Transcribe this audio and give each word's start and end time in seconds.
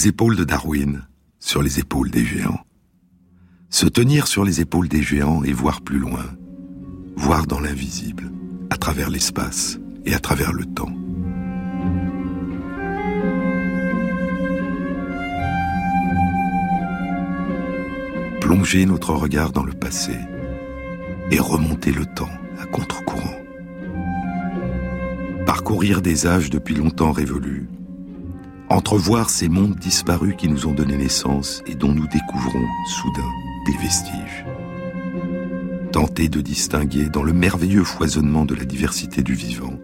les 0.00 0.08
épaules 0.08 0.36
de 0.36 0.44
Darwin, 0.44 1.02
sur 1.40 1.60
les 1.60 1.78
épaules 1.78 2.10
des 2.10 2.24
géants. 2.24 2.64
Se 3.68 3.84
tenir 3.84 4.28
sur 4.28 4.46
les 4.46 4.62
épaules 4.62 4.88
des 4.88 5.02
géants 5.02 5.44
et 5.44 5.52
voir 5.52 5.82
plus 5.82 5.98
loin, 5.98 6.24
voir 7.16 7.46
dans 7.46 7.60
l'invisible, 7.60 8.32
à 8.70 8.78
travers 8.78 9.10
l'espace 9.10 9.78
et 10.06 10.14
à 10.14 10.18
travers 10.18 10.54
le 10.54 10.64
temps. 10.64 10.90
Plonger 18.40 18.86
notre 18.86 19.12
regard 19.12 19.52
dans 19.52 19.64
le 19.64 19.74
passé 19.74 20.16
et 21.30 21.38
remonter 21.38 21.92
le 21.92 22.06
temps 22.06 22.32
à 22.58 22.64
contre-courant. 22.64 23.36
Parcourir 25.44 26.00
des 26.00 26.26
âges 26.26 26.48
depuis 26.48 26.74
longtemps 26.74 27.12
révolus, 27.12 27.68
entrevoir 28.70 29.30
ces 29.30 29.48
mondes 29.48 29.74
disparus 29.74 30.36
qui 30.38 30.48
nous 30.48 30.66
ont 30.66 30.72
donné 30.72 30.96
naissance 30.96 31.62
et 31.66 31.74
dont 31.74 31.92
nous 31.92 32.06
découvrons 32.06 32.66
soudain 32.86 33.28
des 33.66 33.76
vestiges. 33.76 34.44
Tenter 35.92 36.28
de 36.28 36.40
distinguer 36.40 37.08
dans 37.08 37.24
le 37.24 37.32
merveilleux 37.32 37.82
foisonnement 37.82 38.44
de 38.44 38.54
la 38.54 38.64
diversité 38.64 39.22
du 39.22 39.34
vivant 39.34 39.74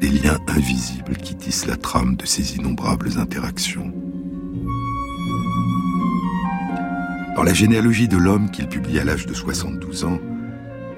des 0.00 0.08
liens 0.08 0.38
invisibles 0.48 1.16
qui 1.18 1.36
tissent 1.36 1.66
la 1.66 1.76
trame 1.76 2.16
de 2.16 2.26
ces 2.26 2.56
innombrables 2.56 3.18
interactions. 3.18 3.92
Dans 7.36 7.42
la 7.42 7.52
généalogie 7.52 8.08
de 8.08 8.16
l'homme 8.16 8.50
qu'il 8.50 8.66
publie 8.66 8.98
à 8.98 9.04
l'âge 9.04 9.26
de 9.26 9.34
72 9.34 10.04
ans, 10.04 10.18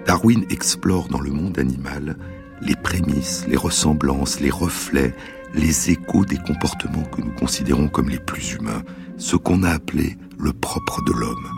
Darwin 0.06 0.44
explore 0.50 1.08
dans 1.08 1.20
le 1.20 1.30
monde 1.30 1.58
animal 1.58 2.16
les 2.62 2.76
prémices, 2.76 3.44
les 3.48 3.56
ressemblances, 3.56 4.40
les 4.40 4.50
reflets, 4.50 5.14
les 5.54 5.90
échos 5.90 6.24
des 6.24 6.38
comportements 6.38 7.04
que 7.04 7.20
nous 7.20 7.32
considérons 7.32 7.88
comme 7.88 8.08
les 8.08 8.18
plus 8.18 8.54
humains, 8.54 8.82
ce 9.18 9.36
qu'on 9.36 9.62
a 9.62 9.70
appelé 9.70 10.16
le 10.38 10.52
propre 10.52 11.02
de 11.04 11.12
l'homme, 11.12 11.48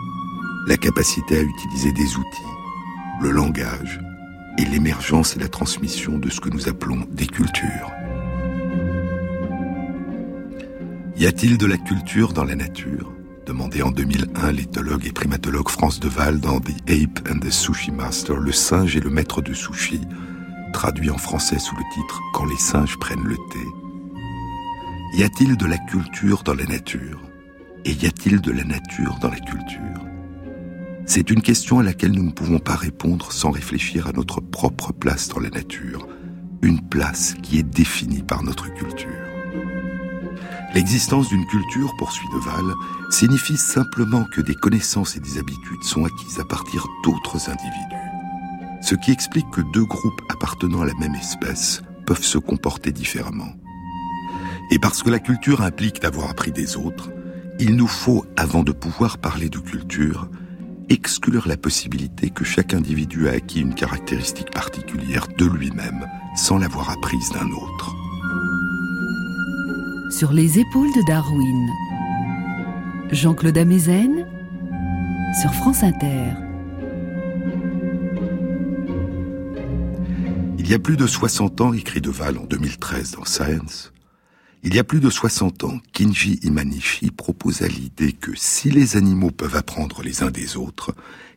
la 0.67 0.77
capacité 0.77 1.37
à 1.37 1.41
utiliser 1.41 1.91
des 1.93 2.15
outils, 2.15 2.53
le 3.21 3.31
langage 3.31 3.99
et 4.57 4.65
l'émergence 4.65 5.35
et 5.35 5.39
la 5.39 5.47
transmission 5.47 6.17
de 6.17 6.29
ce 6.29 6.39
que 6.39 6.49
nous 6.49 6.67
appelons 6.67 7.07
des 7.11 7.27
cultures. 7.27 7.91
Y 11.17 11.25
a-t-il 11.27 11.57
de 11.57 11.65
la 11.65 11.77
culture 11.77 12.33
dans 12.33 12.43
la 12.43 12.55
nature? 12.55 13.11
Demandé 13.45 13.81
en 13.81 13.91
2001 13.91 14.51
l'éthologue 14.51 15.05
et 15.05 15.11
primatologue 15.11 15.69
France 15.69 15.99
Deval 15.99 16.39
dans 16.39 16.59
The 16.59 16.73
Ape 16.89 17.29
and 17.29 17.39
the 17.39 17.51
Sushi 17.51 17.91
Master, 17.91 18.37
le 18.37 18.51
singe 18.51 18.95
et 18.95 18.99
le 18.99 19.09
maître 19.09 19.41
de 19.41 19.53
sushi, 19.53 20.01
traduit 20.73 21.09
en 21.09 21.17
français 21.17 21.59
sous 21.59 21.75
le 21.75 21.83
titre 21.93 22.21
Quand 22.33 22.45
les 22.45 22.57
singes 22.57 22.97
prennent 22.99 23.23
le 23.23 23.37
thé. 23.51 23.84
Y 25.13 25.23
a-t-il 25.23 25.55
de 25.55 25.65
la 25.65 25.77
culture 25.77 26.43
dans 26.43 26.53
la 26.53 26.65
nature 26.65 27.21
Et 27.85 27.93
y 27.93 28.05
a-t-il 28.05 28.41
de 28.41 28.51
la 28.51 28.63
nature 28.65 29.17
dans 29.21 29.29
la 29.29 29.39
culture? 29.39 30.05
C'est 31.05 31.29
une 31.29 31.41
question 31.41 31.79
à 31.79 31.83
laquelle 31.83 32.11
nous 32.11 32.23
ne 32.23 32.31
pouvons 32.31 32.59
pas 32.59 32.75
répondre 32.75 33.31
sans 33.31 33.51
réfléchir 33.51 34.07
à 34.07 34.11
notre 34.11 34.41
propre 34.41 34.91
place 34.91 35.29
dans 35.29 35.39
la 35.39 35.49
nature, 35.49 36.07
une 36.61 36.81
place 36.81 37.35
qui 37.43 37.59
est 37.59 37.63
définie 37.63 38.23
par 38.23 38.43
notre 38.43 38.73
culture. 38.73 39.09
L'existence 40.73 41.29
d'une 41.29 41.45
culture, 41.45 41.95
poursuit 41.97 42.27
Deval, 42.33 42.73
signifie 43.09 43.57
simplement 43.57 44.25
que 44.25 44.41
des 44.41 44.55
connaissances 44.55 45.15
et 45.15 45.21
des 45.21 45.37
habitudes 45.37 45.83
sont 45.83 46.03
acquises 46.03 46.39
à 46.39 46.45
partir 46.45 46.85
d'autres 47.03 47.49
individus. 47.49 47.95
Ce 48.81 48.95
qui 48.95 49.11
explique 49.11 49.49
que 49.51 49.61
deux 49.71 49.85
groupes 49.85 50.21
appartenant 50.29 50.81
à 50.81 50.85
la 50.85 50.95
même 50.95 51.15
espèce 51.15 51.81
peuvent 52.05 52.23
se 52.23 52.37
comporter 52.37 52.91
différemment. 52.91 53.53
Et 54.71 54.79
parce 54.79 55.03
que 55.03 55.09
la 55.09 55.19
culture 55.19 55.61
implique 55.61 56.01
d'avoir 56.01 56.29
appris 56.29 56.51
des 56.51 56.77
autres, 56.77 57.11
il 57.59 57.75
nous 57.75 57.87
faut, 57.87 58.25
avant 58.35 58.63
de 58.63 58.71
pouvoir 58.71 59.17
parler 59.17 59.49
de 59.49 59.59
culture, 59.59 60.27
exclure 60.89 61.47
la 61.47 61.57
possibilité 61.57 62.29
que 62.29 62.43
chaque 62.43 62.73
individu 62.73 63.27
a 63.29 63.33
acquis 63.33 63.61
une 63.61 63.73
caractéristique 63.73 64.51
particulière 64.51 65.27
de 65.37 65.45
lui-même 65.45 66.05
sans 66.35 66.57
l'avoir 66.57 66.89
apprise 66.89 67.31
d'un 67.31 67.49
autre 67.51 67.95
sur 70.17 70.31
les 70.31 70.59
épaules 70.59 70.93
de 70.93 71.05
Darwin. 71.07 71.69
Jean-Claude 73.11 73.57
Amezen 73.57 74.25
sur 75.41 75.53
France 75.53 75.83
Inter. 75.83 76.31
Il 80.57 80.69
y 80.69 80.73
a 80.73 80.79
plus 80.79 80.95
de 80.95 81.05
60 81.05 81.59
ans, 81.59 81.73
écrit 81.73 81.99
Deval 81.99 82.37
en 82.37 82.45
2013 82.45 83.11
dans 83.11 83.25
Science, 83.25 83.91
il 84.65 84.73
y 84.73 84.79
a 84.79 84.83
plus 84.83 84.99
de 84.99 85.11
60 85.11 85.63
ans, 85.63 85.79
Kinji 85.93 86.39
Imanishi 86.41 87.11
proposa 87.11 87.67
l'idée 87.67 88.13
que 88.13 88.31
si 88.35 88.71
les 88.71 88.97
animaux 88.97 89.29
peuvent 89.29 89.55
apprendre 89.55 90.01
les 90.01 90.23
uns 90.23 90.31
des 90.31 90.57
autres, 90.57 90.95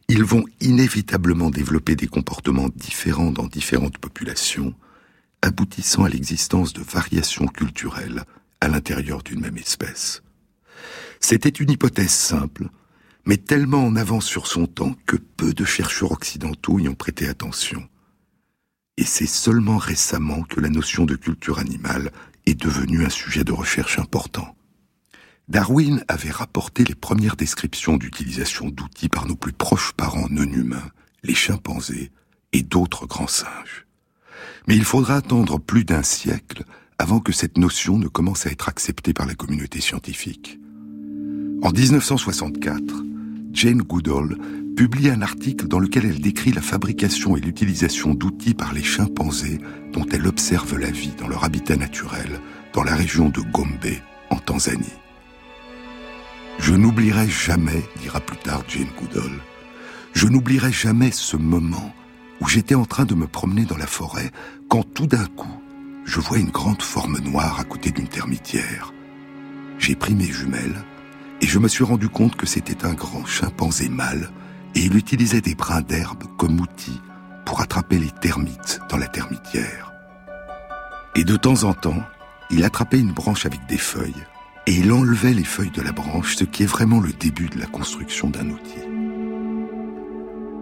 ils 0.09 0.25
vont 0.25 0.47
inévitablement 0.63 1.51
développer 1.51 1.95
des 1.95 2.07
comportements 2.07 2.71
différents 2.75 3.31
dans 3.31 3.47
différentes 3.47 3.99
populations, 3.99 4.75
aboutissant 5.43 6.05
à 6.05 6.09
l'existence 6.09 6.73
de 6.73 6.81
variations 6.81 7.47
culturelles 7.47 8.25
à 8.63 8.69
l'intérieur 8.69 9.23
d'une 9.23 9.41
même 9.41 9.59
espèce. 9.59 10.23
C'était 11.21 11.51
une 11.51 11.71
hypothèse 11.71 12.11
simple, 12.11 12.71
mais 13.27 13.37
tellement 13.37 13.85
en 13.85 13.97
avance 13.97 14.25
sur 14.25 14.47
son 14.47 14.67
temps 14.67 14.97
que 15.05 15.17
peu 15.17 15.53
de 15.53 15.67
chercheurs 15.67 16.13
occidentaux 16.13 16.79
y 16.79 16.89
ont 16.89 16.95
prêté 16.95 17.29
attention. 17.29 17.87
Et 18.97 19.05
c'est 19.05 19.27
seulement 19.27 19.77
récemment 19.77 20.43
que 20.45 20.61
la 20.61 20.71
notion 20.71 21.05
de 21.05 21.15
culture 21.15 21.59
animale 21.59 22.11
est 22.49 22.61
devenue 22.61 23.05
un 23.05 23.11
sujet 23.11 23.45
de 23.45 23.53
recherche 23.53 23.99
important. 23.99 24.57
Darwin 25.49 26.03
avait 26.09 26.31
rapporté 26.31 26.85
les 26.85 26.95
premières 26.95 27.37
descriptions 27.37 27.97
d'utilisation 27.97 28.69
d'outils 28.69 29.09
par 29.09 29.27
nos 29.27 29.37
plus 29.37 29.53
proches 29.53 29.93
parents 29.93 30.29
non 30.31 30.51
humains, 30.51 30.91
les 31.23 31.35
chimpanzés 31.35 32.11
et 32.53 32.63
d'autres 32.63 33.07
grands 33.07 33.29
singes. 33.29 33.87
Mais 34.67 34.77
il 34.77 34.85
faudra 34.85 35.17
attendre 35.17 35.59
plus 35.59 35.85
d'un 35.85 36.03
siècle 36.03 36.65
avant 36.99 37.21
que 37.21 37.33
cette 37.33 37.59
notion 37.59 37.99
ne 37.99 38.09
commence 38.09 38.47
à 38.47 38.51
être 38.51 38.69
acceptée 38.69 39.13
par 39.13 39.27
la 39.27 39.35
communauté 39.35 39.81
scientifique. 39.81 40.59
En 41.63 41.71
1964, 41.71 43.05
Jane 43.53 43.83
Goodall 43.83 44.37
publie 44.79 45.11
un 45.11 45.23
article 45.23 45.67
dans 45.67 45.81
lequel 45.81 46.07
elle 46.07 46.21
décrit 46.21 46.53
la 46.53 46.61
fabrication 46.61 47.37
et 47.37 47.41
l'utilisation 47.41 48.15
d'outils 48.15 48.55
par 48.55 48.73
les 48.73 48.85
chimpanzés 48.85 49.59
dont 49.93 50.07
elle 50.13 50.29
observe 50.29 50.79
la 50.79 50.93
vie 50.93 51.11
dans 51.19 51.27
leur 51.27 51.43
habitat 51.43 51.75
naturel, 51.75 52.39
dans 52.75 52.85
la 52.85 52.95
région 52.95 53.29
de 53.29 53.41
Gombe, 53.41 53.97
en 54.31 54.37
Tanzanie. 54.37 54.87
Je 56.61 56.75
n'oublierai 56.75 57.29
jamais, 57.29 57.83
dira 58.01 58.21
plus 58.21 58.37
tard 58.37 58.63
Jane 58.69 58.87
Goodall, 58.97 59.41
je 60.13 60.29
n'oublierai 60.29 60.71
jamais 60.71 61.11
ce 61.11 61.37
moment 61.37 61.93
où 62.41 62.47
j'étais 62.47 62.77
en 62.77 62.85
train 62.85 63.05
de 63.05 63.17
me 63.17 63.27
promener 63.27 63.65
dans 63.65 63.77
la 63.77 63.89
forêt 63.89 64.31
quand 64.69 64.85
tout 64.95 65.09
d'un 65.09 65.27
coup, 65.27 65.61
je 66.05 66.21
vois 66.21 66.39
une 66.39 66.51
grande 66.51 66.83
forme 66.83 67.19
noire 67.19 67.59
à 67.59 67.65
côté 67.65 67.91
d'une 67.91 68.07
termitière. 68.07 68.95
J'ai 69.81 69.97
pris 69.97 70.15
mes 70.15 70.31
jumelles 70.31 70.85
et 71.41 71.49
je 71.49 71.59
me 71.59 71.67
suis 71.67 71.83
rendu 71.83 72.09
compte 72.09 72.37
que 72.37 72.47
c'était 72.47 72.87
un 72.87 72.95
grand 72.95 73.27
chimpanzé 73.27 73.89
mâle 73.89 74.31
et 74.75 74.81
il 74.81 74.97
utilisait 74.97 75.41
des 75.41 75.55
brins 75.55 75.83
d'herbe 75.83 76.25
comme 76.37 76.61
outil 76.61 77.01
pour 77.45 77.61
attraper 77.61 77.99
les 77.99 78.11
termites 78.11 78.81
dans 78.89 78.97
la 78.97 79.09
termitière. 79.09 79.93
Et 81.15 81.25
de 81.25 81.37
temps 81.37 81.65
en 81.65 81.75
temps, 81.75 82.03
il 82.51 82.65
attrapait 82.65 83.01
une 83.01 83.13
branche 83.13 83.47
avec 83.47 83.67
des 83.67 83.79
feuilles 83.79 84.25
et 84.67 84.75
il 84.75 84.93
enlevait 84.93 85.33
les 85.33 85.45
feuilles 85.45 85.71
de 85.71 85.83
la 85.83 85.93
branche, 85.93 86.37
ce 86.37 86.45
qui 86.45 86.63
est 86.63 86.67
vraiment 86.67 87.01
le 87.01 87.13
début 87.13 87.49
de 87.49 87.59
la 87.59 87.67
construction 87.67 88.29
d'un 88.29 88.51
outil. 88.51 88.85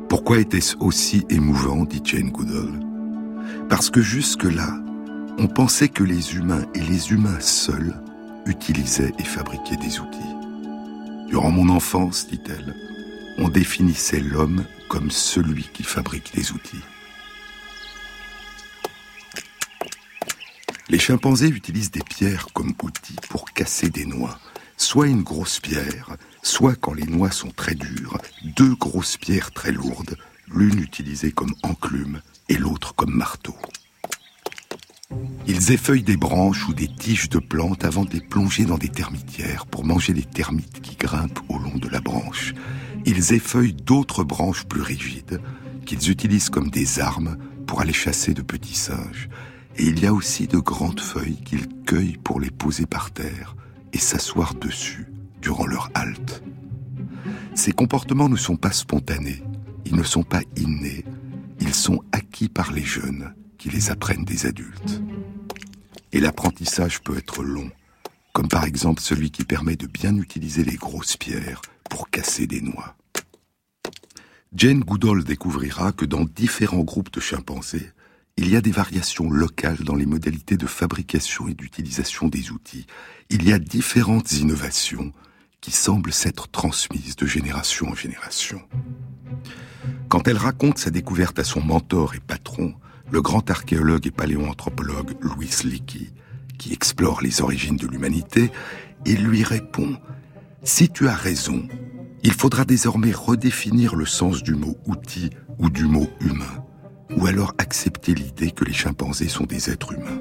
Pourquoi 0.09 0.39
était-ce 0.39 0.77
aussi 0.79 1.27
émouvant, 1.29 1.85
dit 1.85 2.01
Jane 2.05 2.31
Goodall? 2.31 2.81
Parce 3.69 3.91
que 3.91 4.01
jusque-là, 4.01 4.73
on 5.39 5.49
pensait 5.49 5.89
que 5.89 6.05
les 6.05 6.37
humains 6.37 6.65
et 6.75 6.81
les 6.81 7.11
humains 7.11 7.41
seuls 7.41 8.01
utilisaient 8.47 9.13
et 9.19 9.25
fabriquaient 9.25 9.77
des 9.77 9.99
outils. 9.99 10.37
Durant 11.29 11.51
mon 11.51 11.69
enfance, 11.69 12.29
dit-elle, 12.29 12.75
on 13.39 13.49
définissait 13.49 14.21
l'homme 14.21 14.65
comme 14.89 15.11
celui 15.11 15.65
qui 15.73 15.83
fabrique 15.83 16.35
des 16.35 16.53
outils. 16.53 16.83
Les 20.89 20.99
chimpanzés 20.99 21.49
utilisent 21.49 21.91
des 21.91 22.05
pierres 22.05 22.47
comme 22.53 22.75
outils 22.83 23.17
pour 23.29 23.53
casser 23.53 23.91
des 23.91 24.07
noix, 24.07 24.39
soit 24.77 25.09
une 25.09 25.23
grosse 25.23 25.59
pierre, 25.59 26.17
soit 26.43 26.77
quand 26.77 26.95
les 26.95 27.07
noix 27.07 27.33
sont 27.33 27.51
très 27.51 27.75
dures, 27.75 28.19
deux 28.45 28.75
grosses 28.77 29.17
pierres 29.17 29.51
très 29.51 29.73
lourdes, 29.73 30.17
l'une 30.49 30.79
utilisée 30.79 31.33
comme 31.33 31.55
enclume 31.65 32.21
et 32.49 32.57
l'autre 32.57 32.95
comme 32.95 33.15
marteau. 33.15 33.57
Ils 35.49 35.73
effeuillent 35.73 36.03
des 36.03 36.17
branches 36.17 36.69
ou 36.69 36.75
des 36.75 36.89
tiges 36.89 37.29
de 37.29 37.39
plantes 37.39 37.85
avant 37.85 38.05
de 38.05 38.13
les 38.13 38.21
plonger 38.21 38.65
dans 38.65 38.79
des 38.79 38.89
termitières 38.89 39.67
pour 39.67 39.85
manger 39.85 40.13
les 40.13 40.25
termites 40.25 40.81
qui 40.81 40.97
grimpent 40.97 41.41
au 41.49 41.59
long 41.59 41.77
de 41.77 41.89
la 41.89 42.01
branche. 42.01 42.55
Ils 43.07 43.33
effeuillent 43.33 43.73
d'autres 43.73 44.25
branches 44.25 44.65
plus 44.65 44.83
rigides 44.83 45.41
qu'ils 45.87 46.11
utilisent 46.11 46.51
comme 46.51 46.71
des 46.71 46.99
armes 46.99 47.39
pour 47.65 47.81
aller 47.81 47.93
chasser 47.93 48.35
de 48.35 48.43
petits 48.43 48.75
singes. 48.75 49.29
Et 49.77 49.85
il 49.85 50.01
y 50.01 50.07
a 50.07 50.13
aussi 50.13 50.49
de 50.49 50.59
grandes 50.59 51.01
feuilles 51.01 51.41
qu'il 51.45 51.69
cueille 51.85 52.17
pour 52.17 52.41
les 52.41 52.51
poser 52.51 52.85
par 52.85 53.13
terre 53.13 53.55
et 53.93 53.99
s'asseoir 53.99 54.55
dessus 54.55 55.07
durant 55.41 55.67
leur 55.67 55.89
halte. 55.95 56.43
Ces 57.55 57.71
comportements 57.71 58.29
ne 58.29 58.37
sont 58.37 58.57
pas 58.57 58.73
spontanés, 58.73 59.43
ils 59.85 59.95
ne 59.95 60.03
sont 60.03 60.25
pas 60.25 60.43
innés, 60.57 61.05
ils 61.61 61.75
sont 61.75 62.03
acquis 62.11 62.49
par 62.49 62.73
les 62.73 62.83
jeunes 62.83 63.33
qui 63.57 63.71
les 63.71 63.91
apprennent 63.91 64.25
des 64.25 64.47
adultes. 64.47 65.01
Et 66.13 66.19
l'apprentissage 66.19 67.01
peut 67.03 67.17
être 67.17 67.45
long, 67.45 67.71
comme 68.33 68.49
par 68.49 68.65
exemple 68.65 69.01
celui 69.01 69.31
qui 69.31 69.45
permet 69.45 69.77
de 69.77 69.87
bien 69.87 70.17
utiliser 70.17 70.65
les 70.65 70.77
grosses 70.77 71.17
pierres 71.17 71.63
pour 71.89 72.11
casser 72.11 72.47
des 72.47 72.61
noix. 72.61 72.97
Jane 74.55 74.81
Goodall 74.81 75.25
découvrira 75.25 75.93
que 75.93 76.05
dans 76.05 76.25
différents 76.25 76.85
groupes 76.85 77.13
de 77.13 77.21
chimpanzés, 77.21 77.91
il 78.39 78.49
y 78.49 78.57
a 78.57 78.61
des 78.61 78.71
variations 78.71 79.31
locales 79.31 79.83
dans 79.83 79.95
les 79.95 80.07
modalités 80.07 80.57
de 80.57 80.67
fabrication 80.67 81.49
et 81.49 81.55
d'utilisation 81.55 82.29
des 82.29 82.51
outils. 82.51 82.87
Il 83.31 83.49
y 83.49 83.53
a 83.53 83.59
différentes 83.59 84.33
innovations 84.33 85.13
qui 85.61 85.73
semblent 85.73 86.13
s'être 86.13 86.49
transmises 86.49 87.17
de 87.17 87.27
génération 87.27 87.89
en 87.89 87.95
génération. 87.95 88.61
Quand 90.09 90.29
elle 90.29 90.37
raconte 90.37 90.79
sa 90.79 90.91
découverte 90.91 91.39
à 91.39 91.45
son 91.45 91.63
mentor 91.63 92.15
et 92.15 92.21
patron, 92.21 92.75
le 93.11 93.23
grand 93.23 93.51
archéologue 93.51 94.07
et 94.07 94.11
paléoanthropologue 94.11 95.17
Louis 95.21 95.51
Leakey, 95.65 96.11
qui 96.59 96.73
explore 96.73 97.23
les 97.23 97.41
origines 97.41 97.77
de 97.77 97.87
l'humanité, 97.87 98.51
il 99.05 99.25
lui 99.25 99.45
répond 99.45 99.97
Si 100.63 100.89
tu 100.89 101.07
as 101.09 101.15
raison, 101.15 101.69
il 102.23 102.33
faudra 102.33 102.65
désormais 102.65 103.13
redéfinir 103.13 103.95
le 103.95 104.07
sens 104.07 104.43
du 104.43 104.55
mot 104.55 104.77
outil 104.87 105.31
ou 105.59 105.71
du 105.71 105.85
mot 105.85 106.09
humain, 106.21 106.65
ou 107.17 107.27
alors 107.27 107.55
accepter 107.59 108.15
l'idée 108.15 108.51
que 108.51 108.65
les 108.65 108.73
chimpanzés 108.73 109.29
sont 109.29 109.45
des 109.45 109.71
êtres 109.71 109.93
humains. 109.93 110.21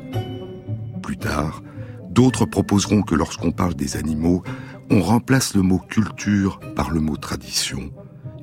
Plus 1.02 1.18
tard, 1.18 1.64
d'autres 2.10 2.46
proposeront 2.46 3.02
que 3.02 3.16
lorsqu'on 3.16 3.52
parle 3.52 3.76
des 3.76 3.96
animaux, 3.98 4.44
on 4.92 5.02
remplace 5.02 5.56
le 5.56 5.62
mot 5.62 5.80
culture 5.80 6.60
par 6.76 6.92
le 6.92 7.00
mot 7.00 7.18
tradition 7.18 7.92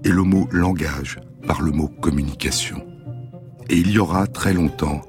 et 0.02 0.10
le 0.10 0.22
mot 0.22 0.48
langage 0.50 1.20
par 1.46 1.60
le 1.60 1.70
mot 1.70 1.88
communication. 1.88 2.84
Et 3.68 3.76
il 3.76 3.90
y 3.90 3.98
aura 3.98 4.26
très 4.26 4.54
longtemps 4.54 5.02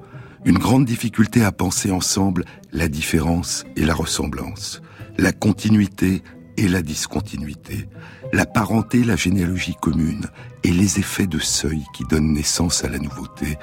une 0.45 0.57
grande 0.57 0.85
difficulté 0.85 1.43
à 1.43 1.51
penser 1.51 1.91
ensemble 1.91 2.43
la 2.71 2.87
différence 2.87 3.63
et 3.77 3.85
la 3.85 3.93
ressemblance, 3.93 4.81
la 5.17 5.31
continuité 5.31 6.21
et 6.57 6.67
la 6.67 6.81
discontinuité, 6.81 7.87
la 8.31 8.45
parenté, 8.45 9.03
la 9.03 9.15
généalogie 9.15 9.75
commune 9.81 10.27
et 10.63 10.71
les 10.71 10.99
effets 10.99 11.27
de 11.27 11.39
seuil 11.39 11.83
qui 11.93 12.03
donnent 12.05 12.33
naissance 12.33 12.83
à 12.83 12.89
la 12.89 12.99
nouveauté 12.99 13.57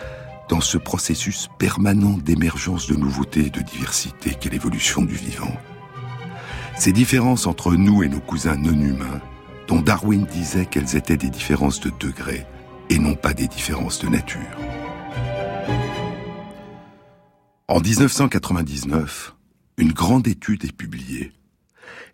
dans 0.48 0.60
ce 0.60 0.78
processus 0.78 1.48
permanent 1.58 2.18
d'émergence 2.18 2.88
de 2.88 2.96
nouveautés 2.96 3.46
et 3.46 3.50
de 3.50 3.60
diversité 3.60 4.34
qu'est 4.34 4.50
l'évolution 4.50 5.02
du 5.02 5.14
vivant. 5.14 5.54
Ces 6.76 6.92
différences 6.92 7.46
entre 7.46 7.74
nous 7.74 8.02
et 8.02 8.08
nos 8.08 8.20
cousins 8.20 8.56
non 8.56 8.72
humains, 8.72 9.20
dont 9.68 9.80
Darwin 9.80 10.26
disait 10.26 10.66
qu'elles 10.66 10.96
étaient 10.96 11.16
des 11.16 11.30
différences 11.30 11.80
de 11.80 11.92
degrés 12.00 12.46
et 12.88 12.98
non 12.98 13.14
pas 13.14 13.34
des 13.34 13.46
différences 13.46 14.00
de 14.00 14.08
nature. 14.08 14.40
En 17.68 17.80
1999, 17.80 19.36
une 19.76 19.92
grande 19.92 20.26
étude 20.26 20.64
est 20.64 20.76
publiée 20.76 21.32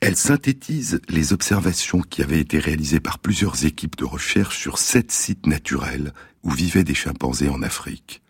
elle 0.00 0.16
synthétise 0.16 1.00
les 1.08 1.32
observations 1.32 2.00
qui 2.00 2.22
avaient 2.22 2.40
été 2.40 2.58
réalisées 2.58 3.00
par 3.00 3.18
plusieurs 3.18 3.64
équipes 3.64 3.96
de 3.96 4.04
recherche 4.04 4.58
sur 4.58 4.78
sept 4.78 5.10
sites 5.10 5.46
naturels 5.46 6.12
où 6.42 6.50
vivaient 6.50 6.84
des 6.84 6.94
chimpanzés 6.94 7.48
en 7.48 7.62
Afrique. 7.62 8.22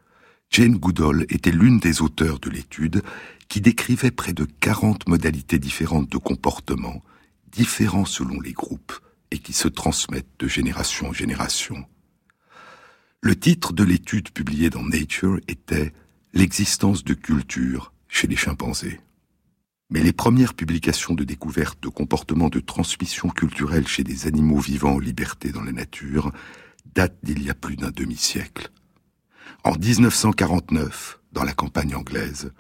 Jane 0.51 0.77
Goodall 0.77 1.27
était 1.29 1.51
l'une 1.51 1.81
des 1.81 2.03
auteurs 2.03 2.39
de 2.39 2.51
l'étude 2.51 3.03
qui 3.49 3.61
décrivait 3.61 4.11
près 4.11 4.33
de 4.33 4.47
40 4.61 5.09
modalités 5.09 5.59
différentes 5.59 6.11
de 6.11 6.19
comportement, 6.19 7.03
différents 7.51 8.05
selon 8.05 8.41
les 8.41 8.53
groupes 8.53 8.93
et 9.31 9.39
qui 9.39 9.53
se 9.53 9.69
transmettent 9.69 10.39
de 10.39 10.49
génération 10.49 11.09
en 11.09 11.13
génération. 11.13 11.85
Le 13.21 13.35
titre 13.35 13.73
de 13.73 13.83
l'étude 13.83 14.31
publiée 14.31 14.71
dans 14.71 14.85
Nature 14.85 15.41
était 15.49 15.93
L'existence 16.33 17.03
de 17.03 17.15
culture 17.15 17.93
chez 18.09 18.27
les 18.27 18.37
chimpanzés. 18.37 19.01
Mais 19.89 20.03
les 20.03 20.13
premières 20.13 20.55
publications 20.55 21.15
de 21.15 21.23
découverte 21.23 21.81
de 21.83 21.89
comportements 21.89 22.49
de 22.49 22.59
transmission 22.59 23.29
culturelle 23.29 23.87
chez 23.87 24.03
des 24.03 24.27
animaux 24.27 24.59
vivants 24.59 24.95
en 24.95 24.99
liberté 24.99 25.53
dans 25.53 25.63
la 25.63 25.73
nature 25.73 26.33
datent 26.95 27.19
d'il 27.23 27.43
y 27.43 27.51
a 27.51 27.55
plus 27.55 27.77
d'un 27.77 27.91
demi-siècle. 27.91 28.71
En 29.63 29.77
1949, 29.77 31.21
dans 31.33 31.45
la 31.45 31.53
campagne 31.53 31.95
anglaise, 31.95 32.53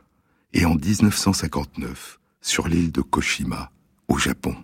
et 0.52 0.64
en 0.64 0.76
1959, 0.76 2.20
sur 2.40 2.68
l'île 2.68 2.92
de 2.92 3.02
Koshima, 3.02 3.72
au 4.08 4.18
Japon. 4.18 4.54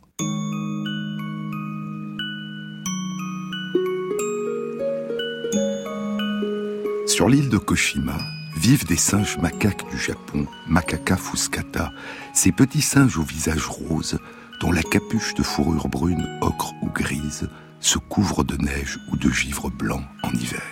Sur 7.07 7.29
l'île 7.29 7.49
de 7.49 7.59
Koshima, 7.59 8.19
vivent 8.63 8.87
des 8.87 8.97
singes 8.97 9.39
macaques 9.39 9.91
du 9.91 9.99
Japon, 9.99 10.47
Macaca 10.69 11.17
fuscata, 11.17 11.91
ces 12.33 12.53
petits 12.53 12.81
singes 12.81 13.19
au 13.19 13.23
visage 13.23 13.67
rose, 13.67 14.21
dont 14.61 14.71
la 14.71 14.85
capuche 14.85 15.35
de 15.35 15.43
fourrure 15.43 15.89
brune, 15.89 16.29
ocre 16.41 16.73
ou 16.81 16.89
grise 16.89 17.49
se 17.81 17.99
couvre 17.99 18.45
de 18.45 18.57
neige 18.57 19.01
ou 19.11 19.17
de 19.17 19.29
givre 19.29 19.69
blanc 19.69 20.05
en 20.23 20.31
hiver. 20.31 20.63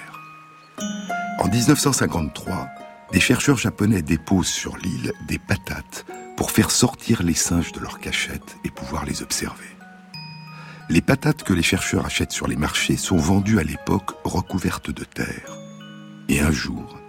En 1.41 1.49
1953, 1.49 2.69
des 3.13 3.19
chercheurs 3.19 3.59
japonais 3.59 4.03
déposent 4.03 4.47
sur 4.47 4.77
l'île 4.77 5.13
des 5.27 5.41
patates 5.41 6.07
pour 6.37 6.53
faire 6.53 6.71
sortir 6.71 7.25
les 7.25 7.35
singes 7.35 7.73
de 7.73 7.81
leur 7.81 7.99
cachette 7.99 8.57
et 8.65 8.71
pouvoir 8.71 9.05
les 9.05 9.21
observer. 9.21 9.67
Les 10.89 11.01
patates 11.01 11.43
que 11.43 11.55
les 11.55 11.65
chercheurs 11.65 12.07
achètent 12.07 12.31
sur 12.31 12.47
les 12.47 12.55
marchés 12.55 12.97
sont 12.97 13.17
vendues 13.17 13.59
à 13.59 13.65
l'époque 13.65 14.13
recouvertes 14.23 14.93
de 14.93 15.03
terre. 15.03 15.59
Et 16.29 16.41
un 16.41 16.53
jour, 16.53 17.00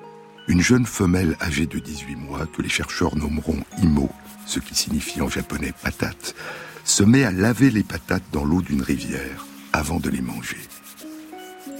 une 0.47 0.61
jeune 0.61 0.85
femelle 0.85 1.37
âgée 1.41 1.65
de 1.65 1.79
18 1.79 2.15
mois, 2.15 2.45
que 2.47 2.61
les 2.61 2.69
chercheurs 2.69 3.15
nommeront 3.15 3.63
Imo, 3.81 4.09
ce 4.45 4.59
qui 4.59 4.75
signifie 4.75 5.21
en 5.21 5.29
japonais 5.29 5.73
patate, 5.81 6.35
se 6.83 7.03
met 7.03 7.23
à 7.23 7.31
laver 7.31 7.69
les 7.69 7.83
patates 7.83 8.23
dans 8.31 8.43
l'eau 8.43 8.61
d'une 8.61 8.81
rivière 8.81 9.45
avant 9.73 9.99
de 9.99 10.09
les 10.09 10.21
manger. 10.21 10.59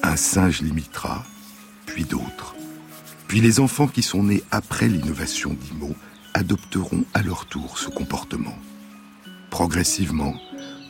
Un 0.04 0.16
singe 0.16 0.62
l'imitera, 0.62 1.24
puis 1.86 2.06
d'autres. 2.06 2.56
Puis 3.28 3.42
les 3.42 3.60
enfants 3.60 3.88
qui 3.88 4.04
sont 4.04 4.24
nés 4.24 4.44
après 4.52 4.88
l'innovation 4.88 5.54
d'Imo 5.54 5.96
adopteront 6.34 7.04
à 7.14 7.22
leur 7.22 7.46
tour 7.46 7.78
ce 7.78 7.90
comportement. 7.90 8.58
Progressivement, 9.50 10.36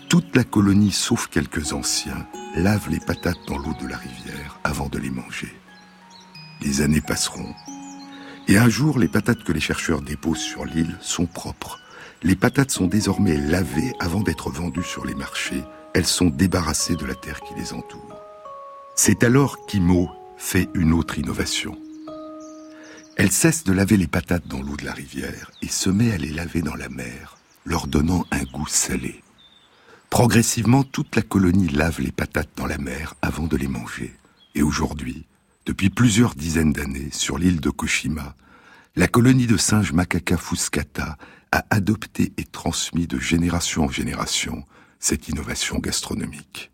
toute 0.10 0.36
la 0.36 0.44
colonie, 0.44 0.92
sauf 0.92 1.28
quelques 1.28 1.74
anciens, 1.74 2.28
lave 2.56 2.90
les 2.90 3.00
patates 3.00 3.48
dans 3.48 3.58
l'eau 3.58 3.74
de 3.82 3.88
la 3.88 3.98
rivière 3.98 4.60
avant 4.63 4.90
de 4.90 5.00
les 5.00 5.10
manger. 5.10 5.61
Les 6.62 6.82
années 6.82 7.01
passeront. 7.01 7.53
Et 8.48 8.58
un 8.58 8.70
jour, 8.70 9.00
les 9.00 9.08
patates 9.08 9.44
que 9.44 9.51
les 9.51 9.60
chercheurs 9.60 10.01
déposent 10.01 10.39
sur 10.39 10.65
l'île 10.65 10.96
sont 11.01 11.25
propres. 11.25 11.80
Les 12.22 12.36
patates 12.36 12.72
sont 12.72 12.88
désormais 12.88 13.38
lavées 13.38 13.94
avant 14.00 14.22
d'être 14.22 14.51
vendues 14.51 14.84
sur 14.84 15.06
les 15.06 15.15
marchés. 15.15 15.63
Elles 15.94 16.06
sont 16.06 16.30
débarrassées 16.30 16.96
de 16.96 17.06
la 17.06 17.15
terre 17.15 17.41
qui 17.41 17.56
les 17.56 17.74
entoure. 17.74 18.22
C'est 18.96 19.24
alors 19.24 19.65
qu'Imo 19.65 20.10
fait 20.38 20.70
une 20.75 20.94
autre 20.94 21.18
innovation. 21.18 21.77
Elle 23.18 23.32
cesse 23.32 23.63
de 23.63 23.74
laver 23.74 23.98
les 23.98 24.08
patates 24.08 24.48
dans 24.48 24.62
l'eau 24.62 24.77
de 24.77 24.86
la 24.86 24.94
rivière 24.94 25.51
et 25.62 25.68
se 25.68 25.89
met 25.89 26.12
à 26.12 26.18
les 26.18 26.32
laver 26.32 26.62
dans 26.62 26.75
la 26.75 26.89
mer, 26.89 27.38
leur 27.65 27.88
donnant 27.88 28.25
un 28.32 28.44
goût 28.44 28.68
salé. 28.68 29.24
Progressivement, 30.10 30.84
toute 30.84 31.15
la 31.15 31.22
colonie 31.22 31.70
lave 31.70 32.01
les 32.01 32.12
patates 32.12 32.50
dans 32.56 32.68
la 32.68 32.77
mer 32.77 33.15
avant 33.22 33.48
de 33.48 33.58
les 33.58 33.68
manger. 33.68 34.13
Et 34.56 34.62
aujourd'hui, 34.62 35.25
depuis 35.65 35.89
plusieurs 35.89 36.36
dizaines 36.36 36.74
d'années, 36.74 37.10
sur 37.12 37.38
l'île 37.38 37.62
de 37.62 37.70
Koshima, 37.70 38.36
la 38.96 39.08
colonie 39.08 39.48
de 39.48 39.58
singes 39.58 39.94
Macaca 39.94 40.38
fuscata 40.38 41.18
a 41.51 41.65
adopté 41.70 42.34
et 42.38 42.46
transmis 42.46 43.08
de 43.08 43.20
génération 43.20 43.86
en 43.86 43.89
génération 43.89 44.65
cette 45.00 45.30
innovation 45.30 45.80
gastronomique. 45.80 46.72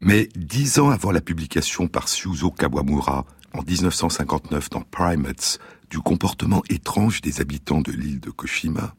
Mais 0.00 0.28
dix 0.34 0.78
ans 0.78 0.90
avant 0.90 1.12
la 1.12 1.20
publication 1.20 1.86
par 1.86 2.08
Suzo 2.08 2.50
Kawamura 2.50 3.24
en 3.52 3.62
1959 3.62 4.70
dans 4.70 4.80
Primates 4.82 5.58
du 5.90 6.00
comportement 6.00 6.62
étrange 6.70 7.20
des 7.20 7.40
habitants 7.40 7.82
de 7.82 7.92
l'île 7.92 8.20
de 8.20 8.30
Koshima, 8.30 8.94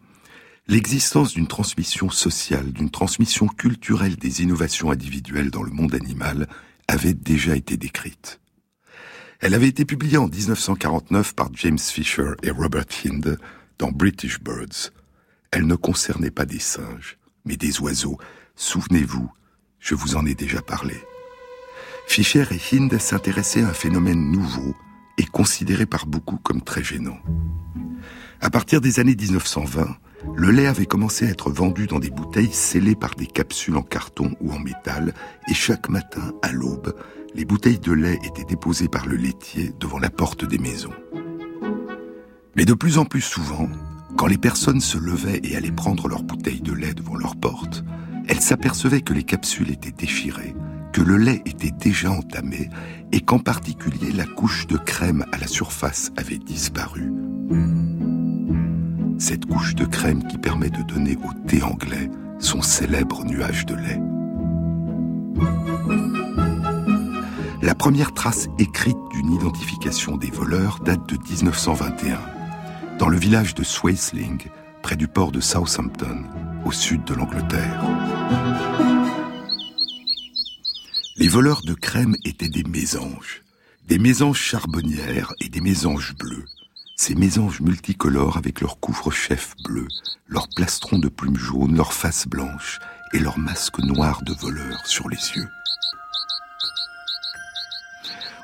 l'existence 0.67 1.33
d'une 1.33 1.47
transmission 1.47 2.09
sociale, 2.09 2.71
d'une 2.71 2.89
transmission 2.89 3.47
culturelle 3.47 4.15
des 4.15 4.43
innovations 4.43 4.91
individuelles 4.91 5.51
dans 5.51 5.63
le 5.63 5.71
monde 5.71 5.95
animal 5.95 6.47
avait 6.87 7.13
déjà 7.13 7.55
été 7.55 7.77
décrite. 7.77 8.39
Elle 9.39 9.53
avait 9.53 9.67
été 9.67 9.85
publiée 9.85 10.17
en 10.17 10.27
1949 10.27 11.35
par 11.35 11.49
James 11.53 11.79
Fisher 11.79 12.31
et 12.43 12.51
Robert 12.51 12.85
Hind 13.03 13.37
dans 13.77 13.91
British 13.91 14.39
Birds. 14.39 14.91
Elle 15.51 15.67
ne 15.67 15.75
concernait 15.75 16.31
pas 16.31 16.45
des 16.45 16.59
singes, 16.59 17.17
mais 17.45 17.57
des 17.57 17.81
oiseaux. 17.81 18.17
Souvenez-vous, 18.55 19.29
je 19.79 19.95
vous 19.95 20.15
en 20.15 20.25
ai 20.25 20.33
déjà 20.33 20.61
parlé. 20.61 20.95
Fisher 22.07 22.45
et 22.51 22.75
Hind 22.75 22.97
s'intéressaient 22.99 23.63
à 23.63 23.69
un 23.69 23.73
phénomène 23.73 24.31
nouveau 24.31 24.75
est 25.17 25.29
considéré 25.29 25.85
par 25.85 26.05
beaucoup 26.05 26.37
comme 26.37 26.61
très 26.61 26.83
gênant. 26.83 27.19
À 28.41 28.49
partir 28.49 28.81
des 28.81 28.99
années 28.99 29.15
1920, 29.15 29.97
le 30.35 30.51
lait 30.51 30.67
avait 30.67 30.85
commencé 30.85 31.27
à 31.27 31.29
être 31.29 31.51
vendu 31.51 31.87
dans 31.87 31.99
des 31.99 32.09
bouteilles 32.09 32.53
scellées 32.53 32.95
par 32.95 33.15
des 33.15 33.27
capsules 33.27 33.75
en 33.77 33.83
carton 33.83 34.35
ou 34.41 34.51
en 34.51 34.59
métal, 34.59 35.13
et 35.47 35.53
chaque 35.53 35.89
matin, 35.89 36.33
à 36.41 36.51
l'aube, 36.51 36.95
les 37.35 37.45
bouteilles 37.45 37.79
de 37.79 37.91
lait 37.91 38.19
étaient 38.23 38.45
déposées 38.45 38.87
par 38.87 39.05
le 39.05 39.15
laitier 39.15 39.73
devant 39.79 39.99
la 39.99 40.09
porte 40.09 40.45
des 40.45 40.57
maisons. 40.57 40.93
Mais 42.55 42.65
de 42.65 42.73
plus 42.73 42.97
en 42.97 43.05
plus 43.05 43.21
souvent, 43.21 43.67
quand 44.17 44.27
les 44.27 44.37
personnes 44.37 44.81
se 44.81 44.97
levaient 44.97 45.41
et 45.43 45.55
allaient 45.55 45.71
prendre 45.71 46.07
leurs 46.07 46.23
bouteilles 46.23 46.61
de 46.61 46.73
lait 46.73 46.93
devant 46.93 47.15
leur 47.15 47.35
porte, 47.35 47.83
elles 48.27 48.41
s'apercevaient 48.41 49.01
que 49.01 49.13
les 49.13 49.23
capsules 49.23 49.71
étaient 49.71 49.91
déchirées, 49.91 50.55
que 50.93 51.01
le 51.01 51.17
lait 51.17 51.41
était 51.45 51.71
déjà 51.71 52.11
entamé 52.11 52.69
et 53.11 53.21
qu'en 53.21 53.39
particulier 53.39 54.11
la 54.11 54.25
couche 54.25 54.67
de 54.67 54.77
crème 54.77 55.25
à 55.31 55.37
la 55.37 55.47
surface 55.47 56.11
avait 56.15 56.37
disparu. 56.37 57.11
Cette 59.17 59.45
couche 59.45 59.75
de 59.75 59.85
crème 59.85 60.27
qui 60.27 60.37
permet 60.37 60.69
de 60.69 60.81
donner 60.83 61.17
au 61.17 61.47
thé 61.47 61.61
anglais 61.63 62.09
son 62.39 62.61
célèbre 62.61 63.23
nuage 63.23 63.65
de 63.65 63.75
lait. 63.75 64.01
La 67.61 67.75
première 67.75 68.13
trace 68.13 68.47
écrite 68.59 68.97
d'une 69.11 69.31
identification 69.31 70.17
des 70.17 70.29
voleurs 70.29 70.79
date 70.79 71.07
de 71.07 71.17
1921, 71.17 72.19
dans 72.99 73.07
le 73.07 73.17
village 73.17 73.55
de 73.55 73.63
Swaisling, 73.63 74.39
près 74.81 74.97
du 74.97 75.07
port 75.07 75.31
de 75.31 75.39
Southampton, 75.39 76.25
au 76.65 76.71
sud 76.71 77.05
de 77.05 77.13
l'Angleterre. 77.13 77.81
Les 81.15 81.27
voleurs 81.27 81.61
de 81.61 81.73
crème 81.73 82.15
étaient 82.25 82.49
des 82.49 82.63
mésanges, 82.63 83.43
des 83.87 83.99
mésanges 83.99 84.41
charbonnières 84.41 85.31
et 85.39 85.47
des 85.47 85.61
mésanges 85.61 86.15
bleus. 86.17 86.45
Ces 87.05 87.15
mésanges 87.15 87.59
multicolores 87.59 88.37
avec 88.37 88.61
leur 88.61 88.79
couvre-chef 88.79 89.55
bleu, 89.65 89.89
leurs 90.29 90.47
plastrons 90.55 90.99
de 90.99 91.09
plumes 91.09 91.35
jaunes, 91.35 91.75
leurs 91.75 91.91
faces 91.91 92.29
blanches 92.29 92.79
et 93.11 93.19
leurs 93.19 93.37
masques 93.37 93.79
noirs 93.79 94.21
de 94.21 94.31
voleurs 94.31 94.87
sur 94.87 95.09
les 95.09 95.17
yeux. 95.35 95.49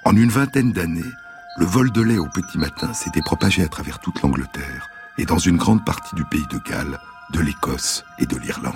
En 0.03 0.13
une 0.13 0.27
vingtaine 0.29 0.73
d'années, 0.73 1.13
le 1.57 1.65
vol 1.65 1.89
de 1.93 2.01
lait 2.01 2.17
au 2.17 2.27
petit 2.27 2.57
matin 2.57 2.93
s'était 2.93 3.21
propagé 3.21 3.63
à 3.63 3.69
travers 3.69 3.99
toute 3.99 4.21
l'Angleterre 4.21 4.89
et 5.17 5.23
dans 5.23 5.39
une 5.39 5.55
grande 5.55 5.85
partie 5.85 6.15
du 6.15 6.25
pays 6.25 6.45
de 6.51 6.59
Galles, 6.69 6.99
de 7.31 7.39
l'Écosse 7.39 8.03
et 8.17 8.25
de 8.25 8.35
l'Irlande. 8.35 8.75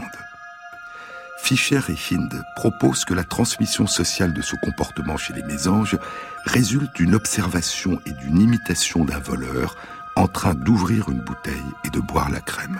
Fischer 1.43 1.81
et 1.89 1.97
Hind 2.09 2.41
proposent 2.55 3.03
que 3.03 3.13
la 3.13 3.25
transmission 3.25 3.85
sociale 3.85 4.31
de 4.31 4.41
ce 4.41 4.55
comportement 4.55 5.17
chez 5.17 5.33
les 5.33 5.43
mésanges 5.43 5.97
résulte 6.45 6.95
d'une 6.95 7.13
observation 7.13 7.99
et 8.05 8.13
d'une 8.13 8.39
imitation 8.39 9.03
d'un 9.03 9.19
voleur 9.19 9.75
en 10.15 10.29
train 10.29 10.53
d'ouvrir 10.53 11.09
une 11.09 11.19
bouteille 11.19 11.53
et 11.83 11.89
de 11.89 11.99
boire 11.99 12.29
la 12.29 12.39
crème. 12.39 12.79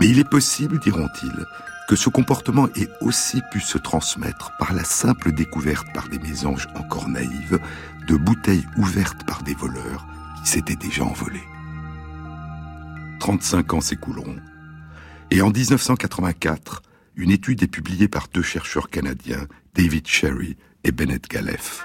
Mais 0.00 0.08
il 0.08 0.18
est 0.18 0.28
possible, 0.28 0.80
diront-ils, 0.80 1.46
que 1.86 1.94
ce 1.94 2.08
comportement 2.08 2.66
ait 2.74 2.90
aussi 3.00 3.40
pu 3.52 3.60
se 3.60 3.78
transmettre 3.78 4.50
par 4.58 4.72
la 4.72 4.82
simple 4.82 5.30
découverte 5.30 5.86
par 5.94 6.08
des 6.08 6.18
mésanges 6.18 6.66
encore 6.74 7.08
naïves 7.08 7.60
de 8.08 8.16
bouteilles 8.16 8.66
ouvertes 8.78 9.24
par 9.26 9.44
des 9.44 9.54
voleurs 9.54 10.04
qui 10.42 10.50
s'étaient 10.50 10.74
déjà 10.74 11.04
envolés. 11.04 11.46
35 13.20 13.74
ans 13.74 13.80
s'écouleront, 13.80 14.40
et 15.30 15.40
en 15.40 15.50
1984, 15.50 16.82
une 17.16 17.30
étude 17.30 17.62
est 17.62 17.68
publiée 17.68 18.08
par 18.08 18.28
deux 18.32 18.42
chercheurs 18.42 18.90
canadiens, 18.90 19.46
David 19.74 20.06
Sherry 20.06 20.56
et 20.82 20.92
Bennett 20.92 21.28
Galef. 21.28 21.84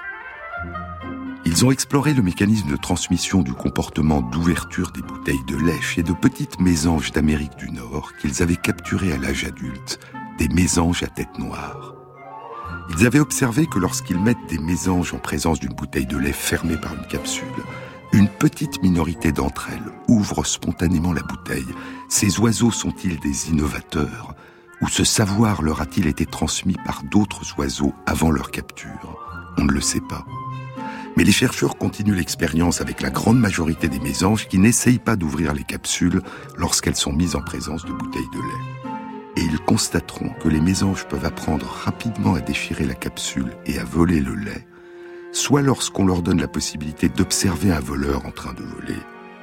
Ils 1.44 1.64
ont 1.64 1.70
exploré 1.70 2.12
le 2.14 2.22
mécanisme 2.22 2.70
de 2.70 2.76
transmission 2.76 3.42
du 3.42 3.52
comportement 3.52 4.20
d'ouverture 4.20 4.90
des 4.90 5.02
bouteilles 5.02 5.44
de 5.46 5.56
lait 5.56 5.80
chez 5.80 6.02
de 6.02 6.12
petites 6.12 6.60
mésanges 6.60 7.12
d'Amérique 7.12 7.56
du 7.56 7.70
Nord 7.70 8.12
qu'ils 8.20 8.42
avaient 8.42 8.56
capturées 8.56 9.12
à 9.12 9.16
l'âge 9.16 9.44
adulte, 9.44 10.00
des 10.38 10.48
mésanges 10.48 11.02
à 11.02 11.06
tête 11.06 11.38
noire. 11.38 11.94
Ils 12.90 13.06
avaient 13.06 13.20
observé 13.20 13.66
que 13.66 13.78
lorsqu'ils 13.78 14.20
mettent 14.20 14.46
des 14.48 14.58
mésanges 14.58 15.14
en 15.14 15.18
présence 15.18 15.60
d'une 15.60 15.74
bouteille 15.74 16.06
de 16.06 16.18
lait 16.18 16.32
fermée 16.32 16.76
par 16.76 16.94
une 16.94 17.06
capsule, 17.06 17.46
une 18.12 18.28
petite 18.28 18.82
minorité 18.82 19.32
d'entre 19.32 19.70
elles 19.72 19.92
ouvrent 20.08 20.44
spontanément 20.44 21.12
la 21.12 21.22
bouteille. 21.22 21.66
Ces 22.08 22.40
oiseaux 22.40 22.72
sont-ils 22.72 23.18
des 23.20 23.50
innovateurs? 23.50 24.34
Ou 24.82 24.88
ce 24.88 25.04
savoir 25.04 25.62
leur 25.62 25.82
a-t-il 25.82 26.06
été 26.06 26.24
transmis 26.24 26.76
par 26.86 27.02
d'autres 27.02 27.58
oiseaux 27.58 27.94
avant 28.06 28.30
leur 28.30 28.50
capture? 28.50 29.18
On 29.58 29.64
ne 29.64 29.72
le 29.72 29.80
sait 29.80 30.00
pas. 30.00 30.24
Mais 31.16 31.24
les 31.24 31.32
chercheurs 31.32 31.76
continuent 31.76 32.14
l'expérience 32.14 32.80
avec 32.80 33.02
la 33.02 33.10
grande 33.10 33.38
majorité 33.38 33.88
des 33.88 33.98
mésanges 33.98 34.48
qui 34.48 34.58
n'essayent 34.58 34.98
pas 34.98 35.16
d'ouvrir 35.16 35.52
les 35.52 35.64
capsules 35.64 36.22
lorsqu'elles 36.56 36.96
sont 36.96 37.12
mises 37.12 37.36
en 37.36 37.42
présence 37.42 37.84
de 37.84 37.92
bouteilles 37.92 38.30
de 38.32 38.38
lait. 38.38 38.80
Et 39.36 39.42
ils 39.42 39.58
constateront 39.60 40.30
que 40.40 40.48
les 40.48 40.60
mésanges 40.60 41.06
peuvent 41.08 41.26
apprendre 41.26 41.66
rapidement 41.66 42.34
à 42.34 42.40
déchirer 42.40 42.86
la 42.86 42.94
capsule 42.94 43.52
et 43.66 43.78
à 43.78 43.84
voler 43.84 44.20
le 44.20 44.34
lait, 44.34 44.66
soit 45.32 45.62
lorsqu'on 45.62 46.06
leur 46.06 46.22
donne 46.22 46.40
la 46.40 46.48
possibilité 46.48 47.08
d'observer 47.08 47.70
un 47.70 47.80
voleur 47.80 48.24
en 48.24 48.30
train 48.30 48.54
de 48.54 48.62
voler, 48.62 48.98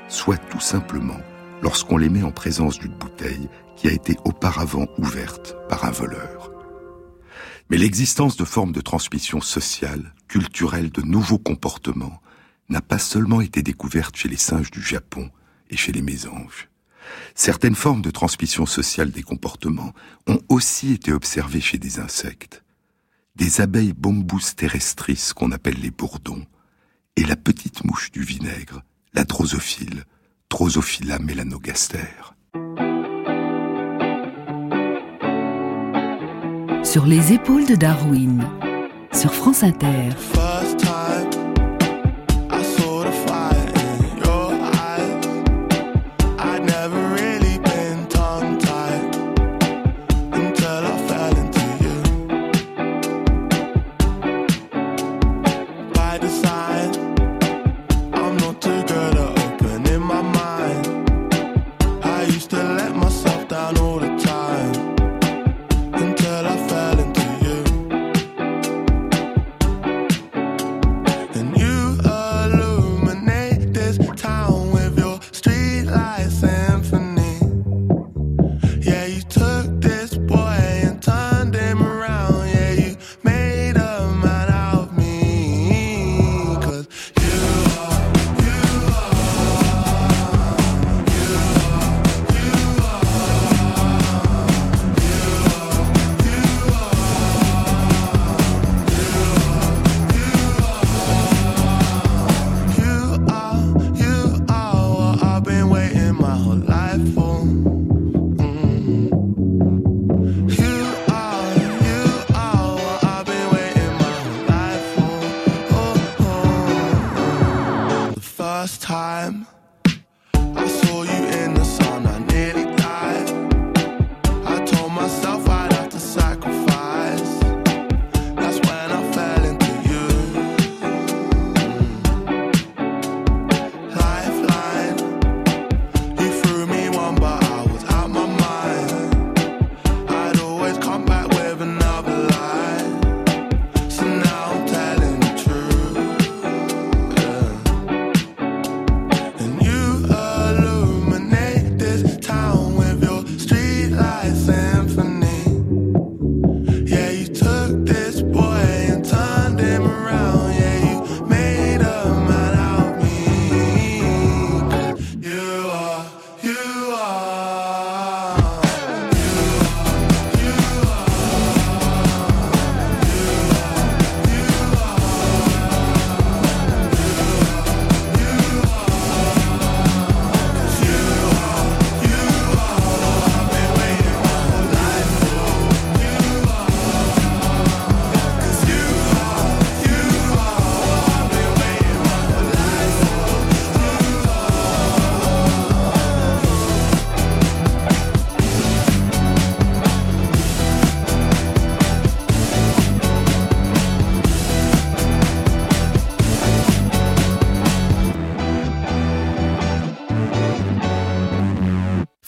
soit 0.09 0.37
tout 0.37 0.59
simplement 0.59 1.19
lorsqu'on 1.61 1.97
les 1.97 2.09
met 2.09 2.23
en 2.23 2.31
présence 2.31 2.79
d'une 2.79 2.93
bouteille 2.93 3.49
qui 3.75 3.87
a 3.87 3.91
été 3.91 4.17
auparavant 4.25 4.87
ouverte 4.97 5.55
par 5.69 5.85
un 5.85 5.91
voleur. 5.91 6.51
Mais 7.69 7.77
l'existence 7.77 8.37
de 8.37 8.45
formes 8.45 8.71
de 8.71 8.81
transmission 8.81 9.41
sociale, 9.41 10.13
culturelle, 10.27 10.89
de 10.89 11.01
nouveaux 11.01 11.37
comportements 11.37 12.21
n'a 12.69 12.81
pas 12.81 12.99
seulement 12.99 13.41
été 13.41 13.61
découverte 13.61 14.15
chez 14.15 14.29
les 14.29 14.37
singes 14.37 14.71
du 14.71 14.81
Japon 14.81 15.29
et 15.69 15.77
chez 15.77 15.91
les 15.91 16.01
mésanges. 16.01 16.69
Certaines 17.35 17.75
formes 17.75 18.01
de 18.01 18.11
transmission 18.11 18.65
sociale 18.65 19.11
des 19.11 19.23
comportements 19.23 19.93
ont 20.27 20.39
aussi 20.49 20.93
été 20.93 21.13
observées 21.13 21.61
chez 21.61 21.77
des 21.77 21.99
insectes. 21.99 22.63
Des 23.35 23.61
abeilles 23.61 23.93
bombus 23.93 24.55
terrestris 24.55 25.31
qu'on 25.35 25.51
appelle 25.51 25.79
les 25.79 25.91
bourdons, 25.91 26.45
et 27.15 27.23
la 27.23 27.35
petite 27.35 27.83
mouche 27.83 28.11
du 28.11 28.21
vinaigre, 28.21 28.83
la 29.13 29.23
drosophile, 29.23 30.05
Drosophila 30.49 31.19
melanogaster. 31.19 32.33
Sur 36.83 37.05
les 37.05 37.33
épaules 37.33 37.65
de 37.65 37.75
Darwin, 37.75 38.47
sur 39.11 39.33
France 39.33 39.63
Inter. 39.63 40.09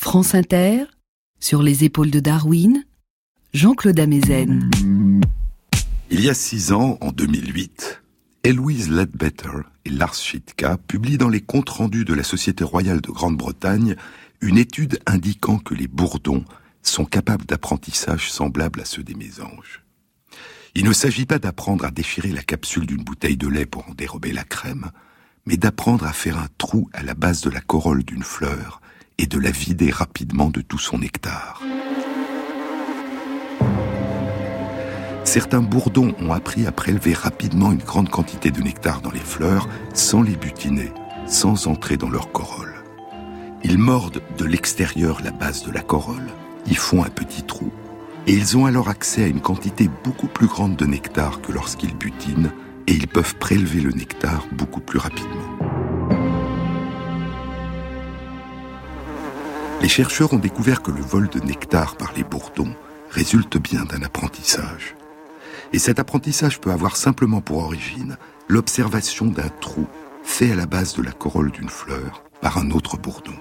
France 0.09 0.33
Inter, 0.33 0.85
sur 1.39 1.61
les 1.61 1.83
épaules 1.83 2.09
de 2.09 2.19
Darwin, 2.19 2.83
Jean-Claude 3.53 3.99
Amezen. 3.99 4.71
Il 6.09 6.21
y 6.21 6.31
a 6.31 6.33
six 6.33 6.71
ans, 6.71 6.97
en 6.99 7.11
2008, 7.11 8.01
Eloise 8.43 8.89
Ledbetter 8.89 9.51
et 9.85 9.91
Lars 9.91 10.15
Schitka 10.15 10.77
publient 10.77 11.19
dans 11.19 11.29
les 11.29 11.41
comptes 11.41 11.69
rendus 11.69 12.05
de 12.05 12.15
la 12.15 12.23
Société 12.23 12.63
royale 12.63 13.01
de 13.01 13.11
Grande-Bretagne 13.11 13.95
une 14.41 14.57
étude 14.57 14.99
indiquant 15.05 15.59
que 15.59 15.75
les 15.75 15.87
bourdons 15.87 16.43
sont 16.81 17.05
capables 17.05 17.45
d'apprentissage 17.45 18.31
semblable 18.31 18.81
à 18.81 18.85
ceux 18.85 19.03
des 19.03 19.13
mésanges. 19.13 19.83
Il 20.73 20.85
ne 20.85 20.93
s'agit 20.93 21.27
pas 21.27 21.37
d'apprendre 21.37 21.85
à 21.85 21.91
déchirer 21.91 22.31
la 22.31 22.41
capsule 22.41 22.87
d'une 22.87 23.03
bouteille 23.03 23.37
de 23.37 23.47
lait 23.47 23.67
pour 23.67 23.87
en 23.87 23.93
dérober 23.93 24.33
la 24.33 24.43
crème, 24.43 24.89
mais 25.45 25.57
d'apprendre 25.57 26.05
à 26.05 26.13
faire 26.13 26.39
un 26.39 26.47
trou 26.57 26.89
à 26.93 27.03
la 27.03 27.13
base 27.13 27.41
de 27.41 27.51
la 27.51 27.61
corolle 27.61 28.01
d'une 28.01 28.23
fleur 28.23 28.78
et 29.19 29.27
de 29.27 29.37
la 29.37 29.51
vider 29.51 29.91
rapidement 29.91 30.49
de 30.49 30.61
tout 30.61 30.77
son 30.77 30.99
nectar. 30.99 31.61
Certains 35.25 35.61
bourdons 35.61 36.15
ont 36.21 36.31
appris 36.31 36.65
à 36.65 36.71
prélever 36.71 37.13
rapidement 37.13 37.73
une 37.73 37.83
grande 37.83 38.09
quantité 38.09 38.49
de 38.49 38.61
nectar 38.61 39.01
dans 39.01 39.11
les 39.11 39.19
fleurs 39.19 39.67
sans 39.93 40.21
les 40.21 40.37
butiner, 40.37 40.91
sans 41.27 41.67
entrer 41.67 41.97
dans 41.97 42.09
leur 42.09 42.31
corolle. 42.31 42.75
Ils 43.63 43.77
mordent 43.77 44.23
de 44.37 44.45
l'extérieur 44.45 45.21
la 45.21 45.31
base 45.31 45.65
de 45.65 45.71
la 45.71 45.81
corolle, 45.81 46.29
y 46.65 46.75
font 46.75 47.03
un 47.03 47.09
petit 47.09 47.43
trou, 47.43 47.73
et 48.25 48.33
ils 48.33 48.55
ont 48.55 48.65
alors 48.65 48.87
accès 48.87 49.25
à 49.25 49.27
une 49.27 49.41
quantité 49.41 49.89
beaucoup 50.05 50.27
plus 50.27 50.47
grande 50.47 50.77
de 50.77 50.85
nectar 50.85 51.41
que 51.41 51.51
lorsqu'ils 51.51 51.93
butinent, 51.95 52.53
et 52.87 52.93
ils 52.93 53.07
peuvent 53.07 53.35
prélever 53.35 53.81
le 53.81 53.91
nectar 53.91 54.47
beaucoup 54.53 54.79
plus 54.79 54.97
rapidement. 54.97 55.58
Les 59.81 59.87
chercheurs 59.87 60.33
ont 60.33 60.39
découvert 60.39 60.81
que 60.81 60.91
le 60.91 61.01
vol 61.01 61.29
de 61.29 61.39
nectar 61.39 61.95
par 61.95 62.11
les 62.13 62.25
bourdons 62.25 62.75
résulte 63.11 63.57
bien 63.57 63.85
d'un 63.85 64.01
apprentissage. 64.01 64.95
Et 65.71 65.79
cet 65.79 65.99
apprentissage 65.99 66.59
peut 66.59 66.71
avoir 66.71 66.97
simplement 66.97 67.39
pour 67.39 67.59
origine 67.59 68.17
l'observation 68.49 69.27
d'un 69.27 69.47
trou 69.61 69.87
fait 70.21 70.51
à 70.51 70.55
la 70.55 70.65
base 70.65 70.95
de 70.95 71.01
la 71.01 71.13
corolle 71.13 71.51
d'une 71.51 71.69
fleur 71.69 72.23
par 72.41 72.57
un 72.57 72.71
autre 72.71 72.97
bourdon. 72.97 73.35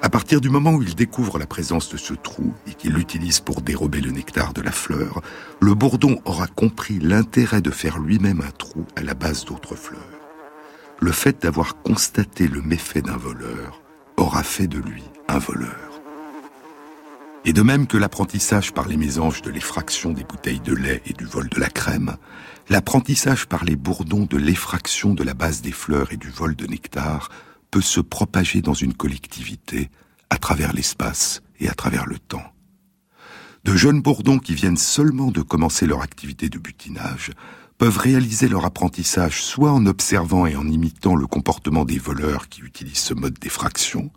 À 0.00 0.08
partir 0.08 0.40
du 0.40 0.48
moment 0.48 0.72
où 0.72 0.82
il 0.82 0.94
découvre 0.94 1.38
la 1.38 1.46
présence 1.46 1.90
de 1.90 1.98
ce 1.98 2.14
trou 2.14 2.54
et 2.66 2.74
qu'il 2.74 2.94
l'utilise 2.94 3.40
pour 3.40 3.60
dérober 3.60 4.00
le 4.00 4.12
nectar 4.12 4.54
de 4.54 4.62
la 4.62 4.72
fleur, 4.72 5.20
le 5.60 5.74
bourdon 5.74 6.20
aura 6.24 6.46
compris 6.46 6.98
l'intérêt 6.98 7.60
de 7.60 7.70
faire 7.70 7.98
lui-même 7.98 8.40
un 8.40 8.50
trou 8.50 8.86
à 8.96 9.02
la 9.02 9.14
base 9.14 9.44
d'autres 9.44 9.76
fleurs. 9.76 10.00
Le 11.00 11.12
fait 11.12 11.42
d'avoir 11.42 11.82
constaté 11.82 12.48
le 12.48 12.62
méfait 12.62 13.02
d'un 13.02 13.16
voleur 13.16 13.81
aura 14.22 14.44
fait 14.44 14.68
de 14.68 14.78
lui 14.78 15.02
un 15.28 15.38
voleur. 15.38 16.00
Et 17.44 17.52
de 17.52 17.62
même 17.62 17.88
que 17.88 17.96
l'apprentissage 17.96 18.72
par 18.72 18.86
les 18.86 18.96
mésanges 18.96 19.42
de 19.42 19.50
l'effraction 19.50 20.12
des 20.12 20.22
bouteilles 20.22 20.60
de 20.60 20.74
lait 20.74 21.02
et 21.06 21.12
du 21.12 21.24
vol 21.24 21.48
de 21.48 21.58
la 21.58 21.68
crème, 21.68 22.16
l'apprentissage 22.68 23.46
par 23.46 23.64
les 23.64 23.74
bourdons 23.74 24.26
de 24.26 24.36
l'effraction 24.36 25.12
de 25.12 25.24
la 25.24 25.34
base 25.34 25.60
des 25.60 25.72
fleurs 25.72 26.12
et 26.12 26.16
du 26.16 26.30
vol 26.30 26.54
de 26.54 26.66
nectar 26.66 27.30
peut 27.72 27.80
se 27.80 28.00
propager 28.00 28.62
dans 28.62 28.74
une 28.74 28.94
collectivité 28.94 29.90
à 30.30 30.38
travers 30.38 30.72
l'espace 30.72 31.42
et 31.58 31.68
à 31.68 31.74
travers 31.74 32.06
le 32.06 32.20
temps. 32.20 32.52
De 33.64 33.74
jeunes 33.74 34.02
bourdons 34.02 34.38
qui 34.38 34.54
viennent 34.54 34.76
seulement 34.76 35.32
de 35.32 35.42
commencer 35.42 35.86
leur 35.86 36.02
activité 36.02 36.48
de 36.48 36.58
butinage 36.58 37.32
peuvent 37.82 37.98
réaliser 37.98 38.46
leur 38.46 38.64
apprentissage 38.64 39.42
soit 39.42 39.72
en 39.72 39.86
observant 39.86 40.46
et 40.46 40.54
en 40.54 40.68
imitant 40.68 41.16
le 41.16 41.26
comportement 41.26 41.84
des 41.84 41.98
voleurs 41.98 42.48
qui 42.48 42.60
utilisent 42.60 42.98
ce 42.98 43.12
mode 43.12 43.36
d'effraction, 43.40 44.12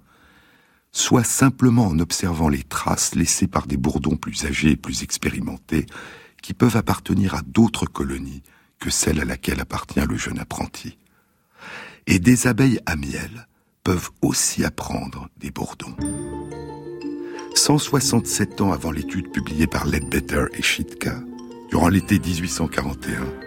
soit 0.92 1.24
simplement 1.24 1.88
en 1.88 1.98
observant 1.98 2.48
les 2.48 2.62
traces 2.62 3.16
laissées 3.16 3.48
par 3.48 3.66
des 3.66 3.78
bourdons 3.78 4.18
plus 4.18 4.46
âgés 4.46 4.70
et 4.70 4.76
plus 4.76 5.02
expérimentés 5.02 5.88
qui 6.44 6.54
peuvent 6.54 6.78
appartenir 6.78 7.34
à 7.34 7.42
d'autres 7.42 7.88
colonies 7.88 8.44
que 8.78 8.92
celle 8.92 9.20
à 9.20 9.26
laquelle 9.26 9.62
appartient 9.62 10.06
le 10.08 10.16
jeune 10.16 10.38
apprenti 10.38 11.00
et 12.06 12.20
des 12.20 12.46
abeilles 12.46 12.82
à 12.86 12.96
miel 12.96 13.48
peuvent 13.84 14.12
aussi 14.22 14.64
apprendre 14.64 15.28
des 15.38 15.50
bourdons. 15.50 15.96
167 17.56 18.62
ans 18.62 18.74
avant 18.74 18.92
l'étude 18.92 19.32
publiée 19.32 19.66
par 19.66 19.88
Ledbetter 19.88 20.46
et 20.54 20.62
Schitka, 20.62 21.16
durant 21.72 21.90
l'été 21.90 22.20
1841, 22.20 23.45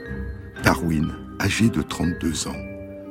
Darwin, 0.62 1.14
âgé 1.40 1.68
de 1.70 1.82
32 1.82 2.48
ans, 2.48 2.62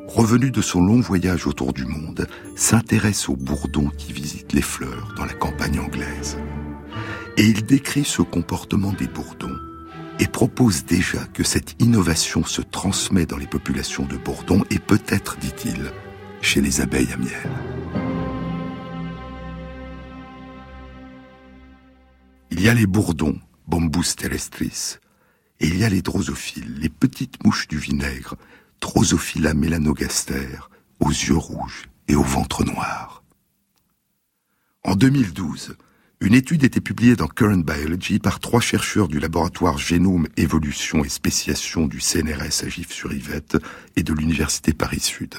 revenu 0.07 0.51
de 0.51 0.61
son 0.61 0.81
long 0.81 0.99
voyage 0.99 1.47
autour 1.47 1.73
du 1.73 1.85
monde, 1.85 2.27
s'intéresse 2.55 3.29
aux 3.29 3.35
bourdons 3.35 3.89
qui 3.97 4.13
visitent 4.13 4.53
les 4.53 4.61
fleurs 4.61 5.13
dans 5.17 5.25
la 5.25 5.33
campagne 5.33 5.79
anglaise. 5.79 6.37
Et 7.37 7.45
il 7.45 7.65
décrit 7.65 8.05
ce 8.05 8.21
comportement 8.21 8.93
des 8.93 9.07
bourdons 9.07 9.55
et 10.19 10.27
propose 10.27 10.85
déjà 10.85 11.25
que 11.33 11.43
cette 11.43 11.75
innovation 11.81 12.43
se 12.43 12.61
transmet 12.61 13.25
dans 13.25 13.37
les 13.37 13.47
populations 13.47 14.05
de 14.05 14.17
bourdons 14.17 14.63
et 14.71 14.79
peut-être, 14.79 15.37
dit-il, 15.37 15.91
chez 16.41 16.61
les 16.61 16.81
abeilles 16.81 17.11
à 17.13 17.17
miel. 17.17 17.51
Il 22.49 22.61
y 22.61 22.69
a 22.69 22.73
les 22.73 22.87
bourdons, 22.87 23.37
Bombus 23.67 24.15
terrestris, 24.15 24.97
et 25.59 25.67
il 25.67 25.77
y 25.77 25.83
a 25.83 25.89
les 25.89 26.01
drosophiles, 26.01 26.79
les 26.79 26.89
petites 26.89 27.43
mouches 27.43 27.67
du 27.67 27.77
vinaigre, 27.77 28.35
Drosophila 28.79 29.53
melanogaster, 29.53 30.69
aux 30.99 31.09
yeux 31.09 31.37
rouges 31.37 31.89
et 32.07 32.15
au 32.15 32.23
ventre 32.23 32.63
noir. 32.63 33.23
En 34.83 34.95
2012, 34.95 35.75
une 36.19 36.33
étude 36.33 36.63
était 36.63 36.81
publiée 36.81 37.15
dans 37.15 37.27
Current 37.27 37.63
Biology 37.63 38.19
par 38.19 38.39
trois 38.39 38.61
chercheurs 38.61 39.07
du 39.07 39.19
laboratoire 39.19 39.77
Génome, 39.77 40.27
Évolution 40.37 41.03
et 41.03 41.09
Spéciation 41.09 41.87
du 41.87 41.99
CNRS 41.99 42.63
à 42.63 42.69
Gif-sur-Yvette 42.69 43.57
et 43.95 44.03
de 44.03 44.13
l'Université 44.13 44.73
Paris-Sud. 44.73 45.35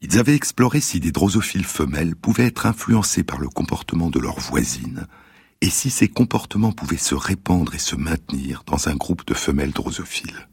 Ils 0.00 0.18
avaient 0.18 0.34
exploré 0.34 0.80
si 0.80 0.98
des 0.98 1.12
drosophiles 1.12 1.64
femelles 1.64 2.16
pouvaient 2.16 2.46
être 2.46 2.66
influencés 2.66 3.22
par 3.22 3.38
le 3.38 3.48
comportement 3.48 4.10
de 4.10 4.18
leurs 4.18 4.40
voisines 4.40 5.06
et 5.62 5.70
si 5.70 5.88
ces 5.88 6.08
comportements 6.08 6.72
pouvaient 6.72 6.96
se 6.98 7.14
répandre 7.14 7.74
et 7.74 7.78
se 7.78 7.96
maintenir 7.96 8.64
dans 8.66 8.88
un 8.88 8.96
groupe 8.96 9.24
de 9.26 9.32
femelles 9.34 9.72
drosophiles? 9.72 10.48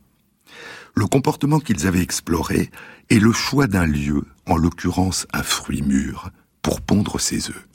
Le 0.96 1.06
comportement 1.08 1.60
qu'ils 1.60 1.88
avaient 1.88 2.02
exploré 2.02 2.70
est 3.10 3.20
le 3.20 3.34
choix 3.34 3.68
d'un 3.68 3.86
lieu, 3.86 4.24
en 4.46 4.56
l'occurrence 4.56 5.28
un 5.34 5.44
fruit 5.44 5.82
mûr, 5.82 6.30
pour 6.62 6.80
pondre 6.82 7.20
ses 7.20 7.50
œufs 7.50 7.66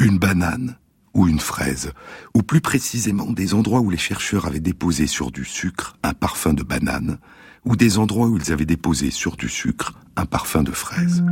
une 0.00 0.18
banane 0.18 0.76
ou 1.14 1.28
une 1.28 1.38
fraise, 1.38 1.92
ou 2.34 2.42
plus 2.42 2.60
précisément 2.60 3.30
des 3.30 3.54
endroits 3.54 3.80
où 3.80 3.90
les 3.90 3.96
chercheurs 3.96 4.46
avaient 4.46 4.58
déposé 4.58 5.06
sur 5.06 5.30
du 5.30 5.44
sucre 5.44 5.96
un 6.02 6.12
parfum 6.12 6.54
de 6.54 6.64
banane, 6.64 7.18
ou 7.64 7.76
des 7.76 7.98
endroits 7.98 8.26
où 8.26 8.36
ils 8.36 8.52
avaient 8.52 8.66
déposé 8.66 9.10
sur 9.10 9.36
du 9.36 9.48
sucre 9.48 9.92
un 10.16 10.26
parfum 10.26 10.64
de 10.64 10.72
fraise. 10.72 11.22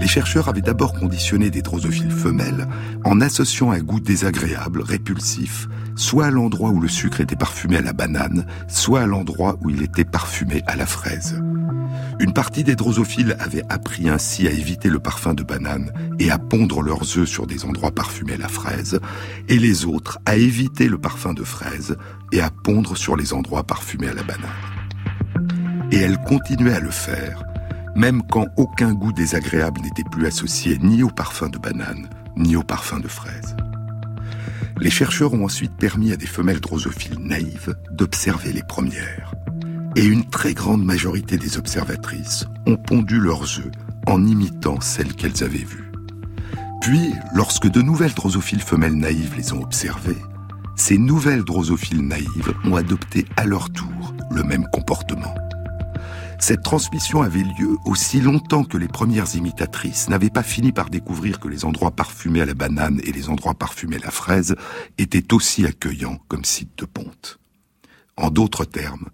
Les 0.00 0.08
chercheurs 0.08 0.48
avaient 0.48 0.62
d'abord 0.62 0.94
conditionné 0.94 1.50
des 1.50 1.60
drosophiles 1.60 2.10
femelles 2.10 2.66
en 3.04 3.20
associant 3.20 3.70
un 3.70 3.80
goût 3.80 4.00
désagréable, 4.00 4.80
répulsif, 4.80 5.68
soit 5.94 6.26
à 6.26 6.30
l'endroit 6.30 6.70
où 6.70 6.80
le 6.80 6.88
sucre 6.88 7.20
était 7.20 7.36
parfumé 7.36 7.76
à 7.76 7.82
la 7.82 7.92
banane, 7.92 8.46
soit 8.66 9.02
à 9.02 9.06
l'endroit 9.06 9.58
où 9.60 9.68
il 9.68 9.82
était 9.82 10.04
parfumé 10.04 10.62
à 10.66 10.74
la 10.74 10.86
fraise. 10.86 11.42
Une 12.18 12.32
partie 12.32 12.64
des 12.64 12.76
drosophiles 12.76 13.36
avait 13.40 13.64
appris 13.68 14.08
ainsi 14.08 14.46
à 14.46 14.50
éviter 14.50 14.88
le 14.88 15.00
parfum 15.00 15.34
de 15.34 15.42
banane 15.42 15.92
et 16.18 16.30
à 16.30 16.38
pondre 16.38 16.82
leurs 16.82 17.18
œufs 17.18 17.28
sur 17.28 17.46
des 17.46 17.64
endroits 17.64 17.90
parfumés 17.90 18.34
à 18.34 18.38
la 18.38 18.48
fraise, 18.48 19.00
et 19.48 19.58
les 19.58 19.84
autres 19.84 20.18
à 20.24 20.36
éviter 20.36 20.88
le 20.88 20.98
parfum 20.98 21.34
de 21.34 21.44
fraise 21.44 21.96
et 22.32 22.40
à 22.40 22.50
pondre 22.50 22.96
sur 22.96 23.16
les 23.16 23.32
endroits 23.32 23.64
parfumés 23.64 24.08
à 24.08 24.14
la 24.14 24.22
banane. 24.22 24.50
Et 25.92 25.98
elles 25.98 26.18
continuaient 26.18 26.74
à 26.74 26.80
le 26.80 26.90
faire, 26.90 27.42
même 27.94 28.22
quand 28.22 28.46
aucun 28.56 28.92
goût 28.92 29.12
désagréable 29.12 29.80
n'était 29.80 30.04
plus 30.04 30.26
associé 30.26 30.78
ni 30.78 31.02
au 31.02 31.08
parfum 31.08 31.48
de 31.48 31.58
banane, 31.58 32.08
ni 32.36 32.56
au 32.56 32.62
parfum 32.62 33.00
de 33.00 33.08
fraise. 33.08 33.56
Les 34.80 34.90
chercheurs 34.90 35.34
ont 35.34 35.44
ensuite 35.44 35.76
permis 35.76 36.12
à 36.12 36.16
des 36.16 36.26
femelles 36.26 36.60
drosophiles 36.60 37.18
naïves 37.18 37.74
d'observer 37.92 38.52
les 38.52 38.62
premières. 38.62 39.34
Et 39.96 40.04
une 40.04 40.24
très 40.24 40.54
grande 40.54 40.84
majorité 40.84 41.36
des 41.36 41.58
observatrices 41.58 42.46
ont 42.66 42.76
pondu 42.76 43.18
leurs 43.18 43.42
œufs 43.58 43.70
en 44.06 44.24
imitant 44.24 44.80
celles 44.80 45.14
qu'elles 45.14 45.44
avaient 45.44 45.58
vues. 45.58 45.92
Puis, 46.80 47.12
lorsque 47.34 47.68
de 47.68 47.82
nouvelles 47.82 48.14
drosophiles 48.14 48.62
femelles 48.62 48.96
naïves 48.96 49.34
les 49.36 49.52
ont 49.52 49.62
observées, 49.62 50.16
ces 50.76 50.96
nouvelles 50.96 51.44
drosophiles 51.44 52.06
naïves 52.06 52.54
ont 52.64 52.76
adopté 52.76 53.26
à 53.36 53.44
leur 53.44 53.70
tour 53.70 54.14
le 54.30 54.42
même 54.42 54.66
comportement. 54.72 55.34
Cette 56.40 56.62
transmission 56.62 57.20
avait 57.20 57.42
lieu 57.42 57.76
aussi 57.84 58.18
longtemps 58.18 58.64
que 58.64 58.78
les 58.78 58.88
premières 58.88 59.36
imitatrices 59.36 60.08
n'avaient 60.08 60.30
pas 60.30 60.42
fini 60.42 60.72
par 60.72 60.88
découvrir 60.88 61.38
que 61.38 61.48
les 61.48 61.66
endroits 61.66 61.90
parfumés 61.90 62.40
à 62.40 62.46
la 62.46 62.54
banane 62.54 62.98
et 63.04 63.12
les 63.12 63.28
endroits 63.28 63.54
parfumés 63.54 63.96
à 63.96 64.06
la 64.06 64.10
fraise 64.10 64.56
étaient 64.96 65.34
aussi 65.34 65.66
accueillants 65.66 66.18
comme 66.28 66.46
sites 66.46 66.78
de 66.78 66.86
ponte. 66.86 67.38
En 68.16 68.30
d'autres 68.30 68.64
termes, 68.64 69.10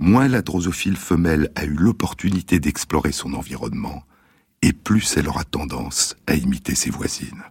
moins 0.00 0.26
la 0.26 0.42
drosophile 0.42 0.96
femelle 0.96 1.50
a 1.54 1.64
eu 1.64 1.74
l'opportunité 1.74 2.58
d'explorer 2.58 3.12
son 3.12 3.34
environnement, 3.34 4.02
et 4.60 4.72
plus 4.72 5.16
elle 5.16 5.28
aura 5.28 5.44
tendance 5.44 6.16
à 6.26 6.34
imiter 6.34 6.74
ses 6.74 6.90
voisines. 6.90 7.44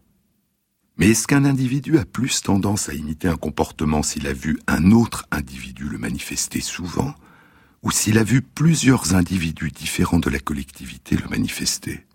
Mais 0.97 1.11
est-ce 1.11 1.25
qu'un 1.25 1.45
individu 1.45 1.97
a 1.97 2.05
plus 2.05 2.41
tendance 2.41 2.89
à 2.89 2.93
imiter 2.93 3.29
un 3.29 3.37
comportement 3.37 4.03
s'il 4.03 4.27
a 4.27 4.33
vu 4.33 4.59
un 4.67 4.91
autre 4.91 5.25
individu 5.31 5.85
le 5.85 5.97
manifester 5.97 6.59
souvent, 6.59 7.15
ou 7.83 7.91
s'il 7.91 8.17
a 8.17 8.23
vu 8.23 8.41
plusieurs 8.41 9.15
individus 9.15 9.71
différents 9.71 10.19
de 10.19 10.29
la 10.29 10.39
collectivité 10.39 11.15
le 11.15 11.27
manifester 11.29 12.05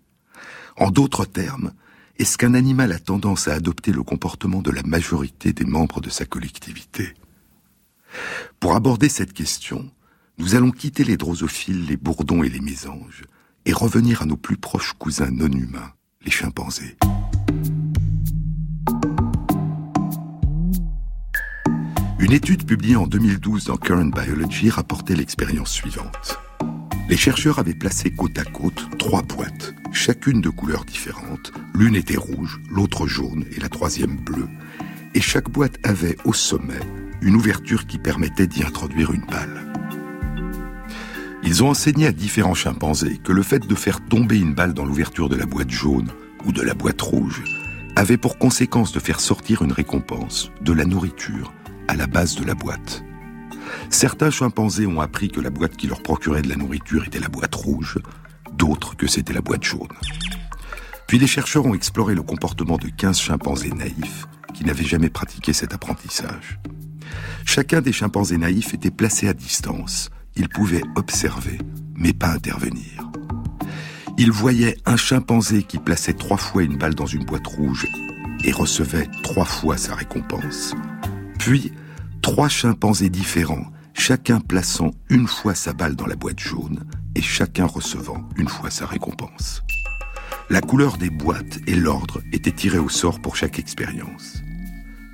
En 0.77 0.91
d'autres 0.91 1.25
termes, 1.25 1.73
est-ce 2.17 2.37
qu'un 2.37 2.53
animal 2.53 2.91
a 2.91 2.99
tendance 2.99 3.47
à 3.47 3.53
adopter 3.53 3.91
le 3.91 4.03
comportement 4.03 4.61
de 4.61 4.71
la 4.71 4.83
majorité 4.83 5.53
des 5.53 5.65
membres 5.65 6.01
de 6.01 6.09
sa 6.09 6.25
collectivité? 6.25 7.13
Pour 8.59 8.75
aborder 8.75 9.09
cette 9.09 9.33
question, 9.33 9.91
nous 10.37 10.55
allons 10.55 10.71
quitter 10.71 11.03
les 11.03 11.17
drosophiles, 11.17 11.85
les 11.85 11.97
bourdons 11.97 12.43
et 12.43 12.49
les 12.49 12.61
mésanges, 12.61 13.23
et 13.65 13.73
revenir 13.73 14.21
à 14.21 14.25
nos 14.25 14.37
plus 14.37 14.57
proches 14.57 14.93
cousins 14.93 15.31
non 15.31 15.51
humains, 15.51 15.91
les 16.23 16.31
chimpanzés. 16.31 16.97
Une 22.25 22.33
étude 22.33 22.65
publiée 22.65 22.95
en 22.95 23.05
2012 23.05 23.65
dans 23.65 23.77
Current 23.77 24.09
Biology 24.09 24.71
rapportait 24.71 25.15
l'expérience 25.15 25.71
suivante. 25.71 26.39
Les 27.07 27.17
chercheurs 27.17 27.59
avaient 27.59 27.75
placé 27.75 28.09
côte 28.09 28.39
à 28.39 28.43
côte 28.43 28.87
trois 28.97 29.21
boîtes, 29.21 29.75
chacune 29.91 30.41
de 30.41 30.49
couleurs 30.49 30.85
différentes. 30.85 31.53
L'une 31.75 31.95
était 31.95 32.17
rouge, 32.17 32.59
l'autre 32.71 33.05
jaune 33.05 33.45
et 33.55 33.59
la 33.59 33.69
troisième 33.69 34.17
bleue. 34.17 34.47
Et 35.13 35.21
chaque 35.21 35.51
boîte 35.51 35.77
avait 35.83 36.17
au 36.25 36.33
sommet 36.33 36.79
une 37.21 37.35
ouverture 37.35 37.85
qui 37.85 37.99
permettait 37.99 38.47
d'y 38.47 38.63
introduire 38.63 39.11
une 39.11 39.27
balle. 39.27 39.71
Ils 41.43 41.63
ont 41.63 41.69
enseigné 41.69 42.07
à 42.07 42.11
différents 42.11 42.55
chimpanzés 42.55 43.19
que 43.23 43.33
le 43.33 43.43
fait 43.43 43.67
de 43.67 43.75
faire 43.75 44.03
tomber 44.03 44.39
une 44.39 44.55
balle 44.55 44.73
dans 44.73 44.85
l'ouverture 44.85 45.29
de 45.29 45.35
la 45.35 45.45
boîte 45.45 45.69
jaune 45.69 46.09
ou 46.43 46.51
de 46.51 46.63
la 46.63 46.73
boîte 46.73 47.03
rouge 47.03 47.43
avait 47.95 48.17
pour 48.17 48.39
conséquence 48.39 48.91
de 48.93 48.99
faire 48.99 49.19
sortir 49.19 49.61
une 49.61 49.71
récompense, 49.71 50.51
de 50.61 50.73
la 50.73 50.85
nourriture, 50.85 51.53
à 51.87 51.95
la 51.95 52.07
base 52.07 52.35
de 52.35 52.43
la 52.43 52.55
boîte. 52.55 53.03
Certains 53.89 54.31
chimpanzés 54.31 54.87
ont 54.87 55.01
appris 55.01 55.29
que 55.29 55.41
la 55.41 55.49
boîte 55.49 55.77
qui 55.77 55.87
leur 55.87 56.01
procurait 56.01 56.41
de 56.41 56.49
la 56.49 56.55
nourriture 56.55 57.05
était 57.05 57.19
la 57.19 57.29
boîte 57.29 57.55
rouge, 57.55 57.99
d'autres 58.53 58.95
que 58.95 59.07
c'était 59.07 59.33
la 59.33 59.41
boîte 59.41 59.63
jaune. 59.63 59.87
Puis 61.07 61.19
les 61.19 61.27
chercheurs 61.27 61.65
ont 61.65 61.75
exploré 61.75 62.15
le 62.15 62.23
comportement 62.23 62.77
de 62.77 62.87
15 62.87 63.19
chimpanzés 63.19 63.71
naïfs 63.71 64.25
qui 64.53 64.65
n'avaient 64.65 64.83
jamais 64.83 65.09
pratiqué 65.09 65.53
cet 65.53 65.73
apprentissage. 65.73 66.59
Chacun 67.45 67.81
des 67.81 67.91
chimpanzés 67.91 68.37
naïfs 68.37 68.73
était 68.73 68.91
placé 68.91 69.27
à 69.27 69.33
distance. 69.33 70.09
Ils 70.35 70.49
pouvaient 70.49 70.83
observer, 70.95 71.59
mais 71.95 72.13
pas 72.13 72.29
intervenir. 72.29 73.11
Ils 74.17 74.31
voyaient 74.31 74.77
un 74.85 74.97
chimpanzé 74.97 75.63
qui 75.63 75.77
plaçait 75.77 76.13
trois 76.13 76.37
fois 76.37 76.63
une 76.63 76.77
balle 76.77 76.95
dans 76.95 77.05
une 77.05 77.25
boîte 77.25 77.47
rouge 77.47 77.85
et 78.43 78.51
recevait 78.51 79.09
trois 79.23 79.45
fois 79.45 79.77
sa 79.77 79.93
récompense. 79.93 80.73
Puis, 81.45 81.71
trois 82.23 82.49
chimpanzés 82.49 83.11
différents, 83.11 83.67
chacun 83.93 84.39
plaçant 84.39 84.89
une 85.11 85.27
fois 85.27 85.53
sa 85.53 85.73
balle 85.73 85.95
dans 85.95 86.07
la 86.07 86.15
boîte 86.15 86.39
jaune 86.39 86.85
et 87.13 87.21
chacun 87.21 87.67
recevant 87.67 88.27
une 88.35 88.47
fois 88.47 88.71
sa 88.71 88.87
récompense. 88.87 89.61
La 90.49 90.61
couleur 90.61 90.97
des 90.97 91.11
boîtes 91.11 91.59
et 91.67 91.75
l'ordre 91.75 92.23
étaient 92.33 92.51
tirés 92.51 92.79
au 92.79 92.89
sort 92.89 93.19
pour 93.19 93.35
chaque 93.35 93.59
expérience. 93.59 94.41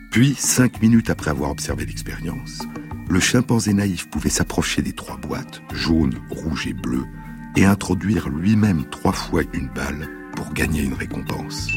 Puis, 0.09 0.33
cinq 0.39 0.81
minutes 0.81 1.09
après 1.09 1.31
avoir 1.31 1.51
observé 1.51 1.85
l'expérience, 1.85 2.61
le 3.09 3.19
chimpanzé 3.19 3.73
naïf 3.73 4.09
pouvait 4.09 4.29
s'approcher 4.29 4.81
des 4.81 4.93
trois 4.93 5.17
boîtes, 5.17 5.61
jaune, 5.73 6.17
rouge 6.29 6.65
et 6.65 6.73
bleu, 6.73 7.03
et 7.57 7.65
introduire 7.65 8.29
lui-même 8.29 8.85
trois 8.85 9.11
fois 9.11 9.41
une 9.51 9.67
balle 9.67 10.07
pour 10.37 10.53
gagner 10.53 10.81
une 10.81 10.93
récompense. 10.93 11.67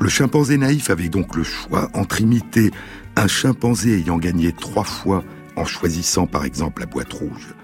Le 0.00 0.08
chimpanzé 0.08 0.58
naïf 0.58 0.90
avait 0.90 1.08
donc 1.08 1.36
le 1.36 1.44
choix 1.44 1.88
entre 1.94 2.20
imiter 2.20 2.72
un 3.16 3.26
chimpanzé 3.28 3.98
ayant 3.98 4.18
gagné 4.18 4.52
trois 4.52 4.84
fois 4.84 5.24
en 5.56 5.64
choisissant 5.64 6.26
par 6.26 6.44
exemple 6.44 6.80
la 6.80 6.86
boîte 6.86 7.12
rouge, 7.12 7.54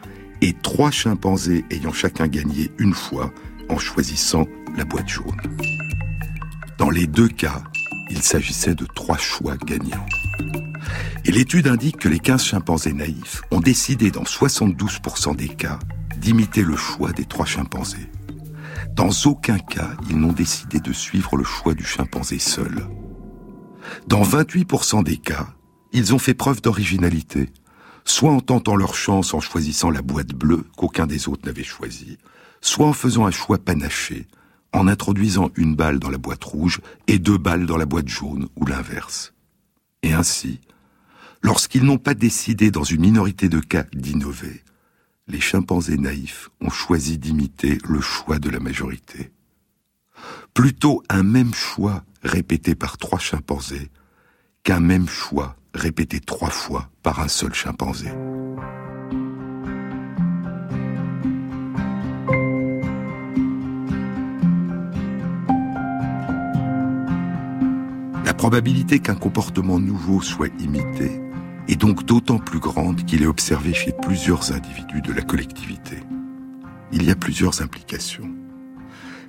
et 0.41 0.55
trois 0.63 0.91
chimpanzés 0.91 1.65
ayant 1.71 1.93
chacun 1.93 2.29
gagné 2.29 2.71
une 2.79 2.95
fois 2.95 3.33
en 3.69 3.79
choisissant 3.79 4.47
la 4.77 4.85
boîte 4.85 5.09
jaune. 5.09 5.41
Dans 6.79 6.91
les 6.91 7.07
deux 7.07 7.29
cas, 7.29 7.63
il 8.11 8.23
s'agissait 8.23 8.75
de 8.75 8.87
trois 8.87 9.19
choix 9.19 9.57
gagnants. 9.57 10.07
Et 11.25 11.33
l'étude 11.33 11.67
indique 11.67 11.99
que 11.99 12.09
les 12.09 12.19
15 12.19 12.43
chimpanzés 12.43 12.93
naïfs 12.93 13.43
ont 13.51 13.61
décidé 13.61 14.11
dans 14.11 14.23
72% 14.23 15.37
des 15.37 15.49
cas 15.49 15.79
d'imiter 16.17 16.63
le 16.63 16.77
choix 16.77 17.13
des 17.13 17.25
trois 17.25 17.47
chimpanzés. 17.47 18.11
Dans 18.95 19.11
aucun 19.27 19.59
cas, 19.59 19.91
ils 20.09 20.19
n'ont 20.19 20.33
décidé 20.33 20.81
de 20.81 20.93
suivre 20.93 21.37
le 21.37 21.45
choix 21.45 21.75
du 21.75 21.85
chimpanzé 21.85 22.39
seul. 22.39 22.87
Dans 24.07 24.23
28% 24.23 25.05
des 25.05 25.17
cas, 25.17 25.49
ils 25.93 26.15
ont 26.15 26.19
fait 26.19 26.35
preuve 26.35 26.61
d'originalité, 26.61 27.51
soit 28.05 28.33
en 28.33 28.41
tentant 28.41 28.77
leur 28.77 28.95
chance 28.95 29.35
en 29.35 29.41
choisissant 29.41 29.91
la 29.91 30.03
boîte 30.03 30.35
bleue 30.35 30.65
qu'aucun 30.77 31.07
des 31.07 31.29
autres 31.29 31.47
n'avait 31.47 31.65
choisie, 31.65 32.19
soit 32.61 32.87
en 32.87 32.93
faisant 32.93 33.27
un 33.27 33.31
choix 33.31 33.59
panaché, 33.59 34.27
en 34.73 34.87
introduisant 34.87 35.51
une 35.57 35.75
balle 35.75 35.99
dans 35.99 36.11
la 36.11 36.19
boîte 36.19 36.45
rouge 36.45 36.81
et 37.07 37.19
deux 37.19 37.39
balles 37.39 37.67
dans 37.67 37.77
la 37.77 37.87
boîte 37.87 38.09
jaune 38.09 38.49
ou 38.57 38.67
l'inverse. 38.67 39.33
Et 40.03 40.13
ainsi, 40.13 40.61
lorsqu'ils 41.43 41.85
n'ont 41.85 41.99
pas 41.99 42.15
décidé 42.15 42.71
dans 42.71 42.85
une 42.85 43.01
minorité 43.01 43.49
de 43.49 43.61
cas 43.61 43.85
d'innover, 43.93 44.63
les 45.27 45.41
chimpanzés 45.41 45.99
naïfs 45.99 46.51
ont 46.61 46.71
choisi 46.71 47.19
d'imiter 47.19 47.79
le 47.89 48.01
choix 48.01 48.39
de 48.39 48.51
la 48.51 48.61
majorité. 48.61 49.31
Plutôt 50.55 51.03
un 51.09 51.23
même 51.23 51.55
choix 51.55 52.05
répété 52.23 52.75
par 52.75 52.99
trois 52.99 53.19
chimpanzés 53.19 53.91
qu'un 54.63 54.81
même 54.81 55.09
choix 55.09 55.57
répété 55.75 56.21
trois 56.21 56.51
fois 56.51 56.91
par 57.03 57.21
un 57.21 57.29
seul 57.29 57.55
chimpanzé. 57.55 58.09
La 68.25 68.35
probabilité 68.35 69.01
qu'un 69.01 69.15
comportement 69.15 69.79
nouveau 69.79 70.21
soit 70.21 70.49
imité 70.61 71.21
est 71.69 71.77
donc 71.77 72.05
d'autant 72.05 72.39
plus 72.39 72.59
grande 72.59 73.05
qu'il 73.05 73.23
est 73.23 73.27
observé 73.27 73.73
chez 73.75 73.93
plusieurs 73.93 74.53
individus 74.53 75.03
de 75.03 75.13
la 75.13 75.23
collectivité. 75.23 75.99
Il 76.93 77.05
y 77.05 77.11
a 77.11 77.15
plusieurs 77.15 77.63
implications. 77.63 78.40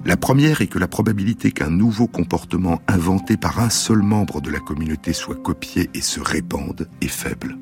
La 0.04 0.18
première 0.18 0.62
est 0.62 0.68
que 0.68 0.80
la 0.80 0.88
probabilité 0.88 1.52
qu'un 1.52 1.70
nouveau 1.70 2.08
comportement 2.08 2.82
inventé 2.88 3.38
par 3.38 3.60
un 3.60 3.70
seul 3.70 4.02
membre 4.02 4.42
de 4.42 4.50
la 4.50 4.60
communauté 4.60 5.14
soit 5.14 5.36
copié 5.36 5.90
et 5.94 6.02
se 6.02 6.20
répande 6.20 6.90
est 7.02 7.08
faible. 7.08 7.58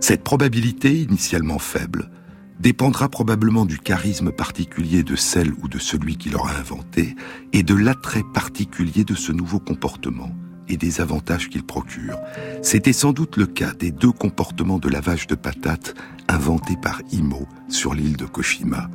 Cette 0.00 0.24
probabilité, 0.24 0.92
initialement 1.00 1.60
faible, 1.60 2.10
dépendra 2.58 3.08
probablement 3.08 3.64
du 3.64 3.78
charisme 3.78 4.32
particulier 4.32 5.02
de 5.02 5.14
celle 5.14 5.52
ou 5.62 5.68
de 5.68 5.78
celui 5.78 6.16
qui 6.16 6.30
l'aura 6.30 6.56
inventé 6.56 7.14
et 7.52 7.62
de 7.62 7.74
l'attrait 7.74 8.24
particulier 8.34 9.04
de 9.04 9.14
ce 9.14 9.32
nouveau 9.32 9.60
comportement 9.60 10.30
et 10.68 10.76
des 10.76 11.00
avantages 11.00 11.48
qu'il 11.48 11.64
procure. 11.64 12.18
C'était 12.62 12.92
sans 12.92 13.12
doute 13.12 13.36
le 13.36 13.46
cas 13.46 13.72
des 13.72 13.92
deux 13.92 14.12
comportements 14.12 14.78
de 14.78 14.88
lavage 14.88 15.26
de 15.26 15.36
patates 15.36 15.94
inventés 16.28 16.76
par 16.80 17.02
Imo 17.12 17.46
sur 17.68 17.94
l'île 17.94 18.16
de 18.16 18.24
Koshima. 18.24 18.88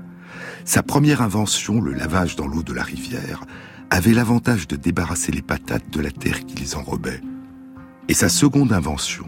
Sa 0.65 0.83
première 0.83 1.21
invention, 1.21 1.81
le 1.81 1.93
lavage 1.93 2.35
dans 2.35 2.47
l'eau 2.47 2.63
de 2.63 2.73
la 2.73 2.83
rivière, 2.83 3.45
avait 3.89 4.13
l'avantage 4.13 4.67
de 4.67 4.75
débarrasser 4.75 5.31
les 5.31 5.41
patates 5.41 5.89
de 5.89 5.99
la 5.99 6.11
terre 6.11 6.45
qui 6.45 6.55
les 6.55 6.75
enrobait. 6.75 7.21
Et 8.07 8.13
sa 8.13 8.29
seconde 8.29 8.71
invention, 8.71 9.25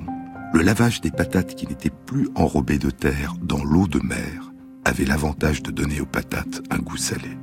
le 0.54 0.62
lavage 0.62 1.02
des 1.02 1.12
patates 1.12 1.56
qui 1.56 1.68
n'étaient 1.68 1.90
plus 1.90 2.30
enrobées 2.36 2.78
de 2.78 2.90
terre 2.90 3.36
dans 3.42 3.64
l'eau 3.64 3.88
de 3.88 4.00
mer, 4.00 4.52
avait 4.86 5.06
l'avantage 5.06 5.64
de 5.64 5.72
donner 5.72 6.02
aux 6.02 6.06
patates 6.06 6.62
un 6.70 6.80
goût 6.80 6.98
salé. 6.98 7.38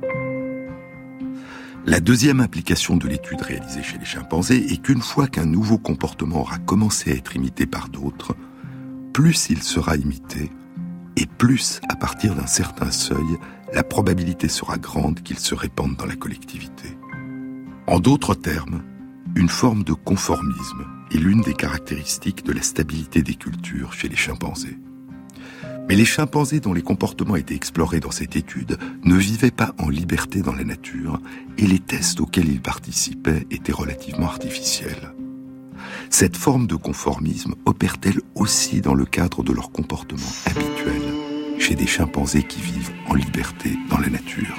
La 1.85 1.99
deuxième 1.99 2.41
implication 2.41 2.97
de 2.97 3.07
l'étude 3.07 3.41
réalisée 3.41 3.83
chez 3.83 3.97
les 3.97 4.05
chimpanzés 4.05 4.71
est 4.71 4.81
qu'une 4.81 5.01
fois 5.01 5.27
qu'un 5.27 5.45
nouveau 5.45 5.77
comportement 5.77 6.41
aura 6.41 6.57
commencé 6.59 7.11
à 7.11 7.15
être 7.15 7.35
imité 7.35 7.65
par 7.65 7.89
d'autres, 7.89 8.35
plus 9.13 9.49
il 9.49 9.63
sera 9.63 9.95
imité, 9.95 10.51
et 11.15 11.25
plus, 11.25 11.81
à 11.89 11.95
partir 11.95 12.35
d'un 12.35 12.47
certain 12.47 12.91
seuil, 12.91 13.37
la 13.73 13.83
probabilité 13.83 14.47
sera 14.47 14.77
grande 14.77 15.21
qu'il 15.21 15.39
se 15.39 15.55
répande 15.55 15.95
dans 15.95 16.05
la 16.05 16.15
collectivité. 16.15 16.97
En 17.87 17.99
d'autres 17.99 18.35
termes, 18.35 18.83
une 19.35 19.49
forme 19.49 19.83
de 19.83 19.93
conformisme 19.93 20.85
est 21.11 21.17
l'une 21.17 21.41
des 21.41 21.53
caractéristiques 21.53 22.43
de 22.43 22.53
la 22.53 22.61
stabilité 22.61 23.21
des 23.21 23.35
cultures 23.35 23.93
chez 23.93 24.07
les 24.07 24.15
chimpanzés. 24.15 24.77
Mais 25.87 25.95
les 25.95 26.05
chimpanzés 26.05 26.59
dont 26.59 26.73
les 26.73 26.83
comportements 26.83 27.35
étaient 27.35 27.55
explorés 27.55 27.99
dans 27.99 28.11
cette 28.11 28.35
étude 28.35 28.77
ne 29.03 29.15
vivaient 29.15 29.49
pas 29.49 29.73
en 29.79 29.89
liberté 29.89 30.41
dans 30.41 30.53
la 30.53 30.63
nature 30.63 31.19
et 31.57 31.65
les 31.65 31.79
tests 31.79 32.21
auxquels 32.21 32.47
ils 32.47 32.61
participaient 32.61 33.47
étaient 33.49 33.71
relativement 33.71 34.27
artificiels. 34.27 35.13
Cette 36.11 36.37
forme 36.37 36.67
de 36.67 36.75
conformisme 36.75 37.55
opère-t-elle 37.65 38.21
aussi 38.35 38.81
dans 38.81 38.93
le 38.93 39.05
cadre 39.05 39.43
de 39.43 39.53
leur 39.53 39.71
comportement 39.71 40.31
habituel? 40.45 41.18
Chez 41.59 41.75
des 41.75 41.85
chimpanzés 41.85 42.43
qui 42.43 42.61
vivent 42.61 42.91
en 43.07 43.13
liberté 43.13 43.71
dans 43.89 43.97
la 43.99 44.09
nature 44.09 44.57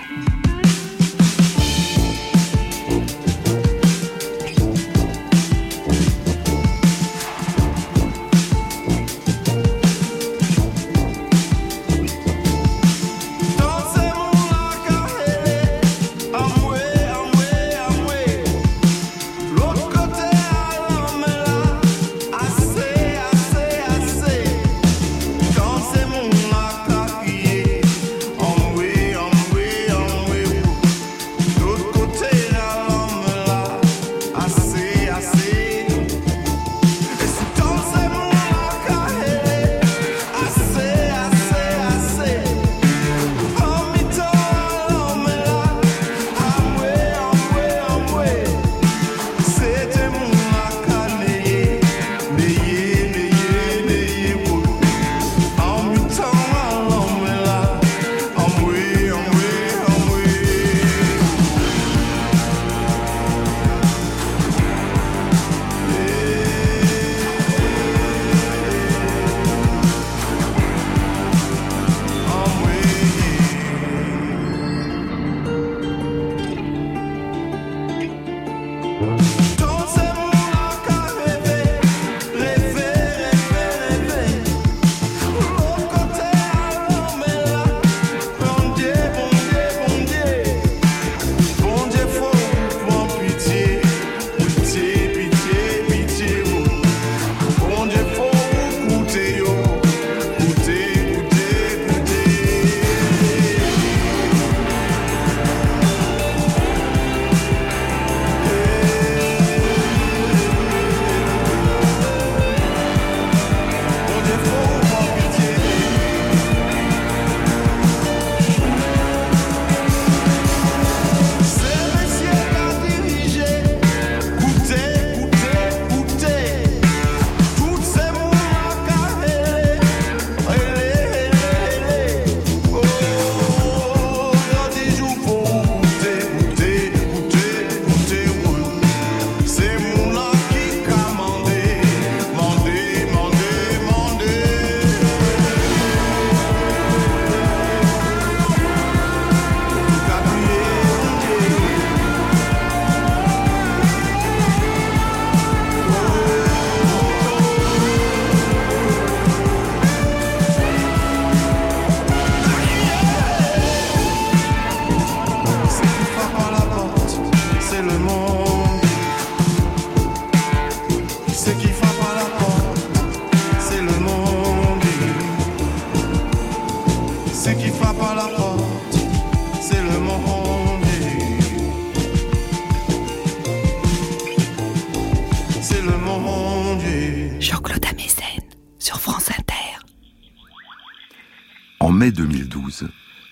En 191.81 191.93
mai 191.93 192.13
2012, 192.13 192.89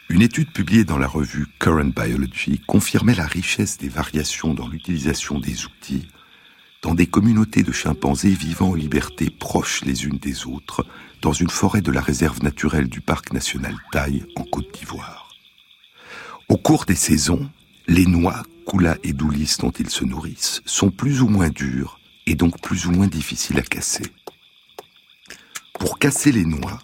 une 0.08 0.22
étude 0.22 0.50
publiée 0.50 0.84
dans 0.84 0.96
la 0.96 1.06
revue 1.06 1.46
Current 1.58 1.92
Biology 1.94 2.60
confirmait 2.66 3.14
la 3.14 3.26
richesse 3.26 3.76
des 3.76 3.90
variations 3.90 4.54
dans 4.54 4.66
l'utilisation 4.66 5.38
des 5.38 5.66
outils 5.66 6.08
dans 6.82 6.94
des 6.94 7.06
communautés 7.06 7.62
de 7.62 7.72
chimpanzés 7.72 8.30
vivant 8.30 8.70
en 8.70 8.74
liberté 8.74 9.30
proches 9.30 9.84
les 9.84 10.04
unes 10.04 10.18
des 10.18 10.46
autres 10.46 10.86
dans 11.20 11.32
une 11.32 11.50
forêt 11.50 11.82
de 11.82 11.90
la 11.90 12.00
réserve 12.00 12.42
naturelle 12.42 12.88
du 12.88 13.00
parc 13.00 13.32
national 13.32 13.76
Taille 13.92 14.24
en 14.36 14.44
Côte 14.44 14.72
d'Ivoire. 14.72 15.28
Au 16.48 16.56
cours 16.56 16.84
des 16.84 16.94
saisons, 16.94 17.50
les 17.86 18.06
noix, 18.06 18.42
Kula 18.66 18.96
et 19.02 19.12
Doulis 19.12 19.56
dont 19.58 19.72
ils 19.72 19.90
se 19.90 20.04
nourrissent 20.04 20.62
sont 20.64 20.90
plus 20.90 21.20
ou 21.20 21.28
moins 21.28 21.50
dures 21.50 22.00
et 22.26 22.34
donc 22.34 22.60
plus 22.62 22.86
ou 22.86 22.92
moins 22.92 23.08
difficiles 23.08 23.58
à 23.58 23.62
casser. 23.62 24.06
Pour 25.78 25.98
casser 25.98 26.32
les 26.32 26.44
noix, 26.44 26.78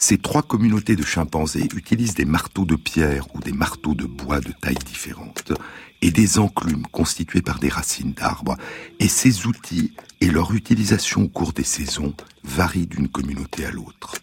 ces 0.00 0.16
trois 0.16 0.42
communautés 0.42 0.96
de 0.96 1.04
chimpanzés 1.04 1.68
utilisent 1.76 2.14
des 2.14 2.24
marteaux 2.24 2.64
de 2.64 2.74
pierre 2.74 3.26
ou 3.34 3.40
des 3.40 3.52
marteaux 3.52 3.94
de 3.94 4.06
bois 4.06 4.40
de 4.40 4.50
tailles 4.50 4.74
différentes 4.74 5.52
et 6.00 6.10
des 6.10 6.38
enclumes 6.38 6.86
constituées 6.86 7.42
par 7.42 7.58
des 7.58 7.68
racines 7.68 8.14
d'arbres, 8.14 8.56
et 8.98 9.08
ces 9.08 9.46
outils 9.46 9.92
et 10.22 10.30
leur 10.30 10.54
utilisation 10.54 11.24
au 11.24 11.28
cours 11.28 11.52
des 11.52 11.64
saisons 11.64 12.14
varient 12.42 12.86
d'une 12.86 13.08
communauté 13.08 13.66
à 13.66 13.70
l'autre. 13.70 14.14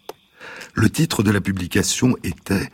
Le 0.73 0.89
titre 0.89 1.21
de 1.21 1.31
la 1.31 1.41
publication 1.41 2.17
était 2.23 2.69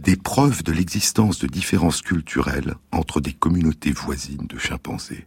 Des 0.00 0.16
preuves 0.16 0.62
de 0.62 0.72
l'existence 0.72 1.38
de 1.38 1.46
différences 1.46 2.02
culturelles 2.02 2.74
entre 2.92 3.20
des 3.20 3.32
communautés 3.32 3.92
voisines 3.92 4.46
de 4.48 4.58
chimpanzés. 4.58 5.26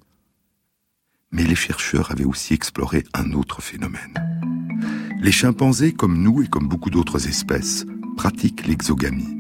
Mais 1.31 1.43
les 1.43 1.55
chercheurs 1.55 2.11
avaient 2.11 2.25
aussi 2.25 2.53
exploré 2.53 3.05
un 3.13 3.31
autre 3.31 3.61
phénomène. 3.61 4.13
Les 5.21 5.31
chimpanzés, 5.31 5.93
comme 5.93 6.21
nous 6.21 6.41
et 6.41 6.47
comme 6.47 6.67
beaucoup 6.67 6.89
d'autres 6.89 7.27
espèces, 7.27 7.85
pratiquent 8.17 8.67
l'exogamie. 8.67 9.39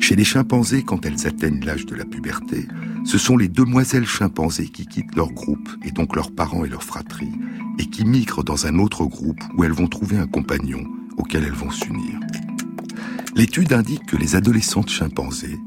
Chez 0.00 0.16
les 0.16 0.24
chimpanzés, 0.24 0.82
quand 0.82 1.06
elles 1.06 1.26
atteignent 1.26 1.64
l'âge 1.64 1.86
de 1.86 1.94
la 1.94 2.04
puberté, 2.04 2.68
ce 3.04 3.16
sont 3.16 3.36
les 3.36 3.48
demoiselles 3.48 4.06
chimpanzés 4.06 4.68
qui 4.68 4.86
quittent 4.86 5.16
leur 5.16 5.32
groupe, 5.32 5.68
et 5.84 5.92
donc 5.92 6.14
leurs 6.14 6.30
parents 6.30 6.64
et 6.64 6.68
leurs 6.68 6.84
fratries, 6.84 7.32
et 7.78 7.86
qui 7.86 8.04
migrent 8.04 8.44
dans 8.44 8.66
un 8.66 8.78
autre 8.78 9.04
groupe 9.06 9.42
où 9.56 9.64
elles 9.64 9.72
vont 9.72 9.88
trouver 9.88 10.18
un 10.18 10.26
compagnon 10.26 10.84
auquel 11.16 11.44
elles 11.44 11.52
vont 11.52 11.70
s'unir. 11.70 12.20
L'étude 13.34 13.72
indique 13.72 14.06
que 14.06 14.16
les 14.16 14.36
adolescentes 14.36 14.90
chimpanzés, 14.90 15.58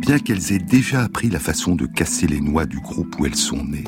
bien 0.00 0.18
qu'elles 0.18 0.52
aient 0.52 0.58
déjà 0.58 1.02
appris 1.02 1.28
la 1.28 1.40
façon 1.40 1.74
de 1.74 1.86
casser 1.86 2.26
les 2.26 2.40
noix 2.40 2.64
du 2.64 2.80
groupe 2.80 3.18
où 3.18 3.26
elles 3.26 3.36
sont 3.36 3.64
nées, 3.64 3.84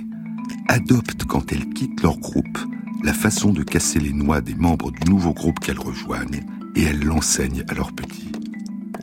adoptent 0.70 1.24
quand 1.24 1.52
elles 1.52 1.68
quittent 1.70 2.00
leur 2.00 2.16
groupe 2.18 2.58
la 3.02 3.12
façon 3.12 3.52
de 3.52 3.64
casser 3.64 3.98
les 3.98 4.12
noix 4.12 4.40
des 4.40 4.54
membres 4.54 4.92
du 4.92 5.10
nouveau 5.10 5.32
groupe 5.32 5.58
qu'elles 5.58 5.80
rejoignent 5.80 6.44
et 6.76 6.82
elles 6.84 7.04
l'enseignent 7.04 7.64
à 7.68 7.74
leurs 7.74 7.92
petits. 7.92 8.30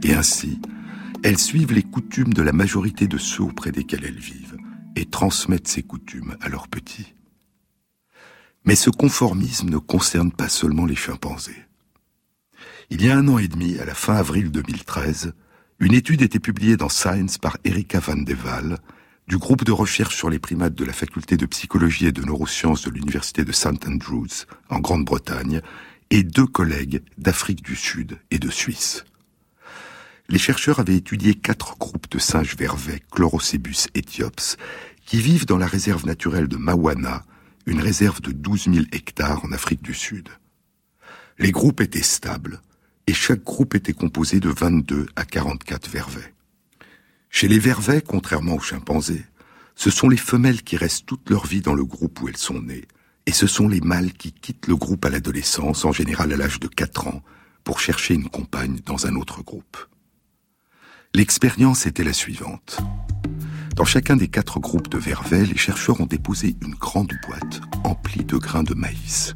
Et 0.01 0.13
ainsi, 0.13 0.62
elles 1.23 1.38
suivent 1.38 1.73
les 1.73 1.84
coutumes 1.84 2.34
de 2.34 2.41
la 2.41 2.53
majorité 2.53 3.08
de 3.08 3.17
ceux 3.17 3.43
auprès 3.43 3.73
desquels 3.73 4.06
elles 4.06 4.19
vivent 4.19 4.56
et 4.95 5.06
transmettent 5.06 5.67
ces 5.67 5.84
coutumes 5.84 6.38
à 6.39 6.47
leurs 6.47 6.69
petits. 6.69 7.13
Mais 8.63 8.75
ce 8.75 8.89
conformisme 8.89 9.69
ne 9.69 9.77
concerne 9.77 10.32
pas 10.32 10.49
seulement 10.49 10.86
les 10.86 10.95
chimpanzés. 10.95 11.65
Il 12.89 13.03
y 13.03 13.10
a 13.10 13.17
un 13.17 13.27
an 13.27 13.39
et 13.39 13.49
demi, 13.49 13.77
à 13.77 13.86
la 13.86 13.93
fin 13.93 14.15
avril 14.15 14.51
2013, 14.51 15.34
une 15.80 15.93
étude 15.93 16.21
était 16.21 16.39
publiée 16.39 16.77
dans 16.77 16.88
Science 16.88 17.38
par 17.38 17.58
Erika 17.65 17.99
van 17.99 18.15
de 18.15 18.36
Waal, 18.45 18.77
du 19.27 19.37
groupe 19.37 19.63
de 19.63 19.71
recherche 19.71 20.15
sur 20.15 20.29
les 20.29 20.39
primates 20.39 20.75
de 20.75 20.85
la 20.85 20.93
faculté 20.93 21.37
de 21.37 21.45
psychologie 21.45 22.07
et 22.07 22.11
de 22.11 22.23
neurosciences 22.23 22.83
de 22.83 22.91
l'université 22.91 23.43
de 23.43 23.51
St 23.51 23.87
Andrews, 23.87 24.45
en 24.69 24.79
Grande-Bretagne, 24.79 25.61
et 26.09 26.23
deux 26.23 26.47
collègues 26.47 27.01
d'Afrique 27.17 27.61
du 27.61 27.75
Sud 27.75 28.17
et 28.31 28.39
de 28.39 28.49
Suisse 28.49 29.03
les 30.29 30.39
chercheurs 30.39 30.79
avaient 30.79 30.97
étudié 30.97 31.33
quatre 31.35 31.77
groupes 31.77 32.09
de 32.11 32.19
singes 32.19 32.55
vervets, 32.57 33.01
Chlorocebus 33.11 33.87
éthiops, 33.95 34.57
qui 35.05 35.21
vivent 35.21 35.45
dans 35.45 35.57
la 35.57 35.67
réserve 35.67 36.05
naturelle 36.05 36.47
de 36.47 36.57
Mawana, 36.57 37.23
une 37.65 37.79
réserve 37.79 38.21
de 38.21 38.31
12 38.31 38.73
000 38.73 38.85
hectares 38.91 39.43
en 39.45 39.51
Afrique 39.51 39.81
du 39.81 39.93
Sud. 39.93 40.29
Les 41.39 41.51
groupes 41.51 41.81
étaient 41.81 42.01
stables, 42.01 42.61
et 43.07 43.13
chaque 43.13 43.43
groupe 43.43 43.75
était 43.75 43.93
composé 43.93 44.39
de 44.39 44.49
22 44.49 45.05
à 45.15 45.23
44 45.23 45.89
vervets. 45.89 46.33
Chez 47.29 47.47
les 47.47 47.59
vervets, 47.59 48.01
contrairement 48.01 48.55
aux 48.55 48.59
chimpanzés, 48.59 49.25
ce 49.75 49.89
sont 49.89 50.09
les 50.09 50.17
femelles 50.17 50.63
qui 50.63 50.77
restent 50.77 51.05
toute 51.05 51.29
leur 51.29 51.45
vie 51.45 51.61
dans 51.61 51.75
le 51.75 51.85
groupe 51.85 52.21
où 52.21 52.27
elles 52.27 52.37
sont 52.37 52.61
nées, 52.61 52.85
et 53.25 53.31
ce 53.31 53.45
sont 53.45 53.67
les 53.67 53.81
mâles 53.81 54.13
qui 54.13 54.31
quittent 54.31 54.67
le 54.67 54.75
groupe 54.75 55.05
à 55.05 55.09
l'adolescence, 55.09 55.85
en 55.85 55.91
général 55.91 56.33
à 56.33 56.37
l'âge 56.37 56.59
de 56.59 56.67
4 56.67 57.07
ans, 57.07 57.21
pour 57.63 57.79
chercher 57.79 58.15
une 58.15 58.29
compagne 58.29 58.79
dans 58.85 59.05
un 59.05 59.15
autre 59.15 59.43
groupe. 59.43 59.77
L'expérience 61.13 61.85
était 61.85 62.03
la 62.03 62.13
suivante. 62.13 62.79
Dans 63.75 63.85
chacun 63.85 64.15
des 64.15 64.27
quatre 64.27 64.59
groupes 64.59 64.89
de 64.89 64.97
vervets, 64.97 65.45
les 65.45 65.57
chercheurs 65.57 66.01
ont 66.01 66.05
déposé 66.05 66.55
une 66.61 66.73
grande 66.73 67.13
boîte 67.27 67.61
emplie 67.83 68.25
de 68.25 68.37
grains 68.37 68.63
de 68.63 68.73
maïs. 68.73 69.35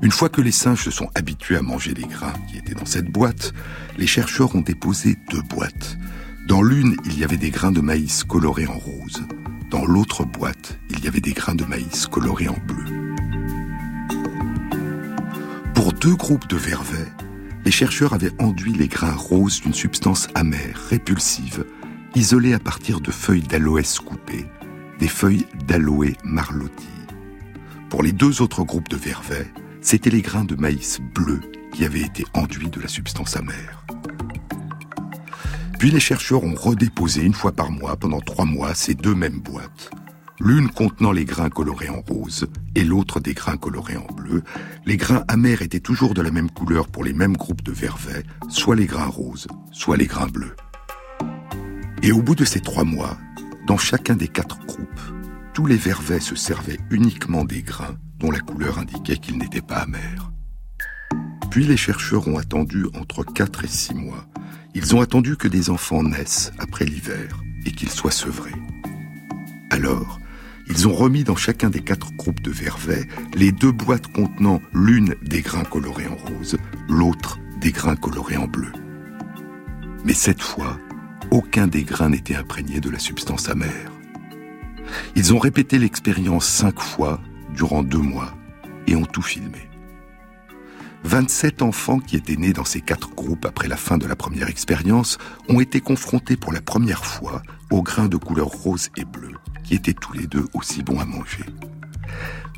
Une 0.00 0.10
fois 0.10 0.28
que 0.28 0.40
les 0.40 0.52
singes 0.52 0.84
se 0.84 0.90
sont 0.90 1.10
habitués 1.14 1.56
à 1.56 1.62
manger 1.62 1.92
les 1.94 2.06
grains 2.06 2.34
qui 2.48 2.58
étaient 2.58 2.74
dans 2.74 2.86
cette 2.86 3.10
boîte, 3.10 3.52
les 3.98 4.06
chercheurs 4.06 4.54
ont 4.54 4.60
déposé 4.60 5.16
deux 5.30 5.42
boîtes. 5.42 5.98
Dans 6.46 6.62
l'une, 6.62 6.96
il 7.06 7.18
y 7.18 7.24
avait 7.24 7.38
des 7.38 7.50
grains 7.50 7.72
de 7.72 7.80
maïs 7.80 8.22
colorés 8.22 8.66
en 8.66 8.76
rose. 8.76 9.22
Dans 9.70 9.86
l'autre 9.86 10.26
boîte, 10.26 10.78
il 10.90 11.02
y 11.02 11.08
avait 11.08 11.22
des 11.22 11.32
grains 11.32 11.54
de 11.54 11.64
maïs 11.64 12.06
colorés 12.06 12.48
en 12.48 12.58
bleu. 12.66 12.84
Pour 15.74 15.94
deux 15.94 16.14
groupes 16.14 16.46
de 16.48 16.56
vervets, 16.56 17.10
les 17.64 17.70
chercheurs 17.70 18.12
avaient 18.12 18.34
enduit 18.38 18.74
les 18.74 18.88
grains 18.88 19.14
roses 19.14 19.62
d'une 19.62 19.72
substance 19.72 20.28
amère, 20.34 20.76
répulsive, 20.90 21.64
isolée 22.14 22.52
à 22.52 22.58
partir 22.58 23.00
de 23.00 23.10
feuilles 23.10 23.40
d'aloès 23.40 23.98
coupées, 23.98 24.46
des 25.00 25.08
feuilles 25.08 25.46
d'aloe 25.66 26.12
marlotti. 26.24 26.88
Pour 27.88 28.02
les 28.02 28.12
deux 28.12 28.42
autres 28.42 28.64
groupes 28.64 28.90
de 28.90 28.96
vervets, 28.96 29.50
c'étaient 29.80 30.10
les 30.10 30.22
grains 30.22 30.44
de 30.44 30.56
maïs 30.56 31.00
bleu 31.14 31.40
qui 31.72 31.86
avaient 31.86 32.02
été 32.02 32.26
enduits 32.34 32.70
de 32.70 32.82
la 32.82 32.88
substance 32.88 33.34
amère. 33.34 33.86
Puis 35.84 35.90
les 35.90 36.00
chercheurs 36.00 36.44
ont 36.44 36.54
redéposé 36.54 37.20
une 37.20 37.34
fois 37.34 37.52
par 37.52 37.70
mois, 37.70 37.94
pendant 37.96 38.22
trois 38.22 38.46
mois, 38.46 38.74
ces 38.74 38.94
deux 38.94 39.14
mêmes 39.14 39.40
boîtes, 39.40 39.90
l'une 40.40 40.70
contenant 40.70 41.12
les 41.12 41.26
grains 41.26 41.50
colorés 41.50 41.90
en 41.90 42.00
rose 42.00 42.46
et 42.74 42.84
l'autre 42.84 43.20
des 43.20 43.34
grains 43.34 43.58
colorés 43.58 43.98
en 43.98 44.10
bleu. 44.14 44.42
Les 44.86 44.96
grains 44.96 45.24
amers 45.28 45.60
étaient 45.60 45.80
toujours 45.80 46.14
de 46.14 46.22
la 46.22 46.30
même 46.30 46.50
couleur 46.50 46.88
pour 46.88 47.04
les 47.04 47.12
mêmes 47.12 47.36
groupes 47.36 47.60
de 47.60 47.70
vervets, 47.70 48.22
soit 48.48 48.76
les 48.76 48.86
grains 48.86 49.08
roses, 49.08 49.46
soit 49.72 49.98
les 49.98 50.06
grains 50.06 50.28
bleus. 50.28 50.56
Et 52.02 52.12
au 52.12 52.22
bout 52.22 52.34
de 52.34 52.46
ces 52.46 52.60
trois 52.60 52.84
mois, 52.84 53.18
dans 53.66 53.76
chacun 53.76 54.16
des 54.16 54.28
quatre 54.28 54.64
groupes, 54.64 54.88
tous 55.52 55.66
les 55.66 55.76
vervets 55.76 56.18
se 56.20 56.34
servaient 56.34 56.80
uniquement 56.90 57.44
des 57.44 57.60
grains 57.60 57.98
dont 58.20 58.30
la 58.30 58.40
couleur 58.40 58.78
indiquait 58.78 59.18
qu'ils 59.18 59.36
n'étaient 59.36 59.60
pas 59.60 59.80
amers. 59.80 60.32
Puis 61.50 61.66
les 61.66 61.76
chercheurs 61.76 62.26
ont 62.26 62.38
attendu 62.38 62.86
entre 62.98 63.22
quatre 63.22 63.64
et 63.64 63.68
six 63.68 63.94
mois. 63.94 64.26
Ils 64.74 64.94
ont 64.94 65.00
attendu 65.00 65.36
que 65.36 65.48
des 65.48 65.70
enfants 65.70 66.02
naissent 66.02 66.52
après 66.58 66.84
l'hiver 66.84 67.42
et 67.64 67.70
qu'ils 67.70 67.90
soient 67.90 68.10
sevrés. 68.10 68.54
Alors, 69.70 70.20
ils 70.66 70.88
ont 70.88 70.92
remis 70.92 71.24
dans 71.24 71.36
chacun 71.36 71.70
des 71.70 71.80
quatre 71.80 72.12
groupes 72.12 72.40
de 72.40 72.50
vervets 72.50 73.06
les 73.34 73.52
deux 73.52 73.70
boîtes 73.70 74.08
contenant 74.08 74.60
l'une 74.72 75.14
des 75.22 75.42
grains 75.42 75.64
colorés 75.64 76.08
en 76.08 76.16
rose, 76.16 76.56
l'autre 76.88 77.38
des 77.60 77.70
grains 77.70 77.96
colorés 77.96 78.36
en 78.36 78.46
bleu. 78.46 78.72
Mais 80.04 80.14
cette 80.14 80.42
fois, 80.42 80.78
aucun 81.30 81.66
des 81.66 81.84
grains 81.84 82.10
n'était 82.10 82.34
imprégné 82.34 82.80
de 82.80 82.90
la 82.90 82.98
substance 82.98 83.48
amère. 83.48 83.92
Ils 85.16 85.32
ont 85.32 85.38
répété 85.38 85.78
l'expérience 85.78 86.46
cinq 86.46 86.80
fois 86.80 87.20
durant 87.54 87.82
deux 87.82 87.98
mois 87.98 88.34
et 88.86 88.96
ont 88.96 89.06
tout 89.06 89.22
filmé. 89.22 89.68
27 91.04 91.60
enfants 91.60 91.98
qui 91.98 92.16
étaient 92.16 92.36
nés 92.36 92.54
dans 92.54 92.64
ces 92.64 92.80
quatre 92.80 93.10
groupes 93.10 93.44
après 93.44 93.68
la 93.68 93.76
fin 93.76 93.98
de 93.98 94.06
la 94.06 94.16
première 94.16 94.48
expérience 94.48 95.18
ont 95.48 95.60
été 95.60 95.80
confrontés 95.80 96.36
pour 96.36 96.52
la 96.52 96.62
première 96.62 97.04
fois 97.04 97.42
aux 97.70 97.82
grains 97.82 98.08
de 98.08 98.16
couleur 98.16 98.46
rose 98.46 98.88
et 98.96 99.04
bleu 99.04 99.32
qui 99.62 99.74
étaient 99.74 99.92
tous 99.92 100.14
les 100.14 100.26
deux 100.26 100.46
aussi 100.54 100.82
bons 100.82 100.98
à 100.98 101.04
manger. 101.04 101.44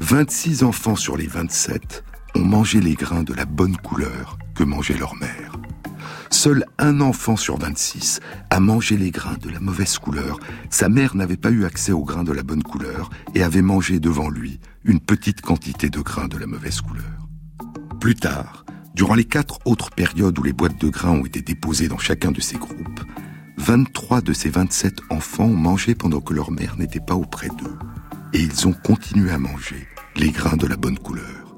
26 0.01 0.62
enfants 0.62 0.97
sur 0.97 1.16
les 1.16 1.26
27 1.26 2.05
ont 2.36 2.44
mangé 2.44 2.80
les 2.80 2.94
grains 2.94 3.24
de 3.24 3.34
la 3.34 3.47
bonne 3.47 3.76
couleur 3.76 4.38
que 4.55 4.62
mangeait 4.62 4.97
leur 4.97 5.16
mère. 5.16 5.53
Seul 6.30 6.66
un 6.78 7.01
enfant 7.01 7.36
sur 7.36 7.59
26 7.59 8.20
a 8.51 8.61
mangé 8.61 8.97
les 8.97 9.11
grains 9.11 9.38
de 9.40 9.51
la 9.51 9.59
mauvaise 9.59 9.99
couleur. 9.99 10.38
Sa 10.70 10.88
mère 10.88 11.16
n'avait 11.16 11.36
pas 11.36 11.51
eu 11.51 11.64
accès 11.64 11.92
aux 11.92 12.05
grains 12.05 12.24
de 12.24 12.32
la 12.32 12.42
bonne 12.42 12.62
couleur 12.62 13.11
et 13.34 13.42
avait 13.42 13.62
mangé 13.62 13.99
devant 13.99 14.30
lui 14.30 14.61
une 14.84 15.01
petite 15.01 15.40
quantité 15.40 15.90
de 15.90 16.01
grains 16.01 16.28
de 16.28 16.38
la 16.38 16.47
mauvaise 16.47 16.80
couleur. 16.80 17.25
Plus 18.07 18.14
tard, 18.14 18.64
durant 18.94 19.16
les 19.16 19.24
quatre 19.24 19.59
autres 19.64 19.90
périodes 19.90 20.38
où 20.38 20.44
les 20.44 20.52
boîtes 20.52 20.80
de 20.80 20.88
grains 20.88 21.18
ont 21.18 21.24
été 21.24 21.42
déposées 21.42 21.88
dans 21.88 21.98
chacun 21.98 22.30
de 22.30 22.40
ces 22.40 22.57
groupes, 22.57 23.00
23 23.57 24.20
de 24.20 24.32
ces 24.32 24.48
27 24.48 25.00
enfants 25.11 25.46
ont 25.46 25.57
mangé 25.57 25.96
pendant 25.96 26.20
que 26.20 26.32
leur 26.32 26.52
mère 26.52 26.76
n'était 26.76 27.00
pas 27.00 27.16
auprès 27.16 27.48
d'eux. 27.48 27.76
Et 28.32 28.38
ils 28.38 28.68
ont 28.68 28.72
continué 28.72 29.32
à 29.32 29.40
manger 29.40 29.88
les 30.14 30.30
grains 30.30 30.57
de 30.57 30.68
la 30.68 30.76
bonne 30.76 31.00
couleur. 31.00 31.57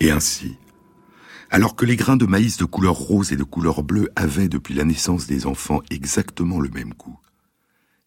Et 0.00 0.10
ainsi, 0.10 0.58
Alors 1.48 1.76
que 1.76 1.86
les 1.86 1.94
grains 1.94 2.16
de 2.16 2.26
maïs 2.26 2.56
de 2.56 2.64
couleur 2.64 2.94
rose 2.96 3.30
et 3.30 3.36
de 3.36 3.44
couleur 3.44 3.84
bleue 3.84 4.10
avaient 4.16 4.48
depuis 4.48 4.74
la 4.74 4.82
naissance 4.82 5.28
des 5.28 5.46
enfants 5.46 5.80
exactement 5.90 6.58
le 6.58 6.70
même 6.70 6.92
goût, 6.92 7.20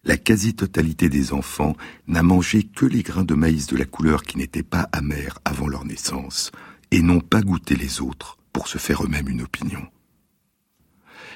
la 0.04 0.18
quasi-totalité 0.18 1.08
des 1.08 1.32
enfants 1.32 1.74
n'a 2.06 2.22
mangé 2.22 2.64
que 2.64 2.84
les 2.84 3.02
grains 3.02 3.24
de 3.24 3.34
maïs 3.34 3.66
de 3.66 3.78
la 3.78 3.86
couleur 3.86 4.24
qui 4.24 4.36
n'étaient 4.36 4.62
pas 4.62 4.90
amers 4.92 5.38
avant 5.46 5.68
leur 5.68 5.86
naissance, 5.86 6.52
et 6.90 7.02
n'ont 7.02 7.20
pas 7.20 7.42
goûté 7.42 7.76
les 7.76 8.00
autres 8.00 8.38
pour 8.52 8.68
se 8.68 8.78
faire 8.78 9.04
eux-mêmes 9.04 9.28
une 9.28 9.42
opinion. 9.42 9.86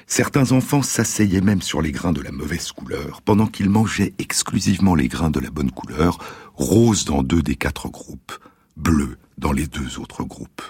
Certains 0.07 0.51
enfants 0.51 0.83
s'asseyaient 0.83 1.41
même 1.41 1.61
sur 1.61 1.81
les 1.81 1.91
grains 1.91 2.13
de 2.13 2.21
la 2.21 2.31
mauvaise 2.31 2.71
couleur, 2.71 3.21
pendant 3.21 3.47
qu'ils 3.47 3.69
mangeaient 3.69 4.13
exclusivement 4.19 4.93
les 4.93 5.07
grains 5.07 5.31
de 5.31 5.39
la 5.39 5.49
bonne 5.49 5.71
couleur, 5.71 6.19
rose 6.53 7.05
dans 7.05 7.23
deux 7.23 7.41
des 7.41 7.55
quatre 7.55 7.89
groupes, 7.89 8.33
bleu 8.77 9.17
dans 9.37 9.51
les 9.51 9.67
deux 9.67 9.99
autres 9.99 10.23
groupes. 10.23 10.61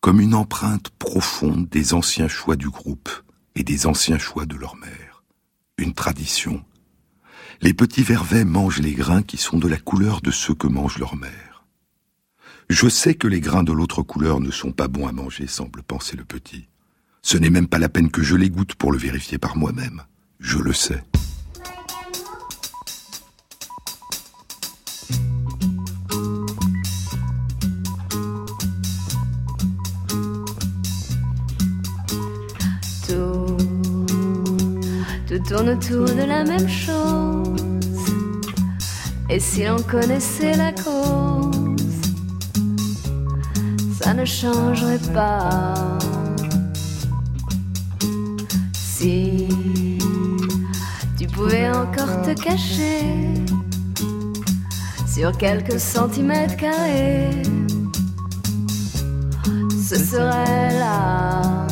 Comme 0.00 0.20
une 0.20 0.34
empreinte 0.34 0.90
profonde 0.90 1.68
des 1.68 1.94
anciens 1.94 2.28
choix 2.28 2.56
du 2.56 2.68
groupe 2.68 3.10
et 3.54 3.64
des 3.64 3.86
anciens 3.86 4.18
choix 4.18 4.46
de 4.46 4.56
leur 4.56 4.76
mère. 4.76 5.22
Une 5.78 5.94
tradition. 5.94 6.62
Les 7.60 7.72
petits 7.72 8.02
vervets 8.02 8.44
mangent 8.44 8.80
les 8.80 8.92
grains 8.92 9.22
qui 9.22 9.36
sont 9.36 9.58
de 9.58 9.68
la 9.68 9.78
couleur 9.78 10.20
de 10.20 10.30
ceux 10.30 10.54
que 10.54 10.66
mange 10.66 10.98
leur 10.98 11.16
mère. 11.16 11.51
Je 12.72 12.88
sais 12.88 13.14
que 13.14 13.28
les 13.28 13.40
grains 13.40 13.64
de 13.64 13.70
l'autre 13.70 14.00
couleur 14.00 14.40
ne 14.40 14.50
sont 14.50 14.72
pas 14.72 14.88
bons 14.88 15.06
à 15.06 15.12
manger, 15.12 15.46
semble 15.46 15.82
penser 15.82 16.16
le 16.16 16.24
petit. 16.24 16.68
Ce 17.20 17.36
n'est 17.36 17.50
même 17.50 17.68
pas 17.68 17.78
la 17.78 17.90
peine 17.90 18.10
que 18.10 18.22
je 18.22 18.34
les 18.34 18.48
goûte 18.48 18.76
pour 18.76 18.92
le 18.92 18.98
vérifier 18.98 19.36
par 19.36 19.58
moi-même. 19.58 20.00
Je 20.40 20.56
le 20.56 20.72
sais. 20.72 21.04
Tout, 33.06 33.58
tourne 35.46 35.68
autour 35.68 36.06
de 36.06 36.26
la 36.26 36.42
même 36.42 36.68
chose. 36.70 37.60
Et 39.28 39.40
si 39.40 39.64
l'on 39.64 39.82
connaissait 39.82 40.56
la 40.56 40.72
cause, 40.72 41.71
ne 44.14 44.24
changerait 44.24 44.98
pas. 45.14 45.74
Si 48.74 49.48
tu 51.18 51.26
pouvais 51.28 51.70
encore 51.70 52.22
te 52.22 52.34
cacher 52.34 53.04
sur 55.06 55.36
quelques 55.38 55.80
centimètres 55.80 56.56
carrés, 56.56 57.42
ce 59.70 59.96
serait 59.96 60.78
là. 60.78 61.66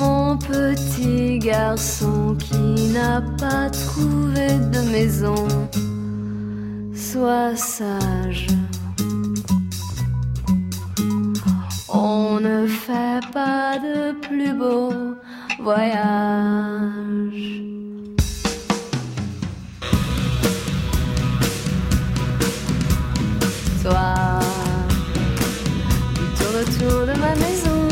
Mon 0.00 0.36
petit 0.36 1.38
garçon 1.38 2.36
qui 2.38 2.92
n'a 2.92 3.22
pas 3.38 3.70
trouvé 3.70 4.48
de 4.72 4.80
maison, 4.90 5.46
sois 6.94 7.56
sage. 7.56 8.48
On 11.96 12.40
ne 12.40 12.66
fait 12.66 13.20
pas 13.32 13.78
de 13.78 14.10
plus 14.18 14.52
beau 14.52 14.92
voyage. 15.60 16.02
Toi, 23.80 24.40
tu 26.16 26.24
tournes 26.36 26.58
autour 26.62 27.06
de 27.06 27.14
ma 27.20 27.32
maison. 27.36 27.86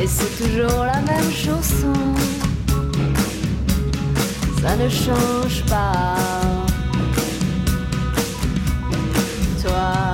Et 0.00 0.06
c'est 0.06 0.32
toujours 0.42 0.84
la 0.84 1.02
même 1.02 1.30
chanson. 1.30 1.92
Ça 4.62 4.76
ne 4.76 4.88
change 4.88 5.62
pas. 5.68 6.16
Toi 9.62 10.05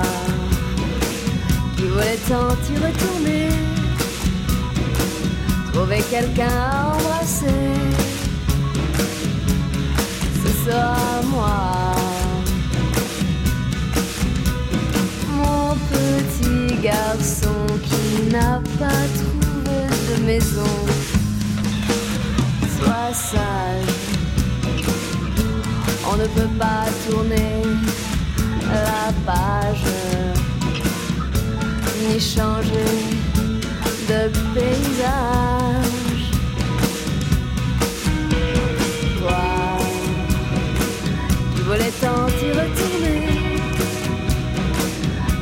voulais 1.93 2.17
tant 2.27 2.55
y 2.71 2.77
retourner, 2.77 3.49
trouver 5.71 6.01
quelqu'un 6.09 6.47
à 6.47 6.95
embrasser. 6.95 7.73
Ce 10.43 10.49
sera 10.65 11.21
moi. 11.27 11.93
Mon 15.29 15.75
petit 15.91 16.75
garçon 16.81 17.65
qui 17.83 18.31
n'a 18.31 18.61
pas 18.79 19.03
trouvé 19.19 19.79
de 20.09 20.23
maison. 20.25 20.75
Sois 22.77 23.13
sage, 23.13 23.93
on 26.11 26.15
ne 26.17 26.27
peut 26.27 26.53
pas 26.59 26.85
tourner 27.07 27.61
la 28.71 29.13
page, 29.25 29.85
ni 32.07 32.19
changer 32.19 32.93
de 34.09 34.29
paysage. 34.53 36.25
Toi, 39.19 39.43
tu 41.55 41.61
voulais 41.63 41.93
tant 42.01 42.27
y 42.27 42.51
retourner 42.51 43.43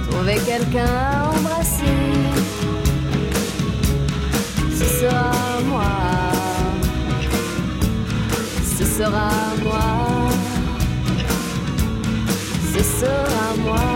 trouver 0.10 0.38
quelqu'un 0.46 0.86
à 0.86 1.30
embrasser. 1.30 1.98
Ce 4.78 4.86
sera 5.00 5.32
moi. 5.66 5.92
Ce 8.78 8.86
sera 8.86 9.30
moi. 9.64 10.30
Ce 12.74 12.84
sera 12.84 13.56
moi. 13.64 13.91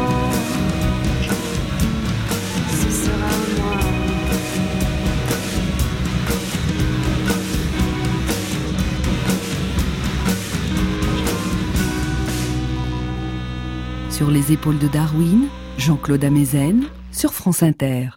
Sur 14.25 14.33
les 14.33 14.53
épaules 14.53 14.79
de 14.79 14.87
Darwin, 14.87 15.49
Jean-Claude 15.77 16.23
Amezen, 16.23 16.85
sur 17.11 17.31
France 17.31 17.61
Inter. 17.61 18.09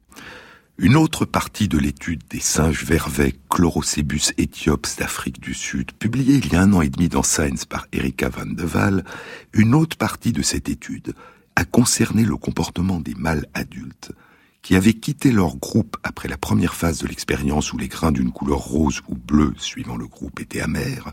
Une 0.79 0.97
autre 0.97 1.27
partie 1.27 1.69
de 1.69 1.77
l'étude 1.77 2.23
des 2.31 2.41
singes 2.41 2.83
vervets 2.83 3.35
Chlorocebus 3.51 4.33
éthiops 4.39 4.97
d'Afrique 4.97 5.39
du 5.39 5.53
Sud, 5.53 5.93
publiée 5.93 6.37
il 6.37 6.51
y 6.51 6.57
a 6.57 6.63
un 6.63 6.73
an 6.73 6.81
et 6.81 6.89
demi 6.89 7.11
dans 7.11 7.23
Science 7.23 7.67
par 7.67 7.87
Erika 7.93 8.31
van 8.31 8.47
de 8.47 8.65
Waal, 8.65 9.05
une 9.53 9.75
autre 9.75 9.99
partie 9.99 10.33
de 10.33 10.41
cette 10.41 10.71
étude 10.71 11.13
a 11.57 11.67
concerné 11.67 12.25
le 12.25 12.39
comportement 12.39 13.01
des 13.01 13.15
mâles 13.15 13.45
adultes 13.53 14.13
qui 14.63 14.77
avaient 14.77 14.95
quitté 14.95 15.31
leur 15.31 15.59
groupe 15.59 15.99
après 16.05 16.29
la 16.29 16.39
première 16.39 16.73
phase 16.73 17.01
de 17.01 17.07
l'expérience 17.07 17.75
où 17.75 17.77
les 17.77 17.89
grains 17.89 18.13
d'une 18.13 18.33
couleur 18.33 18.61
rose 18.61 19.03
ou 19.09 19.15
bleue, 19.15 19.53
suivant 19.59 19.99
le 19.99 20.07
groupe, 20.07 20.41
étaient 20.41 20.63
amers, 20.63 21.13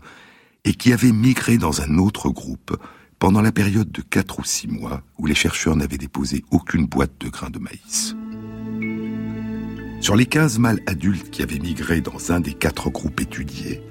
et 0.64 0.72
qui 0.72 0.94
avaient 0.94 1.12
migré 1.12 1.58
dans 1.58 1.82
un 1.82 1.98
autre 1.98 2.30
groupe 2.30 2.74
pendant 3.18 3.40
la 3.40 3.52
période 3.52 3.90
de 3.90 4.02
4 4.02 4.38
ou 4.38 4.44
6 4.44 4.68
mois 4.68 5.02
où 5.18 5.26
les 5.26 5.34
chercheurs 5.34 5.76
n'avaient 5.76 5.98
déposé 5.98 6.44
aucune 6.50 6.86
boîte 6.86 7.12
de 7.20 7.28
grains 7.28 7.50
de 7.50 7.58
maïs. 7.58 8.14
Sur 10.00 10.16
les 10.16 10.26
15 10.26 10.58
mâles 10.58 10.82
adultes 10.86 11.30
qui 11.30 11.42
avaient 11.42 11.58
migré 11.58 12.00
dans 12.00 12.30
un 12.30 12.40
des 12.40 12.52
quatre 12.52 12.90
groupes 12.90 13.20
étudiés, 13.20 13.82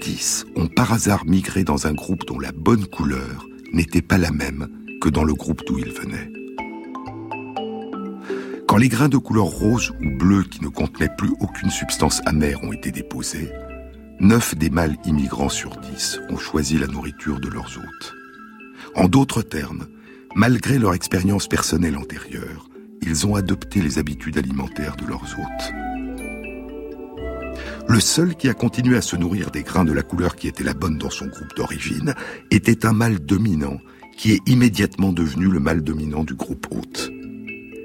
10 0.00 0.46
ont 0.56 0.68
par 0.68 0.92
hasard 0.92 1.26
migré 1.26 1.64
dans 1.64 1.86
un 1.86 1.92
groupe 1.92 2.24
dont 2.26 2.38
la 2.38 2.52
bonne 2.52 2.86
couleur 2.86 3.46
n'était 3.72 4.02
pas 4.02 4.18
la 4.18 4.30
même 4.30 4.68
que 5.00 5.08
dans 5.08 5.24
le 5.24 5.34
groupe 5.34 5.62
d'où 5.66 5.78
ils 5.78 5.92
venaient. 5.92 6.30
Quand 8.66 8.76
les 8.76 8.88
grains 8.88 9.08
de 9.08 9.18
couleur 9.18 9.46
rose 9.46 9.92
ou 10.00 10.16
bleu 10.16 10.44
qui 10.44 10.62
ne 10.62 10.68
contenaient 10.68 11.14
plus 11.18 11.32
aucune 11.40 11.70
substance 11.70 12.22
amère 12.24 12.62
ont 12.62 12.72
été 12.72 12.92
déposés, 12.92 13.50
9 14.20 14.54
des 14.54 14.70
mâles 14.70 14.96
immigrants 15.04 15.48
sur 15.48 15.76
10 15.76 16.20
ont 16.30 16.38
choisi 16.38 16.78
la 16.78 16.86
nourriture 16.86 17.40
de 17.40 17.48
leurs 17.48 17.76
hôtes. 17.78 18.19
En 18.94 19.08
d'autres 19.08 19.42
termes, 19.42 19.86
malgré 20.34 20.78
leur 20.78 20.94
expérience 20.94 21.46
personnelle 21.46 21.96
antérieure, 21.96 22.68
ils 23.02 23.26
ont 23.26 23.34
adopté 23.34 23.80
les 23.80 23.98
habitudes 23.98 24.38
alimentaires 24.38 24.96
de 24.96 25.06
leurs 25.06 25.24
hôtes. 25.38 25.72
Le 27.88 28.00
seul 28.00 28.36
qui 28.36 28.48
a 28.48 28.54
continué 28.54 28.96
à 28.96 29.02
se 29.02 29.16
nourrir 29.16 29.50
des 29.50 29.62
grains 29.62 29.84
de 29.84 29.92
la 29.92 30.02
couleur 30.02 30.36
qui 30.36 30.48
était 30.48 30.64
la 30.64 30.74
bonne 30.74 30.98
dans 30.98 31.10
son 31.10 31.26
groupe 31.26 31.56
d'origine 31.56 32.14
était 32.50 32.86
un 32.86 32.92
mâle 32.92 33.18
dominant 33.18 33.78
qui 34.16 34.32
est 34.32 34.48
immédiatement 34.48 35.12
devenu 35.12 35.46
le 35.46 35.60
mâle 35.60 35.82
dominant 35.82 36.24
du 36.24 36.34
groupe 36.34 36.66
hôte. 36.70 37.10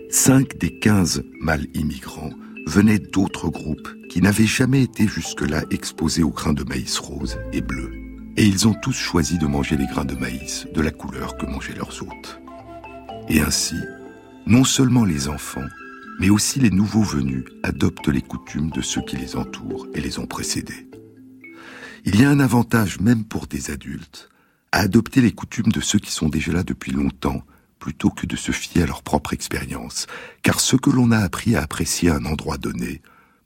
Cinq 0.09 0.57
des 0.59 0.77
quinze 0.79 1.23
mâles 1.39 1.67
immigrants 1.73 2.31
venaient 2.67 2.99
d'autres 2.99 3.49
groupes 3.49 3.89
qui 4.09 4.21
n'avaient 4.21 4.45
jamais 4.45 4.83
été 4.83 5.07
jusque-là 5.07 5.63
exposés 5.71 6.23
aux 6.23 6.31
grains 6.31 6.53
de 6.53 6.63
maïs 6.63 6.97
rose 6.99 7.37
et 7.51 7.61
bleu. 7.61 8.04
Et 8.37 8.45
ils 8.45 8.67
ont 8.67 8.73
tous 8.73 8.93
choisi 8.93 9.37
de 9.37 9.47
manger 9.47 9.77
les 9.77 9.87
grains 9.87 10.05
de 10.05 10.15
maïs 10.15 10.67
de 10.73 10.81
la 10.81 10.91
couleur 10.91 11.37
que 11.37 11.45
mangeaient 11.45 11.75
leurs 11.75 12.01
hôtes. 12.01 12.41
Et 13.29 13.39
ainsi, 13.39 13.77
non 14.45 14.65
seulement 14.65 15.05
les 15.05 15.29
enfants, 15.29 15.65
mais 16.19 16.29
aussi 16.29 16.59
les 16.59 16.69
nouveaux 16.69 17.03
venus 17.03 17.45
adoptent 17.63 18.09
les 18.09 18.21
coutumes 18.21 18.71
de 18.71 18.81
ceux 18.81 19.01
qui 19.01 19.15
les 19.15 19.37
entourent 19.37 19.87
et 19.93 20.01
les 20.01 20.19
ont 20.19 20.27
précédés. 20.27 20.89
Il 22.03 22.19
y 22.19 22.25
a 22.25 22.29
un 22.29 22.41
avantage 22.41 22.99
même 22.99 23.23
pour 23.23 23.47
des 23.47 23.71
adultes 23.71 24.29
à 24.71 24.79
adopter 24.79 25.21
les 25.21 25.31
coutumes 25.31 25.71
de 25.71 25.79
ceux 25.79 25.99
qui 25.99 26.11
sont 26.11 26.27
déjà 26.27 26.51
là 26.51 26.63
depuis 26.63 26.91
longtemps 26.91 27.41
plutôt 27.79 28.09
que 28.09 28.25
de 28.25 28.35
se 28.35 28.51
fier 28.51 28.83
à 28.83 28.87
leur 28.87 29.01
propre 29.01 29.31
expérience, 29.33 30.07
car 30.41 30.59
ce 30.59 30.75
que 30.75 30.89
l'on 30.89 31.11
a 31.11 31.19
appris 31.19 31.55
à 31.55 31.61
apprécier 31.61 32.09
à 32.09 32.15
un 32.15 32.25
endroit 32.25 32.57
donné 32.57 33.01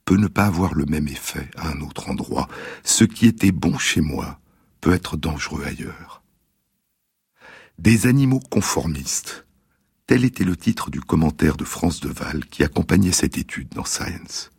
peut 0.06 0.18
ne 0.18 0.28
pas 0.28 0.46
avoir 0.46 0.74
le 0.74 0.86
même 0.86 1.08
effet 1.08 1.50
à 1.58 1.70
un 1.70 1.82
autre 1.82 2.10
endroit. 2.10 2.48
Ce 2.84 3.04
qui 3.04 3.28
était 3.28 3.52
bon 3.52 3.78
chez 3.78 4.02
moi 4.02 4.40
peut 4.82 4.94
être 4.94 5.18
dangereux 5.18 5.64
ailleurs. 5.64 6.24
Des 7.78 8.08
animaux 8.08 8.40
conformistes. 8.40 9.46
Tel 10.08 10.26
était 10.26 10.44
le 10.44 10.58
titre 10.58 10.90
du 10.90 11.02
commentaire 11.02 11.56
de 11.56 11.64
France 11.64 12.00
Deval 12.00 12.46
qui 12.46 12.64
accompagnait 12.64 13.12
cette 13.12 13.38
étude 13.38 13.70
dans 13.70 13.86
Science. 13.86 14.52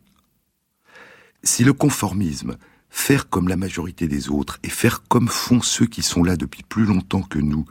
Si 1.43 1.63
le 1.63 1.73
conformisme, 1.73 2.57
faire 2.89 3.29
comme 3.29 3.47
la 3.47 3.57
majorité 3.57 4.07
des 4.07 4.29
autres 4.29 4.59
et 4.63 4.69
faire 4.69 5.03
comme 5.03 5.27
font 5.27 5.61
ceux 5.61 5.87
qui 5.87 6.03
sont 6.03 6.23
là 6.23 6.37
depuis 6.37 6.63
plus 6.63 6.85
longtemps 6.85 7.23
que 7.23 7.39
nous, 7.39 7.65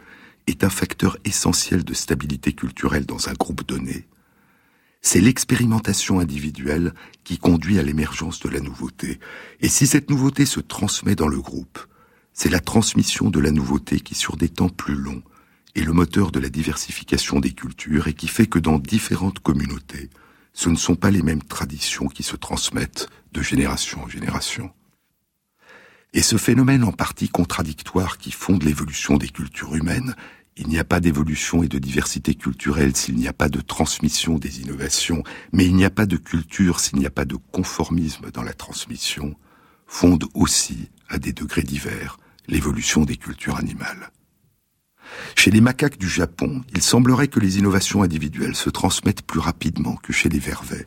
est 0.46 0.64
un 0.64 0.70
facteur 0.70 1.16
essentiel 1.24 1.84
de 1.84 1.94
stabilité 1.94 2.52
culturelle 2.52 3.06
dans 3.06 3.28
un 3.28 3.34
groupe 3.34 3.66
donné, 3.66 4.08
c'est 5.02 5.20
l'expérimentation 5.20 6.20
individuelle 6.20 6.92
qui 7.24 7.38
conduit 7.38 7.78
à 7.78 7.82
l'émergence 7.82 8.40
de 8.40 8.50
la 8.50 8.60
nouveauté. 8.60 9.18
Et 9.60 9.68
si 9.68 9.86
cette 9.86 10.10
nouveauté 10.10 10.44
se 10.44 10.60
transmet 10.60 11.14
dans 11.14 11.28
le 11.28 11.40
groupe, 11.40 11.78
c'est 12.32 12.48
la 12.48 12.60
transmission 12.60 13.30
de 13.30 13.40
la 13.40 13.50
nouveauté 13.50 14.00
qui, 14.00 14.14
sur 14.14 14.36
des 14.36 14.48
temps 14.48 14.68
plus 14.68 14.94
longs, 14.94 15.22
est 15.74 15.82
le 15.82 15.92
moteur 15.92 16.30
de 16.30 16.40
la 16.40 16.48
diversification 16.48 17.40
des 17.40 17.52
cultures 17.52 18.08
et 18.08 18.14
qui 18.14 18.28
fait 18.28 18.46
que 18.46 18.58
dans 18.58 18.78
différentes 18.78 19.40
communautés, 19.40 20.10
ce 20.52 20.68
ne 20.68 20.76
sont 20.76 20.96
pas 20.96 21.10
les 21.10 21.22
mêmes 21.22 21.42
traditions 21.42 22.08
qui 22.08 22.22
se 22.22 22.36
transmettent 22.36 23.08
de 23.32 23.42
génération 23.42 24.02
en 24.02 24.08
génération. 24.08 24.70
Et 26.12 26.22
ce 26.22 26.36
phénomène 26.36 26.82
en 26.82 26.90
partie 26.90 27.28
contradictoire 27.28 28.18
qui 28.18 28.32
fonde 28.32 28.64
l'évolution 28.64 29.16
des 29.16 29.28
cultures 29.28 29.76
humaines 29.76 30.16
il 30.60 30.68
n'y 30.68 30.78
a 30.78 30.84
pas 30.84 31.00
d'évolution 31.00 31.62
et 31.62 31.68
de 31.68 31.78
diversité 31.78 32.34
culturelle 32.34 32.94
s'il 32.94 33.16
n'y 33.16 33.28
a 33.28 33.32
pas 33.32 33.48
de 33.48 33.62
transmission 33.62 34.36
des 34.36 34.60
innovations, 34.60 35.22
mais 35.52 35.64
il 35.64 35.74
n'y 35.74 35.86
a 35.86 35.90
pas 35.90 36.04
de 36.04 36.18
culture 36.18 36.80
s'il 36.80 36.98
n'y 36.98 37.06
a 37.06 37.10
pas 37.10 37.24
de 37.24 37.36
conformisme 37.50 38.30
dans 38.30 38.42
la 38.42 38.52
transmission, 38.52 39.34
fonde 39.86 40.24
aussi, 40.34 40.90
à 41.10 41.18
des 41.18 41.32
degrés 41.32 41.62
divers, 41.62 42.18
l'évolution 42.48 43.04
des 43.04 43.16
cultures 43.16 43.56
animales. 43.56 44.10
Chez 45.36 45.50
les 45.50 45.60
macaques 45.60 45.98
du 45.98 46.08
Japon, 46.08 46.62
il 46.72 46.82
semblerait 46.82 47.28
que 47.28 47.40
les 47.40 47.58
innovations 47.58 48.02
individuelles 48.02 48.56
se 48.56 48.70
transmettent 48.70 49.22
plus 49.22 49.40
rapidement 49.40 49.96
que 49.96 50.12
chez 50.12 50.28
les 50.28 50.38
vervets. 50.38 50.86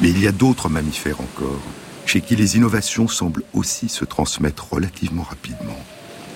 Mais 0.00 0.10
il 0.10 0.20
y 0.20 0.26
a 0.26 0.32
d'autres 0.32 0.68
mammifères 0.68 1.20
encore 1.20 1.62
chez 2.06 2.20
qui 2.20 2.36
les 2.36 2.56
innovations 2.56 3.08
semblent 3.08 3.44
aussi 3.52 3.88
se 3.88 4.04
transmettre 4.04 4.72
relativement 4.72 5.22
rapidement, 5.22 5.78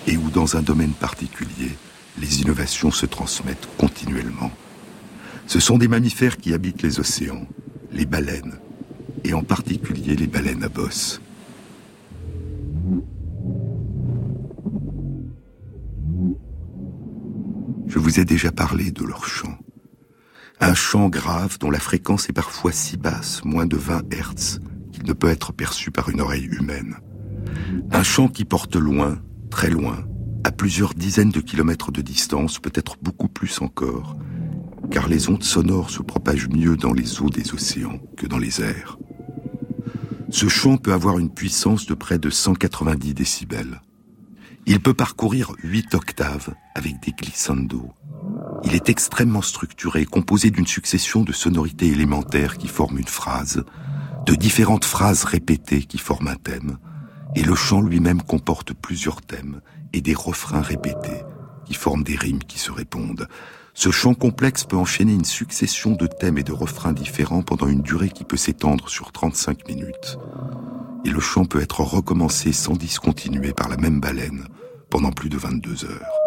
et 0.07 0.17
où 0.17 0.31
dans 0.31 0.57
un 0.57 0.63
domaine 0.63 0.93
particulier, 0.93 1.77
les 2.19 2.41
innovations 2.41 2.91
se 2.91 3.07
transmettent 3.07 3.69
continuellement. 3.77 4.51
Ce 5.49 5.61
sont 5.61 5.79
des 5.79 5.89
mammifères 5.89 6.37
qui 6.37 6.53
habitent 6.53 6.83
les 6.83 7.01
océans, 7.01 7.47
les 7.91 8.05
baleines, 8.05 8.59
et 9.25 9.33
en 9.33 9.43
particulier 9.43 10.15
les 10.15 10.27
baleines 10.27 10.63
à 10.63 10.69
bosse. 10.69 11.23
Je 17.87 17.99
vous 17.99 18.21
ai 18.21 18.27
déjà 18.27 18.53
parlé 18.53 18.91
de 18.91 19.03
leur 19.05 19.27
chant. 19.27 19.57
Un 20.61 20.75
chant 20.75 21.09
grave 21.09 21.57
dont 21.59 21.71
la 21.71 21.81
fréquence 21.81 22.29
est 22.29 22.35
parfois 22.35 22.71
si 22.71 22.99
basse, 22.99 23.43
moins 23.43 23.65
de 23.65 23.79
20 23.79 24.13
Hertz, 24.13 24.61
ne 25.07 25.15
peut 25.15 25.31
être 25.31 25.55
perçu 25.55 25.91
par 25.91 26.11
une 26.11 26.21
oreille 26.21 26.45
humaine. 26.45 26.97
Un 27.91 28.03
chant 28.03 28.29
qui 28.29 28.45
porte 28.45 28.77
loin, 28.77 29.19
très 29.49 29.71
loin, 29.71 30.05
à 30.45 30.53
plusieurs 30.53 30.93
dizaines 30.93 31.31
de 31.31 31.41
kilomètres 31.41 31.91
de 31.91 32.03
distance, 32.03 32.59
peut-être 32.59 32.97
beaucoup 33.01 33.29
plus 33.29 33.63
encore, 33.63 34.19
car 34.91 35.09
les 35.09 35.29
ondes 35.29 35.45
sonores 35.45 35.91
se 35.91 36.03
propagent 36.03 36.49
mieux 36.49 36.77
dans 36.77 36.93
les 36.93 37.21
eaux 37.21 37.31
des 37.31 37.53
océans 37.53 38.01
que 38.17 38.27
dans 38.27 38.39
les 38.39 38.61
airs. 38.61 38.99
Ce 40.31 40.49
chant 40.49 40.77
peut 40.77 40.93
avoir 40.93 41.19
une 41.19 41.33
puissance 41.33 41.87
de 41.87 41.95
près 41.95 42.19
de 42.19 42.31
190 42.31 43.15
décibels. 43.15 43.81
Il 44.67 44.81
peut 44.81 44.95
parcourir 44.95 45.53
8 45.63 45.95
octaves 45.95 46.55
avec 46.75 47.01
des 47.01 47.13
glissando. 47.13 47.91
Il 48.65 48.75
est 48.75 48.91
extrêmement 48.91 49.41
structuré, 49.41 50.05
composé 50.05 50.51
d'une 50.51 50.67
succession 50.67 51.23
de 51.23 51.33
sonorités 51.33 51.87
élémentaires 51.87 52.59
qui 52.59 52.69
forment 52.69 52.99
une 52.99 53.07
phrase, 53.07 53.65
de 54.27 54.35
différentes 54.35 54.85
phrases 54.85 55.25
répétées 55.25 55.85
qui 55.85 55.97
forment 55.97 56.29
un 56.29 56.37
thème, 56.37 56.77
et 57.35 57.43
le 57.43 57.55
chant 57.55 57.81
lui-même 57.81 58.21
comporte 58.21 58.75
plusieurs 58.75 59.23
thèmes 59.23 59.63
et 59.95 60.03
des 60.03 60.15
refrains 60.15 60.61
répétés 60.61 61.23
qui 61.65 61.75
forment 61.75 62.03
des 62.03 62.17
rimes 62.17 62.45
qui 62.45 62.59
se 62.59 62.71
répondent. 62.71 63.29
Ce 63.81 63.93
chant 63.93 64.15
complexe 64.15 64.65
peut 64.65 64.77
enchaîner 64.77 65.13
une 65.13 65.25
succession 65.25 65.93
de 65.93 66.09
thèmes 66.09 66.37
et 66.37 66.43
de 66.43 66.51
refrains 66.51 66.93
différents 66.93 67.43
pendant 67.43 67.69
une 67.69 67.81
durée 67.81 68.09
qui 68.09 68.25
peut 68.25 68.37
s'étendre 68.37 68.89
sur 68.89 69.13
35 69.13 69.69
minutes. 69.69 70.19
Et 71.05 71.11
le 71.11 71.21
chant 71.21 71.45
peut 71.45 71.63
être 71.63 71.83
recommencé 71.83 72.53
sans 72.53 72.73
discontinuer 72.73 73.53
par 73.53 73.69
la 73.69 73.77
même 73.77 74.01
baleine 74.01 74.49
pendant 74.91 75.13
plus 75.13 75.29
de 75.29 75.37
22 75.37 75.85
heures. 75.85 76.19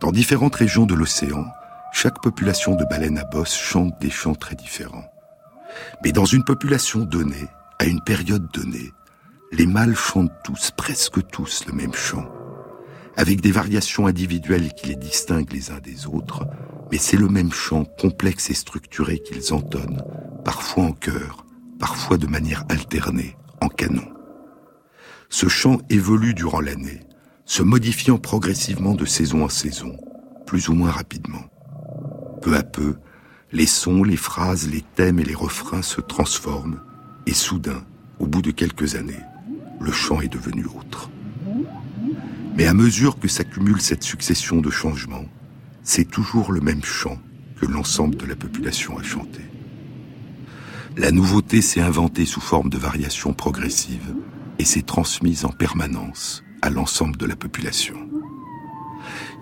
Dans 0.00 0.10
différentes 0.10 0.54
régions 0.54 0.86
de 0.86 0.94
l'océan, 0.94 1.44
chaque 1.98 2.20
population 2.20 2.74
de 2.74 2.84
baleines 2.84 3.16
à 3.16 3.24
bosse 3.24 3.56
chante 3.56 3.98
des 4.02 4.10
chants 4.10 4.34
très 4.34 4.54
différents. 4.54 5.10
Mais 6.04 6.12
dans 6.12 6.26
une 6.26 6.44
population 6.44 7.06
donnée, 7.06 7.48
à 7.78 7.86
une 7.86 8.02
période 8.02 8.46
donnée, 8.52 8.92
les 9.50 9.64
mâles 9.64 9.96
chantent 9.96 10.42
tous, 10.44 10.72
presque 10.76 11.26
tous, 11.28 11.64
le 11.66 11.72
même 11.72 11.94
chant, 11.94 12.28
avec 13.16 13.40
des 13.40 13.50
variations 13.50 14.06
individuelles 14.06 14.74
qui 14.74 14.88
les 14.88 14.96
distinguent 14.96 15.54
les 15.54 15.70
uns 15.70 15.78
des 15.78 16.06
autres, 16.06 16.46
mais 16.92 16.98
c'est 16.98 17.16
le 17.16 17.28
même 17.28 17.50
chant 17.50 17.86
complexe 17.86 18.50
et 18.50 18.54
structuré 18.54 19.18
qu'ils 19.18 19.54
entonnent, 19.54 20.02
parfois 20.44 20.84
en 20.84 20.92
chœur, 20.92 21.46
parfois 21.80 22.18
de 22.18 22.26
manière 22.26 22.66
alternée, 22.68 23.38
en 23.62 23.68
canon. 23.68 24.06
Ce 25.30 25.48
chant 25.48 25.78
évolue 25.88 26.34
durant 26.34 26.60
l'année, 26.60 27.00
se 27.46 27.62
modifiant 27.62 28.18
progressivement 28.18 28.94
de 28.94 29.06
saison 29.06 29.44
en 29.44 29.48
saison, 29.48 29.96
plus 30.44 30.68
ou 30.68 30.74
moins 30.74 30.90
rapidement. 30.90 31.40
Peu 32.46 32.54
à 32.54 32.62
peu, 32.62 32.94
les 33.50 33.66
sons, 33.66 34.04
les 34.04 34.16
phrases, 34.16 34.70
les 34.70 34.84
thèmes 34.94 35.18
et 35.18 35.24
les 35.24 35.34
refrains 35.34 35.82
se 35.82 36.00
transforment, 36.00 36.80
et 37.26 37.34
soudain, 37.34 37.84
au 38.20 38.28
bout 38.28 38.40
de 38.40 38.52
quelques 38.52 38.94
années, 38.94 39.24
le 39.80 39.90
chant 39.90 40.20
est 40.20 40.32
devenu 40.32 40.64
autre. 40.66 41.10
Mais 42.56 42.68
à 42.68 42.72
mesure 42.72 43.18
que 43.18 43.26
s'accumule 43.26 43.80
cette 43.80 44.04
succession 44.04 44.60
de 44.60 44.70
changements, 44.70 45.24
c'est 45.82 46.08
toujours 46.08 46.52
le 46.52 46.60
même 46.60 46.84
chant 46.84 47.18
que 47.60 47.66
l'ensemble 47.66 48.14
de 48.14 48.26
la 48.26 48.36
population 48.36 48.96
a 48.96 49.02
chanté. 49.02 49.40
La 50.96 51.10
nouveauté 51.10 51.62
s'est 51.62 51.80
inventée 51.80 52.26
sous 52.26 52.40
forme 52.40 52.70
de 52.70 52.78
variations 52.78 53.32
progressives 53.32 54.14
et 54.60 54.64
s'est 54.64 54.82
transmise 54.82 55.44
en 55.44 55.50
permanence 55.50 56.44
à 56.62 56.70
l'ensemble 56.70 57.16
de 57.16 57.26
la 57.26 57.34
population. 57.34 58.05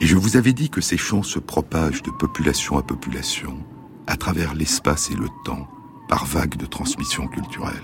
Et 0.01 0.07
je 0.07 0.17
vous 0.17 0.37
avais 0.37 0.53
dit 0.53 0.71
que 0.71 0.81
ces 0.81 0.97
chants 0.97 1.23
se 1.23 1.39
propagent 1.39 2.03
de 2.03 2.11
population 2.11 2.79
à 2.79 2.83
population, 2.83 3.59
à 4.07 4.17
travers 4.17 4.55
l'espace 4.55 5.11
et 5.11 5.15
le 5.15 5.29
temps, 5.45 5.69
par 6.09 6.27
vagues 6.27 6.57
de 6.57 6.67
transmission 6.67 7.27
culturelle. 7.27 7.75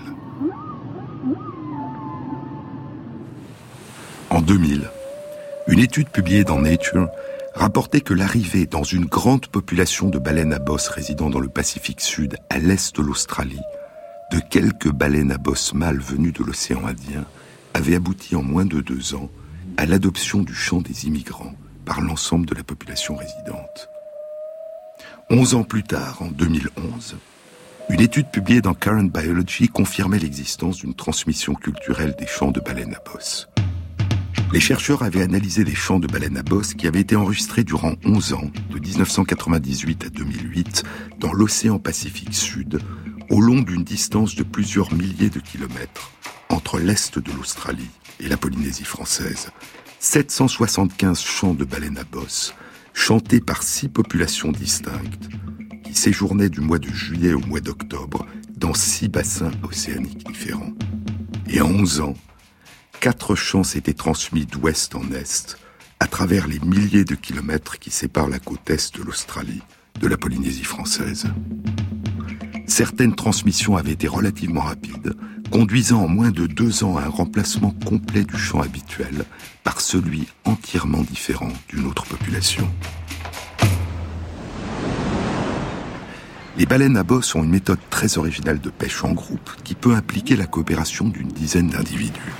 En 4.29 4.41
2000, 4.41 4.89
une 5.67 5.79
étude 5.79 6.09
publiée 6.09 6.43
dans 6.43 6.59
Nature 6.59 7.09
rapportait 7.53 8.01
que 8.01 8.13
l'arrivée 8.13 8.65
dans 8.65 8.83
une 8.83 9.05
grande 9.05 9.47
population 9.47 10.09
de 10.09 10.19
baleines 10.19 10.53
à 10.53 10.59
bosse 10.59 10.87
résidant 10.87 11.29
dans 11.29 11.39
le 11.39 11.49
Pacifique 11.49 12.01
Sud, 12.01 12.37
à 12.49 12.59
l'est 12.59 12.95
de 12.95 13.01
l'Australie, 13.01 13.59
de 14.31 14.39
quelques 14.39 14.91
baleines 14.91 15.31
à 15.31 15.37
bosse 15.37 15.73
mâles 15.73 15.99
venues 15.99 16.31
de 16.31 16.43
l'océan 16.43 16.85
Indien 16.85 17.25
avait 17.73 17.95
abouti 17.95 18.35
en 18.35 18.43
moins 18.43 18.65
de 18.65 18.79
deux 18.79 19.15
ans 19.15 19.29
à 19.77 19.85
l'adoption 19.85 20.43
du 20.43 20.53
chant 20.53 20.81
des 20.81 21.07
immigrants 21.07 21.55
par 21.85 22.01
l'ensemble 22.01 22.45
de 22.45 22.55
la 22.55 22.63
population 22.63 23.15
résidente. 23.15 23.89
Onze 25.29 25.55
ans 25.55 25.63
plus 25.63 25.83
tard, 25.83 26.21
en 26.21 26.27
2011, 26.27 27.17
une 27.89 28.01
étude 28.01 28.29
publiée 28.31 28.61
dans 28.61 28.73
Current 28.73 29.03
Biology 29.03 29.67
confirmait 29.67 30.19
l'existence 30.19 30.77
d'une 30.77 30.93
transmission 30.93 31.55
culturelle 31.55 32.15
des 32.17 32.27
chants 32.27 32.51
de 32.51 32.59
baleines 32.59 32.95
à 32.95 33.11
bosse. 33.11 33.49
Les 34.53 34.59
chercheurs 34.59 35.03
avaient 35.03 35.21
analysé 35.21 35.63
les 35.63 35.75
chants 35.75 35.99
de 35.99 36.07
baleines 36.07 36.37
à 36.37 36.43
bosse 36.43 36.73
qui 36.73 36.87
avaient 36.87 36.99
été 36.99 37.15
enregistrés 37.15 37.63
durant 37.63 37.93
11 38.03 38.33
ans, 38.33 38.51
de 38.69 38.79
1998 38.79 40.05
à 40.05 40.09
2008, 40.09 40.83
dans 41.19 41.31
l'océan 41.31 41.79
Pacifique 41.79 42.33
Sud, 42.33 42.79
au 43.29 43.39
long 43.39 43.61
d'une 43.61 43.83
distance 43.83 44.35
de 44.35 44.43
plusieurs 44.43 44.93
milliers 44.93 45.29
de 45.29 45.39
kilomètres, 45.39 46.11
entre 46.49 46.79
l'est 46.79 47.17
de 47.17 47.31
l'Australie 47.31 47.89
et 48.19 48.27
la 48.27 48.35
Polynésie 48.35 48.83
française. 48.83 49.51
775 50.01 51.21
chants 51.21 51.53
de 51.53 51.63
baleines 51.63 51.99
à 51.99 52.03
bosse, 52.03 52.55
chantés 52.91 53.39
par 53.39 53.61
six 53.61 53.87
populations 53.87 54.51
distinctes, 54.51 55.29
qui 55.83 55.93
séjournaient 55.93 56.49
du 56.49 56.59
mois 56.59 56.79
de 56.79 56.89
juillet 56.89 57.33
au 57.33 57.39
mois 57.41 57.59
d'octobre 57.59 58.25
dans 58.57 58.73
six 58.73 59.09
bassins 59.09 59.51
océaniques 59.61 60.25
différents. 60.25 60.73
Et 61.47 61.61
en 61.61 61.69
11 61.69 62.01
ans, 62.01 62.15
quatre 62.99 63.35
chants 63.35 63.63
s'étaient 63.63 63.93
transmis 63.93 64.47
d'ouest 64.47 64.95
en 64.95 65.11
est, 65.11 65.57
à 65.99 66.07
travers 66.07 66.47
les 66.47 66.59
milliers 66.61 67.05
de 67.05 67.13
kilomètres 67.13 67.77
qui 67.77 67.91
séparent 67.91 68.27
la 68.27 68.39
côte 68.39 68.71
est 68.71 68.97
de 68.97 69.03
l'Australie 69.03 69.61
de 69.99 70.07
la 70.07 70.17
Polynésie 70.17 70.63
française. 70.63 71.27
Certaines 72.71 73.15
transmissions 73.15 73.75
avaient 73.75 73.91
été 73.91 74.07
relativement 74.07 74.61
rapides, 74.61 75.13
conduisant 75.51 76.03
en 76.03 76.07
moins 76.07 76.31
de 76.31 76.47
deux 76.47 76.85
ans 76.85 76.95
à 76.95 77.01
un 77.01 77.09
remplacement 77.09 77.75
complet 77.85 78.23
du 78.23 78.37
chant 78.37 78.61
habituel 78.61 79.25
par 79.65 79.81
celui 79.81 80.29
entièrement 80.45 81.01
différent 81.01 81.51
d'une 81.67 81.85
autre 81.85 82.05
population. 82.05 82.65
Les 86.57 86.65
baleines 86.65 86.95
à 86.95 87.03
bosse 87.03 87.35
ont 87.35 87.43
une 87.43 87.49
méthode 87.49 87.77
très 87.89 88.17
originale 88.17 88.61
de 88.61 88.69
pêche 88.69 89.03
en 89.03 89.11
groupe 89.11 89.51
qui 89.65 89.75
peut 89.75 89.93
impliquer 89.93 90.37
la 90.37 90.47
coopération 90.47 91.09
d'une 91.09 91.27
dizaine 91.27 91.67
d'individus. 91.67 92.33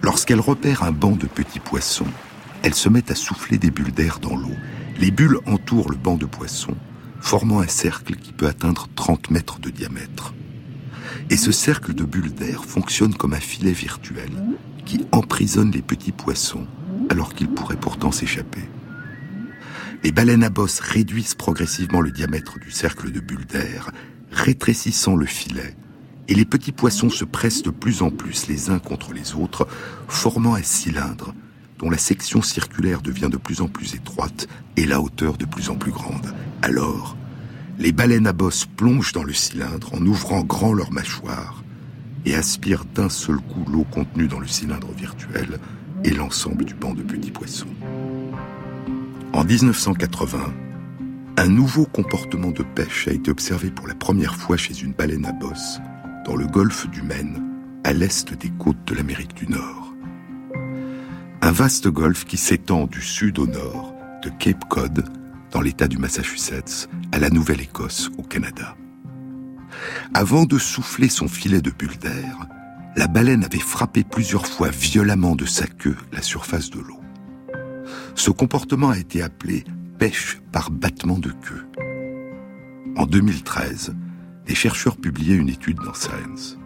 Lorsqu'elles 0.00 0.40
repèrent 0.40 0.82
un 0.82 0.92
banc 0.92 1.12
de 1.12 1.26
petits 1.26 1.60
poissons, 1.60 2.08
elles 2.62 2.74
se 2.74 2.88
mettent 2.88 3.10
à 3.10 3.14
souffler 3.14 3.58
des 3.58 3.70
bulles 3.70 3.92
d'air 3.92 4.18
dans 4.18 4.34
l'eau. 4.34 4.56
Les 4.98 5.10
bulles 5.10 5.40
entourent 5.44 5.90
le 5.90 5.98
banc 5.98 6.16
de 6.16 6.24
poissons, 6.24 6.76
formant 7.20 7.60
un 7.60 7.68
cercle 7.68 8.16
qui 8.16 8.32
peut 8.32 8.46
atteindre 8.46 8.88
30 8.94 9.30
mètres 9.30 9.60
de 9.60 9.70
diamètre. 9.70 10.34
Et 11.30 11.36
ce 11.36 11.52
cercle 11.52 11.94
de 11.94 12.04
bulles 12.04 12.34
d'air 12.34 12.64
fonctionne 12.64 13.14
comme 13.14 13.34
un 13.34 13.40
filet 13.40 13.72
virtuel 13.72 14.30
qui 14.84 15.06
emprisonne 15.12 15.70
les 15.70 15.82
petits 15.82 16.12
poissons 16.12 16.66
alors 17.08 17.34
qu'ils 17.34 17.48
pourraient 17.48 17.76
pourtant 17.76 18.12
s'échapper. 18.12 18.68
Les 20.02 20.12
baleines 20.12 20.44
à 20.44 20.50
bosse 20.50 20.80
réduisent 20.80 21.34
progressivement 21.34 22.00
le 22.00 22.10
diamètre 22.10 22.58
du 22.58 22.70
cercle 22.70 23.12
de 23.12 23.20
bulles 23.20 23.46
d'air, 23.46 23.90
rétrécissant 24.32 25.14
le 25.14 25.26
filet 25.26 25.76
et 26.30 26.34
les 26.34 26.44
petits 26.44 26.72
poissons 26.72 27.10
se 27.10 27.24
pressent 27.24 27.62
de 27.62 27.70
plus 27.70 28.02
en 28.02 28.10
plus 28.10 28.46
les 28.46 28.70
uns 28.70 28.78
contre 28.78 29.12
les 29.12 29.34
autres, 29.34 29.66
formant 30.06 30.54
un 30.54 30.62
cylindre 30.62 31.34
dont 31.78 31.90
la 31.90 31.98
section 31.98 32.40
circulaire 32.40 33.02
devient 33.02 33.28
de 33.30 33.36
plus 33.36 33.60
en 33.60 33.66
plus 33.66 33.94
étroite 33.94 34.46
et 34.76 34.86
la 34.86 35.00
hauteur 35.00 35.36
de 35.36 35.44
plus 35.44 35.70
en 35.70 35.74
plus 35.74 35.90
grande. 35.90 36.32
Alors, 36.62 37.16
les 37.78 37.92
baleines 37.92 38.26
à 38.26 38.32
bosse 38.32 38.66
plongent 38.66 39.12
dans 39.12 39.24
le 39.24 39.32
cylindre 39.32 39.94
en 39.94 40.04
ouvrant 40.04 40.42
grand 40.42 40.74
leurs 40.74 40.92
mâchoires 40.92 41.64
et 42.26 42.34
aspirent 42.34 42.84
d'un 42.84 43.08
seul 43.08 43.36
coup 43.36 43.64
l'eau 43.70 43.86
contenue 43.90 44.28
dans 44.28 44.40
le 44.40 44.46
cylindre 44.46 44.92
virtuel 44.92 45.58
et 46.04 46.10
l'ensemble 46.10 46.64
du 46.64 46.74
banc 46.74 46.92
de 46.92 47.02
petits 47.02 47.30
poissons. 47.30 47.66
En 49.32 49.44
1980, 49.44 50.38
un 51.38 51.48
nouveau 51.48 51.86
comportement 51.86 52.50
de 52.50 52.62
pêche 52.62 53.08
a 53.08 53.12
été 53.12 53.30
observé 53.30 53.70
pour 53.70 53.86
la 53.86 53.94
première 53.94 54.36
fois 54.36 54.58
chez 54.58 54.82
une 54.82 54.92
baleine 54.92 55.24
à 55.24 55.32
bosse 55.32 55.80
dans 56.26 56.36
le 56.36 56.46
golfe 56.46 56.88
du 56.90 57.00
Maine, 57.00 57.42
à 57.84 57.94
l'est 57.94 58.34
des 58.34 58.50
côtes 58.58 58.84
de 58.86 58.94
l'Amérique 58.94 59.34
du 59.34 59.48
Nord. 59.48 59.94
Un 61.40 61.52
vaste 61.52 61.88
golfe 61.88 62.26
qui 62.26 62.36
s'étend 62.36 62.86
du 62.86 63.00
sud 63.00 63.38
au 63.38 63.46
nord, 63.46 63.94
de 64.22 64.28
Cape 64.38 64.68
Cod, 64.68 65.04
dans 65.50 65.60
l'État 65.60 65.88
du 65.88 65.98
Massachusetts, 65.98 66.88
à 67.12 67.18
la 67.18 67.30
Nouvelle-Écosse, 67.30 68.10
au 68.18 68.22
Canada. 68.22 68.76
Avant 70.14 70.44
de 70.44 70.58
souffler 70.58 71.08
son 71.08 71.28
filet 71.28 71.60
de 71.60 71.70
bulles 71.70 71.98
d'air, 71.98 72.46
la 72.96 73.06
baleine 73.06 73.44
avait 73.44 73.58
frappé 73.58 74.04
plusieurs 74.04 74.46
fois 74.46 74.68
violemment 74.68 75.36
de 75.36 75.46
sa 75.46 75.66
queue 75.66 75.96
la 76.12 76.22
surface 76.22 76.70
de 76.70 76.80
l'eau. 76.80 77.00
Ce 78.14 78.30
comportement 78.30 78.90
a 78.90 78.98
été 78.98 79.22
appelé 79.22 79.64
pêche 79.98 80.40
par 80.52 80.70
battement 80.70 81.18
de 81.18 81.30
queue. 81.30 81.66
En 82.96 83.06
2013, 83.06 83.94
les 84.48 84.54
chercheurs 84.54 84.96
publiaient 84.96 85.36
une 85.36 85.48
étude 85.48 85.78
dans 85.84 85.94
Science. 85.94 86.58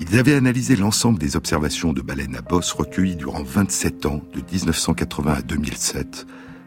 Ils 0.00 0.18
avaient 0.18 0.34
analysé 0.34 0.76
l'ensemble 0.76 1.18
des 1.18 1.36
observations 1.36 1.92
de 1.92 2.02
baleines 2.02 2.36
à 2.36 2.42
bosse 2.42 2.72
recueillies 2.72 3.16
durant 3.16 3.42
27 3.42 4.06
ans, 4.06 4.22
de 4.32 4.40
1980 4.40 5.32
à 5.32 5.42
2007, 5.42 6.26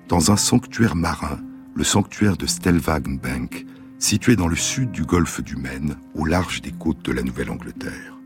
dans 0.09 0.31
un 0.31 0.37
sanctuaire 0.37 0.95
marin, 0.95 1.39
le 1.75 1.83
sanctuaire 1.83 2.35
de 2.35 2.47
Stellwagenbank, 2.47 3.65
situé 3.99 4.35
dans 4.35 4.47
le 4.47 4.55
sud 4.55 4.91
du 4.91 5.03
golfe 5.03 5.41
du 5.41 5.55
Maine, 5.55 5.97
au 6.15 6.25
large 6.25 6.61
des 6.61 6.71
côtes 6.71 7.05
de 7.05 7.11
la 7.11 7.21
Nouvelle-Angleterre. 7.21 8.17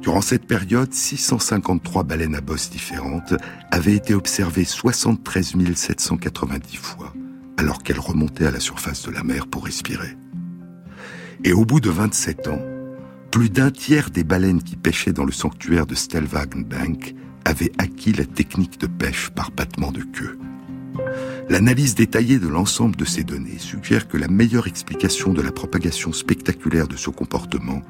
Durant 0.00 0.20
cette 0.20 0.46
période, 0.46 0.92
653 0.92 2.02
baleines 2.02 2.34
à 2.34 2.40
bosse 2.40 2.70
différentes 2.70 3.34
avaient 3.70 3.94
été 3.94 4.12
observées 4.12 4.64
73 4.64 5.54
790 5.74 6.76
fois, 6.76 7.14
alors 7.56 7.82
qu'elles 7.84 8.00
remontaient 8.00 8.46
à 8.46 8.50
la 8.50 8.60
surface 8.60 9.06
de 9.06 9.12
la 9.12 9.22
mer 9.22 9.46
pour 9.46 9.66
respirer. 9.66 10.16
Et 11.44 11.52
au 11.52 11.64
bout 11.64 11.80
de 11.80 11.90
27 11.90 12.48
ans, 12.48 12.62
plus 13.30 13.50
d'un 13.50 13.70
tiers 13.70 14.10
des 14.10 14.24
baleines 14.24 14.62
qui 14.62 14.76
pêchaient 14.76 15.12
dans 15.12 15.24
le 15.24 15.32
sanctuaire 15.32 15.86
de 15.86 15.94
Stellwagenbank 15.94 17.14
avaient 17.44 17.72
acquis 17.78 18.12
la 18.12 18.24
technique 18.24 18.80
de 18.80 18.88
pêche 18.88 19.30
par 19.30 19.52
battement 19.52 19.92
de 19.92 20.02
queue. 20.02 20.38
L'analyse 21.48 21.94
détaillée 21.94 22.38
de 22.38 22.48
l'ensemble 22.48 22.96
de 22.96 23.04
ces 23.04 23.24
données 23.24 23.58
suggère 23.58 24.08
que 24.08 24.16
la 24.16 24.28
meilleure 24.28 24.66
explication 24.66 25.32
de 25.32 25.42
la 25.42 25.52
propagation 25.52 26.12
spectaculaire 26.12 26.88
de 26.88 26.96
ce 26.96 27.10
comportement 27.10 27.82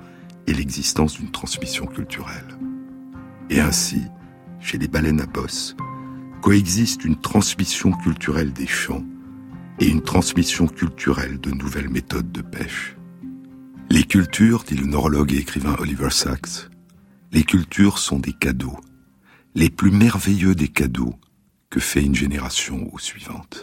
est 0.47 0.53
l'existence 0.53 1.15
d'une 1.15 1.31
transmission 1.31 1.87
culturelle. 1.87 2.59
Et 3.51 3.61
ainsi, 3.61 4.03
chez 4.61 4.79
les 4.79 4.89
baleines 4.89 5.21
à 5.21 5.27
bosse, 5.27 5.77
coexiste 6.43 7.05
une 7.05 7.21
transmission 7.21 7.93
culturelle 7.93 8.53
des 8.53 8.67
champs 8.67 9.05
et 9.81 9.89
une 9.89 10.03
transmission 10.03 10.67
culturelle 10.67 11.41
de 11.41 11.51
nouvelles 11.51 11.89
méthodes 11.89 12.33
de 12.33 12.43
pêche. 12.43 12.97
Les 13.91 14.05
cultures, 14.05 14.65
dit 14.65 14.77
le 14.77 14.87
neurologue 14.87 15.33
et 15.33 15.39
écrivain 15.39 15.77
Oliver 15.79 16.11
Sacks, 16.11 16.69
les 17.33 17.43
cultures 17.43 17.99
sont 17.99 18.19
des 18.19 18.33
cadeaux, 18.33 18.79
les 19.55 19.71
plus 19.71 19.91
merveilleux 19.91 20.55
des 20.55 20.69
cadeaux 20.69 21.15
que 21.71 21.81
fait 21.81 22.03
une 22.03 22.15
génération 22.15 22.89
aux 22.93 22.99
suivantes. 22.99 23.63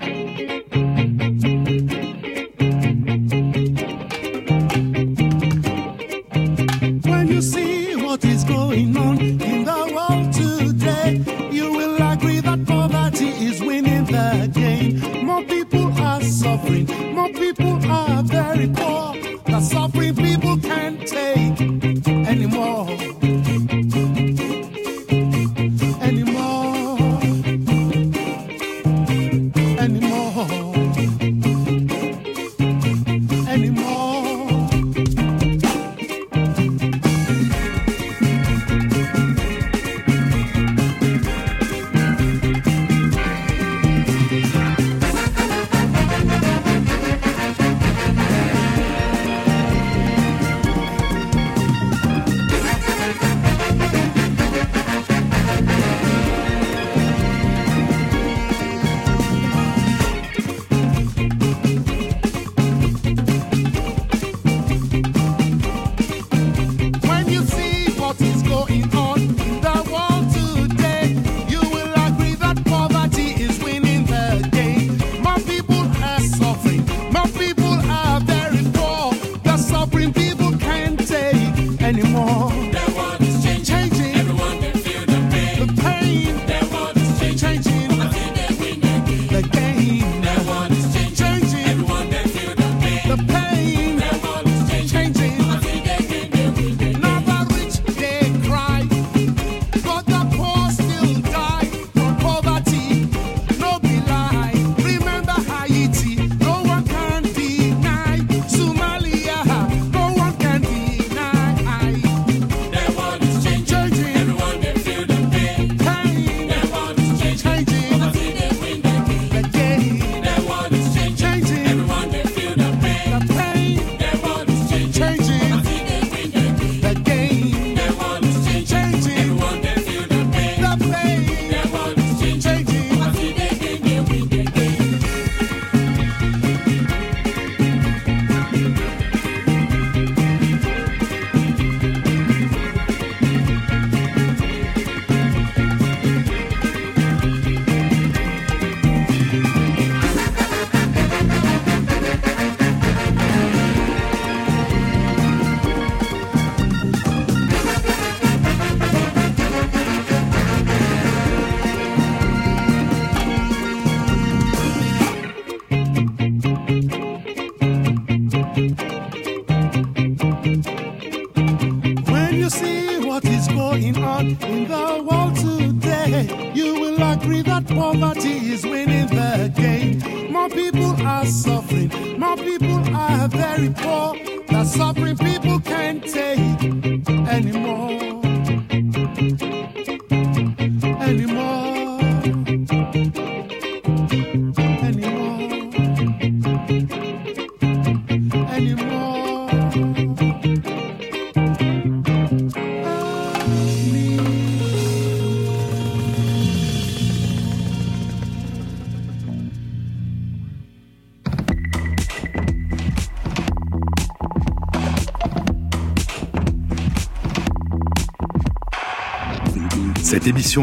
Poverty 177.97 178.51
is 178.51 178.65
winning 178.65 179.07
the 179.07 179.49
game. 179.55 180.29
More 180.29 180.49
people 180.49 181.01
are 181.01 181.25
suffering. 181.25 181.89
More 182.19 182.35
people 182.35 182.93
are 182.93 183.29
very 183.29 183.69
poor. 183.69 184.17
The 184.49 184.65
suffering 184.65 185.15
people 185.15 185.61
can't 185.61 186.03
take. 186.03 186.74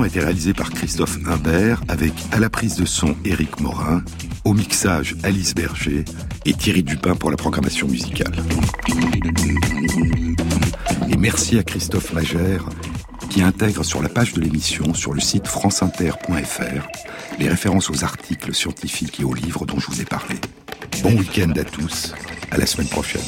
A 0.01 0.07
été 0.07 0.21
réalisée 0.21 0.55
par 0.55 0.71
Christophe 0.71 1.19
Imbert 1.27 1.83
avec 1.89 2.15
à 2.33 2.39
la 2.39 2.49
prise 2.49 2.77
de 2.77 2.87
son 2.87 3.15
Éric 3.27 3.61
Morin, 3.61 4.03
au 4.45 4.55
mixage 4.55 5.17
Alice 5.23 5.55
Berger 5.55 6.07
et 6.47 6.55
Thierry 6.55 6.83
Dupin 6.83 7.15
pour 7.15 7.31
la 7.31 7.37
programmation 7.37 7.87
musicale. 7.89 8.33
Et 11.11 11.17
merci 11.19 11.59
à 11.59 11.63
Christophe 11.63 12.15
Magère 12.15 12.65
qui 13.29 13.43
intègre 13.43 13.85
sur 13.85 14.03
la 14.03 14.09
page 14.09 14.33
de 14.33 14.41
l'émission 14.41 14.95
sur 14.95 15.13
le 15.13 15.21
site 15.21 15.47
franceinter.fr 15.47 16.87
les 17.39 17.49
références 17.49 17.91
aux 17.91 18.03
articles 18.03 18.55
scientifiques 18.55 19.21
et 19.21 19.25
aux 19.25 19.35
livres 19.35 19.67
dont 19.67 19.79
je 19.79 19.89
vous 19.89 20.01
ai 20.01 20.07
parlé. 20.07 20.37
Bon 21.03 21.13
week-end 21.13 21.53
à 21.57 21.65
tous, 21.65 22.15
à 22.51 22.57
la 22.57 22.65
semaine 22.65 22.89
prochaine. 22.89 23.23